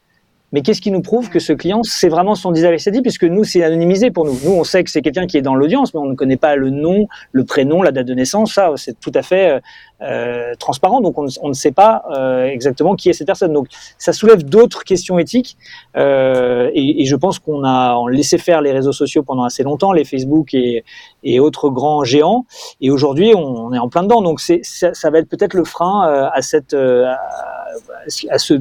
Mais 0.53 0.61
qu'est-ce 0.61 0.81
qui 0.81 0.91
nous 0.91 1.01
prouve 1.01 1.29
que 1.29 1.39
ce 1.39 1.53
client, 1.53 1.81
c'est 1.83 2.09
vraiment 2.09 2.35
son 2.35 2.51
device 2.51 2.85
ID, 2.85 3.01
puisque 3.01 3.23
nous, 3.23 3.43
c'est 3.43 3.63
anonymisé 3.63 4.11
pour 4.11 4.25
nous. 4.25 4.37
Nous, 4.43 4.51
on 4.51 4.63
sait 4.63 4.83
que 4.83 4.89
c'est 4.89 5.01
quelqu'un 5.01 5.25
qui 5.25 5.37
est 5.37 5.41
dans 5.41 5.55
l'audience, 5.55 5.93
mais 5.93 5.99
on 6.01 6.07
ne 6.07 6.15
connaît 6.15 6.37
pas 6.37 6.55
le 6.55 6.69
nom, 6.69 7.07
le 7.31 7.45
prénom, 7.45 7.81
la 7.81 7.91
date 7.91 8.07
de 8.07 8.13
naissance, 8.13 8.53
ça, 8.53 8.71
c'est 8.75 8.99
tout 8.99 9.11
à 9.13 9.21
fait 9.21 9.61
euh, 10.01 10.53
transparent, 10.59 11.01
donc 11.01 11.17
on, 11.17 11.27
on, 11.41 11.49
ne 11.49 11.53
sait 11.53 11.71
pas 11.71 12.03
euh, 12.11 12.45
exactement 12.45 12.95
qui 12.95 13.09
est 13.09 13.13
cette 13.13 13.27
personne. 13.27 13.53
Donc 13.53 13.67
ça 13.97 14.13
soulève 14.13 14.43
d'autres 14.43 14.83
questions 14.83 15.19
éthiques, 15.19 15.57
euh, 15.95 16.69
et, 16.73 17.01
et, 17.01 17.05
je 17.05 17.15
pense 17.15 17.39
qu'on 17.39 17.63
a 17.63 17.97
laissé 18.09 18.37
faire 18.37 18.61
les 18.61 18.71
réseaux 18.71 18.91
sociaux 18.91 19.23
pendant 19.23 19.43
assez 19.43 19.63
longtemps, 19.63 19.91
les 19.91 20.03
Facebook 20.03 20.53
et, 20.53 20.83
et 21.23 21.39
autres 21.39 21.69
grands 21.69 22.03
géants, 22.03 22.45
et 22.79 22.89
aujourd'hui 22.89 23.33
on, 23.35 23.67
on, 23.67 23.73
est 23.73 23.79
en 23.79 23.89
plein 23.89 24.03
dedans. 24.03 24.21
Donc 24.21 24.39
c'est 24.39 24.61
ça, 24.63 24.93
ça, 24.93 25.09
va 25.09 25.19
être 25.19 25.29
peut-être 25.29 25.53
le 25.53 25.63
frein 25.63 26.07
euh, 26.07 26.29
à 26.33 26.41
cette 26.41 26.73
à, 26.73 27.19
à, 28.29 28.37
ce 28.37 28.55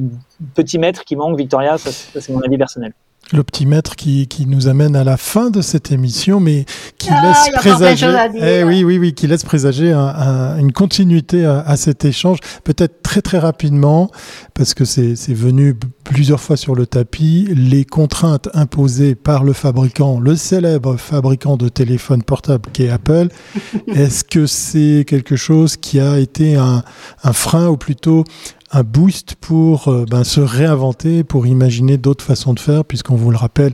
petit 0.55 0.77
maître 0.77 1.03
qui 1.03 1.15
manque, 1.15 1.37
Victoria. 1.37 1.77
Ça 1.77 1.91
c'est 1.91 2.29
mon 2.29 2.41
avis 2.41 2.57
personnel 2.57 2.93
l'optimètre 3.33 3.95
qui, 3.95 4.27
qui 4.27 4.45
nous 4.45 4.67
amène 4.67 4.95
à 4.95 5.03
la 5.03 5.17
fin 5.17 5.49
de 5.49 5.61
cette 5.61 5.91
émission, 5.91 6.39
mais 6.39 6.65
qui 6.97 7.09
ah, 7.11 7.27
laisse 7.27 7.55
présager, 7.55 8.07
eh 8.35 8.63
oui, 8.63 8.83
oui, 8.83 8.97
oui, 8.97 9.13
qui 9.13 9.27
laisse 9.27 9.43
présager 9.43 9.91
un, 9.91 9.99
un, 9.99 10.57
une 10.57 10.71
continuité 10.71 11.45
à, 11.45 11.59
à 11.59 11.77
cet 11.77 12.05
échange, 12.05 12.39
peut-être 12.63 13.01
très 13.01 13.21
très 13.21 13.39
rapidement, 13.39 14.09
parce 14.53 14.73
que 14.73 14.85
c'est 14.85 15.15
venu 15.33 15.75
plusieurs 16.03 16.39
fois 16.39 16.57
sur 16.57 16.75
le 16.75 16.85
tapis, 16.85 17.47
les 17.55 17.85
contraintes 17.85 18.49
imposées 18.53 19.15
par 19.15 19.43
le 19.43 19.53
fabricant, 19.53 20.19
le 20.19 20.35
célèbre 20.35 20.97
fabricant 20.97 21.57
de 21.57 21.69
téléphones 21.69 22.23
portables 22.23 22.69
qui 22.71 22.83
est 22.83 22.89
Apple. 22.89 23.29
Est-ce 23.87 24.23
que 24.23 24.45
c'est 24.45 25.05
quelque 25.07 25.35
chose 25.35 25.77
qui 25.77 25.99
a 25.99 26.19
été 26.19 26.55
un, 26.55 26.83
un 27.23 27.33
frein 27.33 27.67
ou 27.67 27.77
plutôt 27.77 28.23
un 28.71 28.83
boost 28.83 29.35
pour 29.35 29.87
euh, 29.87 30.05
ben, 30.09 30.23
se 30.23 30.39
réinventer, 30.39 31.23
pour 31.23 31.45
imaginer 31.45 31.97
d'autres 31.97 32.23
façons 32.23 32.53
de 32.53 32.59
faire, 32.59 32.85
puisqu'on 32.85 33.15
vous 33.15 33.31
le 33.31 33.37
rappelle, 33.37 33.73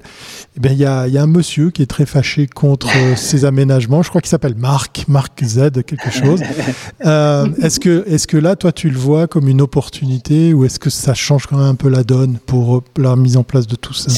eh 0.63 0.67
il 0.67 0.77
y, 0.77 0.86
a, 0.86 1.07
y, 1.07 1.17
a, 1.17 1.23
un 1.23 1.27
monsieur 1.27 1.69
qui 1.69 1.83
est 1.83 1.88
très 1.88 2.05
fâché 2.05 2.47
contre 2.47 2.88
euh, 2.95 3.15
ces 3.15 3.45
aménagements. 3.45 4.01
Je 4.01 4.10
crois 4.10 4.21
qu'il 4.21 4.29
s'appelle 4.29 4.55
Marc, 4.55 5.05
Marc 5.07 5.43
Z, 5.43 5.83
quelque 5.86 6.12
chose. 6.12 6.41
Euh, 7.05 7.47
est-ce 7.62 7.79
que, 7.79 8.03
est-ce 8.07 8.27
que 8.27 8.38
là, 8.38 8.55
toi, 8.55 8.71
tu 8.71 8.89
le 8.89 8.97
vois 8.97 9.27
comme 9.27 9.47
une 9.47 9.62
opportunité 9.62 10.53
ou 10.53 10.65
est-ce 10.65 10.79
que 10.79 10.89
ça 10.89 11.13
change 11.13 11.45
quand 11.45 11.57
même 11.57 11.67
un 11.67 11.75
peu 11.75 11.89
la 11.89 12.03
donne 12.03 12.38
pour 12.45 12.83
la 12.97 13.15
mise 13.15 13.38
en 13.38 13.43
place 13.43 13.67
de 13.67 13.75
tout 13.75 13.93
ça? 13.93 14.12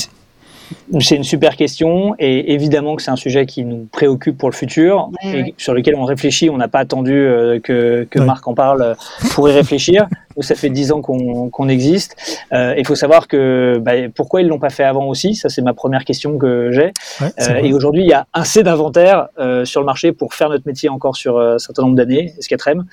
C'est 0.99 1.15
une 1.15 1.23
super 1.23 1.55
question 1.55 2.15
et 2.19 2.53
évidemment 2.53 2.95
que 2.95 3.01
c'est 3.01 3.11
un 3.11 3.15
sujet 3.15 3.45
qui 3.45 3.63
nous 3.65 3.87
préoccupe 3.91 4.37
pour 4.37 4.49
le 4.49 4.55
futur 4.55 5.09
ouais, 5.23 5.31
et 5.31 5.41
ouais. 5.43 5.53
sur 5.57 5.73
lequel 5.73 5.95
on 5.95 6.03
réfléchit. 6.03 6.49
On 6.49 6.57
n'a 6.57 6.67
pas 6.67 6.79
attendu 6.79 7.13
euh, 7.13 7.59
que, 7.59 8.07
que 8.09 8.19
ouais. 8.19 8.25
Marc 8.25 8.47
en 8.47 8.53
parle 8.53 8.95
pour 9.31 9.49
y 9.49 9.51
réfléchir. 9.51 10.07
Nous, 10.37 10.43
ça 10.43 10.55
fait 10.55 10.69
dix 10.69 10.91
ans 10.91 11.01
qu'on 11.01 11.49
qu 11.49 11.69
existe. 11.69 12.15
Euh, 12.53 12.75
il 12.77 12.85
faut 12.85 12.95
savoir 12.95 13.27
que 13.27 13.77
bah, 13.81 13.93
pourquoi 14.15 14.41
ils 14.41 14.47
l'ont 14.47 14.59
pas 14.59 14.69
fait 14.69 14.83
avant 14.83 15.07
aussi? 15.07 15.35
Ça, 15.35 15.49
c'est 15.49 15.61
ma 15.61 15.73
première 15.73 16.05
question 16.05 16.37
que 16.37 16.71
j'ai. 16.71 16.91
Euh, 17.21 17.55
et 17.55 17.73
aujourd'hui, 17.73 18.03
il 18.03 18.07
y 18.07 18.13
a 18.13 18.25
assez 18.33 18.63
d'inventaire 18.63 19.27
euh, 19.39 19.65
sur 19.65 19.81
le 19.81 19.85
marché 19.85 20.11
pour 20.11 20.33
faire 20.33 20.49
notre 20.49 20.65
métier 20.65 20.89
encore 20.89 21.17
sur 21.17 21.37
euh, 21.37 21.55
un 21.55 21.59
certain 21.59 21.83
nombre 21.83 21.95
d'années, 21.95 22.33
S4M 22.39 22.83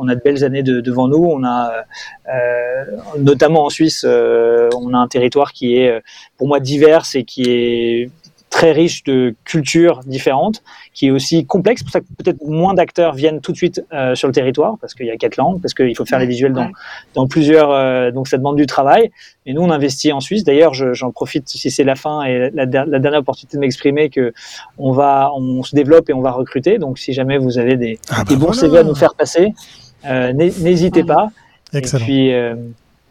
on 0.00 0.08
a 0.08 0.14
de 0.14 0.20
belles 0.20 0.42
années 0.44 0.62
de, 0.62 0.80
devant 0.80 1.08
nous. 1.08 1.22
On 1.22 1.44
a, 1.44 1.84
euh, 2.32 2.84
notamment 3.18 3.66
en 3.66 3.70
Suisse, 3.70 4.04
euh, 4.06 4.68
on 4.76 4.94
a 4.94 4.98
un 4.98 5.08
territoire 5.08 5.52
qui 5.52 5.76
est, 5.76 6.02
pour 6.36 6.48
moi, 6.48 6.58
divers 6.58 7.04
et 7.14 7.24
qui 7.24 7.42
est 7.42 8.10
très 8.50 8.72
riche 8.72 9.04
de 9.04 9.34
cultures 9.44 10.00
différentes, 10.04 10.62
qui 10.92 11.06
est 11.06 11.10
aussi 11.10 11.46
complexe. 11.46 11.80
C'est 11.80 11.84
pour 11.84 11.92
ça 11.92 12.00
que 12.00 12.06
peut-être 12.18 12.44
moins 12.44 12.74
d'acteurs 12.74 13.14
viennent 13.14 13.40
tout 13.40 13.52
de 13.52 13.56
suite 13.56 13.82
euh, 13.92 14.16
sur 14.16 14.26
le 14.26 14.34
territoire, 14.34 14.74
parce 14.80 14.92
qu'il 14.92 15.06
y 15.06 15.10
a 15.10 15.16
quatre 15.16 15.36
langues, 15.36 15.62
parce 15.62 15.72
qu'il 15.72 15.96
faut 15.96 16.04
faire 16.04 16.18
les 16.18 16.26
visuels 16.26 16.52
dans, 16.52 16.68
dans 17.14 17.28
plusieurs. 17.28 17.70
Euh, 17.70 18.10
donc 18.10 18.26
ça 18.26 18.36
demande 18.36 18.56
du 18.56 18.66
travail. 18.66 19.10
Et 19.46 19.54
nous, 19.54 19.62
on 19.62 19.70
investit 19.70 20.12
en 20.12 20.20
Suisse. 20.20 20.44
D'ailleurs, 20.44 20.74
j'en 20.74 21.12
profite 21.12 21.48
si 21.48 21.70
c'est 21.70 21.84
la 21.84 21.94
fin 21.94 22.22
et 22.22 22.50
la, 22.50 22.66
la, 22.66 22.98
dernière 22.98 23.20
opportunité 23.20 23.56
de 23.56 23.60
m'exprimer 23.60 24.10
que 24.10 24.32
on 24.78 24.92
va, 24.92 25.30
on 25.34 25.62
se 25.62 25.74
développe 25.74 26.10
et 26.10 26.12
on 26.12 26.20
va 26.20 26.32
recruter. 26.32 26.78
Donc 26.78 26.98
si 26.98 27.12
jamais 27.12 27.38
vous 27.38 27.58
avez 27.58 27.76
des, 27.76 27.98
ah 28.10 28.16
bah 28.18 28.24
des 28.24 28.34
bons 28.34 28.46
voilà. 28.46 28.60
CV 28.60 28.78
à 28.78 28.82
nous 28.82 28.94
faire 28.96 29.14
passer, 29.14 29.46
euh, 29.46 29.89
n'hésitez 30.04 31.04
pas. 31.04 31.30
Excellent. 31.72 32.04
Et 32.04 32.06
puis, 32.06 32.32
euh, 32.32 32.54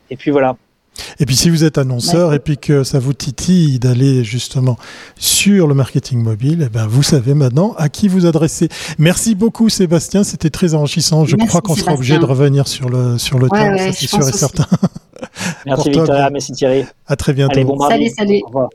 et 0.09 0.15
puis 0.15 0.31
voilà. 0.31 0.55
Et 1.19 1.25
puis 1.25 1.35
si 1.35 1.49
vous 1.49 1.63
êtes 1.63 1.77
annonceur 1.77 2.33
et 2.33 2.39
puis 2.39 2.57
que 2.57 2.83
ça 2.83 2.99
vous 2.99 3.13
titille 3.13 3.79
d'aller 3.79 4.23
justement 4.23 4.77
sur 5.17 5.67
le 5.67 5.73
marketing 5.73 6.21
mobile, 6.21 6.63
eh 6.65 6.69
ben 6.69 6.87
vous 6.87 7.03
savez 7.03 7.33
maintenant 7.33 7.73
à 7.77 7.87
qui 7.87 8.07
vous 8.07 8.25
adresser. 8.25 8.67
Merci 8.97 9.35
beaucoup 9.35 9.69
Sébastien, 9.69 10.23
c'était 10.23 10.49
très 10.49 10.73
enrichissant. 10.73 11.25
Je 11.25 11.37
merci 11.37 11.47
crois 11.47 11.61
qu'on 11.61 11.75
sera 11.75 11.93
obligé 11.93 12.17
de 12.17 12.25
revenir 12.25 12.67
sur 12.67 12.89
le 12.89 13.17
sur 13.17 13.39
le 13.39 13.47
ouais, 13.47 13.59
thème, 13.59 13.73
ouais, 13.73 13.91
ça 13.91 13.93
c'est 13.93 14.07
sûr 14.07 14.27
et 14.27 14.31
certain. 14.31 14.65
merci 15.65 15.89
Victoria, 15.89 16.29
merci 16.29 16.51
Thierry. 16.51 16.85
À 17.07 17.15
très 17.15 17.33
bientôt. 17.33 17.53
Allez, 17.53 17.63
bon 17.63 17.79
salut, 17.87 18.09
salut. 18.09 18.41
Au 18.43 18.47
revoir. 18.47 18.69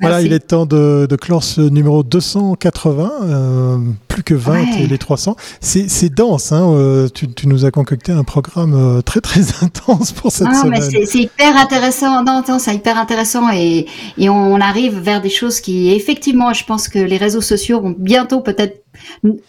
Voilà, 0.00 0.20
il 0.22 0.32
est 0.32 0.40
temps 0.40 0.66
de, 0.66 1.06
de 1.08 1.16
clore 1.16 1.42
ce 1.44 1.60
numéro 1.60 2.02
280, 2.02 3.12
euh, 3.22 3.78
plus 4.08 4.22
que 4.22 4.34
20 4.34 4.52
Ouais. 4.52 4.82
et 4.82 4.86
les 4.86 4.98
300. 4.98 5.36
C'est 5.60 5.88
c'est 5.88 6.08
dense, 6.12 6.52
hein, 6.52 6.62
euh, 6.72 7.08
tu, 7.08 7.28
tu 7.32 7.48
nous 7.48 7.64
as 7.64 7.70
concocté 7.70 8.12
un 8.12 8.24
programme 8.24 8.74
euh, 8.74 9.00
très 9.02 9.20
très 9.20 9.40
intense 9.62 10.12
pour 10.12 10.30
cette 10.32 10.48
Non, 10.48 10.64
mais 10.68 10.80
semaine. 10.80 10.90
c'est 10.90 11.06
c'est 11.06 11.18
hyper 11.20 11.56
intéressant. 11.56 12.22
Non, 12.24 12.42
non, 12.46 12.58
c'est 12.58 12.74
hyper 12.74 12.98
intéressant 12.98 13.50
et, 13.52 13.86
et 14.18 14.28
on 14.28 14.60
arrive 14.60 14.98
vers 14.98 15.20
des 15.22 15.30
choses 15.30 15.60
qui, 15.60 15.90
effectivement, 15.92 16.52
je 16.52 16.64
pense 16.64 16.88
que 16.88 16.98
les 16.98 17.16
réseaux 17.16 17.40
sociaux 17.40 17.80
vont 17.80 17.94
bientôt 17.98 18.40
peut-être, 18.40 18.83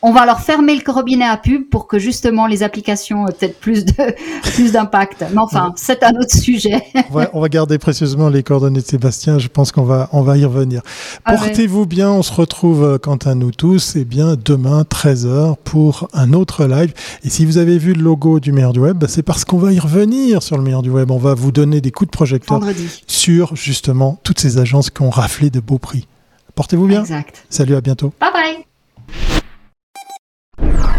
on 0.02 0.12
va 0.12 0.26
leur 0.26 0.42
fermer 0.42 0.76
le 0.76 0.92
robinet 0.92 1.26
à 1.26 1.38
pub 1.38 1.70
pour 1.70 1.88
que 1.88 2.00
justement 2.00 2.48
les 2.48 2.64
applications 2.64 3.28
aient 3.28 3.34
peut-être 3.34 3.60
plus 3.60 3.86
de 3.86 3.94
plus 4.54 4.72
d'impact. 4.72 5.26
Mais 5.32 5.40
enfin, 5.40 5.74
c'est 5.76 6.04
un 6.04 6.14
autre 6.16 6.36
sujet. 6.36 6.82
on, 7.10 7.14
va, 7.14 7.30
on 7.34 7.42
va 7.42 7.50
garder 7.50 7.78
précieusement 7.78 8.30
les 8.30 8.44
coordonnées 8.44 8.82
de 8.82 8.86
Sébastien, 8.86 9.40
je 9.40 9.48
pense 9.48 9.72
qu'on 9.72 9.84
va, 9.84 10.10
on 10.12 10.22
va 10.22 10.38
y 10.38 10.46
revenir. 10.46 10.82
Ah 11.26 11.34
ouais. 11.34 11.38
Portez-vous 11.38 11.86
bien, 11.86 12.12
on 12.12 12.24
se 12.24 12.34
retrouve, 12.34 12.84
euh, 12.84 12.98
quant 12.98 13.18
à 13.18 13.36
nous 13.36 13.52
tous, 13.52 13.96
et 13.96 14.06
bien 14.06 14.36
demain, 14.44 14.84
13h, 14.84 15.56
pour 15.64 16.08
un 16.14 16.34
autre 16.34 16.66
live. 16.66 16.94
Et 17.24 17.30
si 17.30 17.46
vous 17.46 17.58
avez 17.58 17.78
vu 17.78 17.94
le 17.94 18.02
logo 18.02 18.40
du 18.40 18.52
meilleur 18.52 18.74
du 18.74 18.80
web, 18.80 18.98
bah, 18.98 19.08
c'est 19.10 19.24
parce 19.24 19.46
qu'on 19.46 19.58
va 19.58 19.74
y 19.74 19.80
revenir 19.80 20.44
sur 20.44 20.58
le 20.58 20.64
meilleur 20.64 20.82
du 20.82 20.90
web. 20.90 21.12
On 21.12 21.18
va 21.18 21.34
vous 21.34 21.52
donner 21.52 21.82
des 21.82 21.92
coups 21.92 22.12
de 22.12 22.16
projecteur 22.16 22.60
Vendredi. 22.60 23.04
sur 23.08 23.56
justement 23.56 24.20
toutes 24.24 24.40
ces 24.40 24.58
agences 24.58 24.90
qui 24.90 25.02
ont 25.02 25.10
raflé 25.10 25.50
de 25.50 25.60
beaux 25.60 25.80
prix. 25.80 26.08
Portez-vous 26.56 26.88
bien. 26.88 27.02
Exact. 27.02 27.46
Salut, 27.50 27.76
à 27.76 27.82
bientôt. 27.82 28.14
Bye 28.20 28.32
bye. 28.34 28.66
Thank 30.58 30.86
you. 30.86 30.95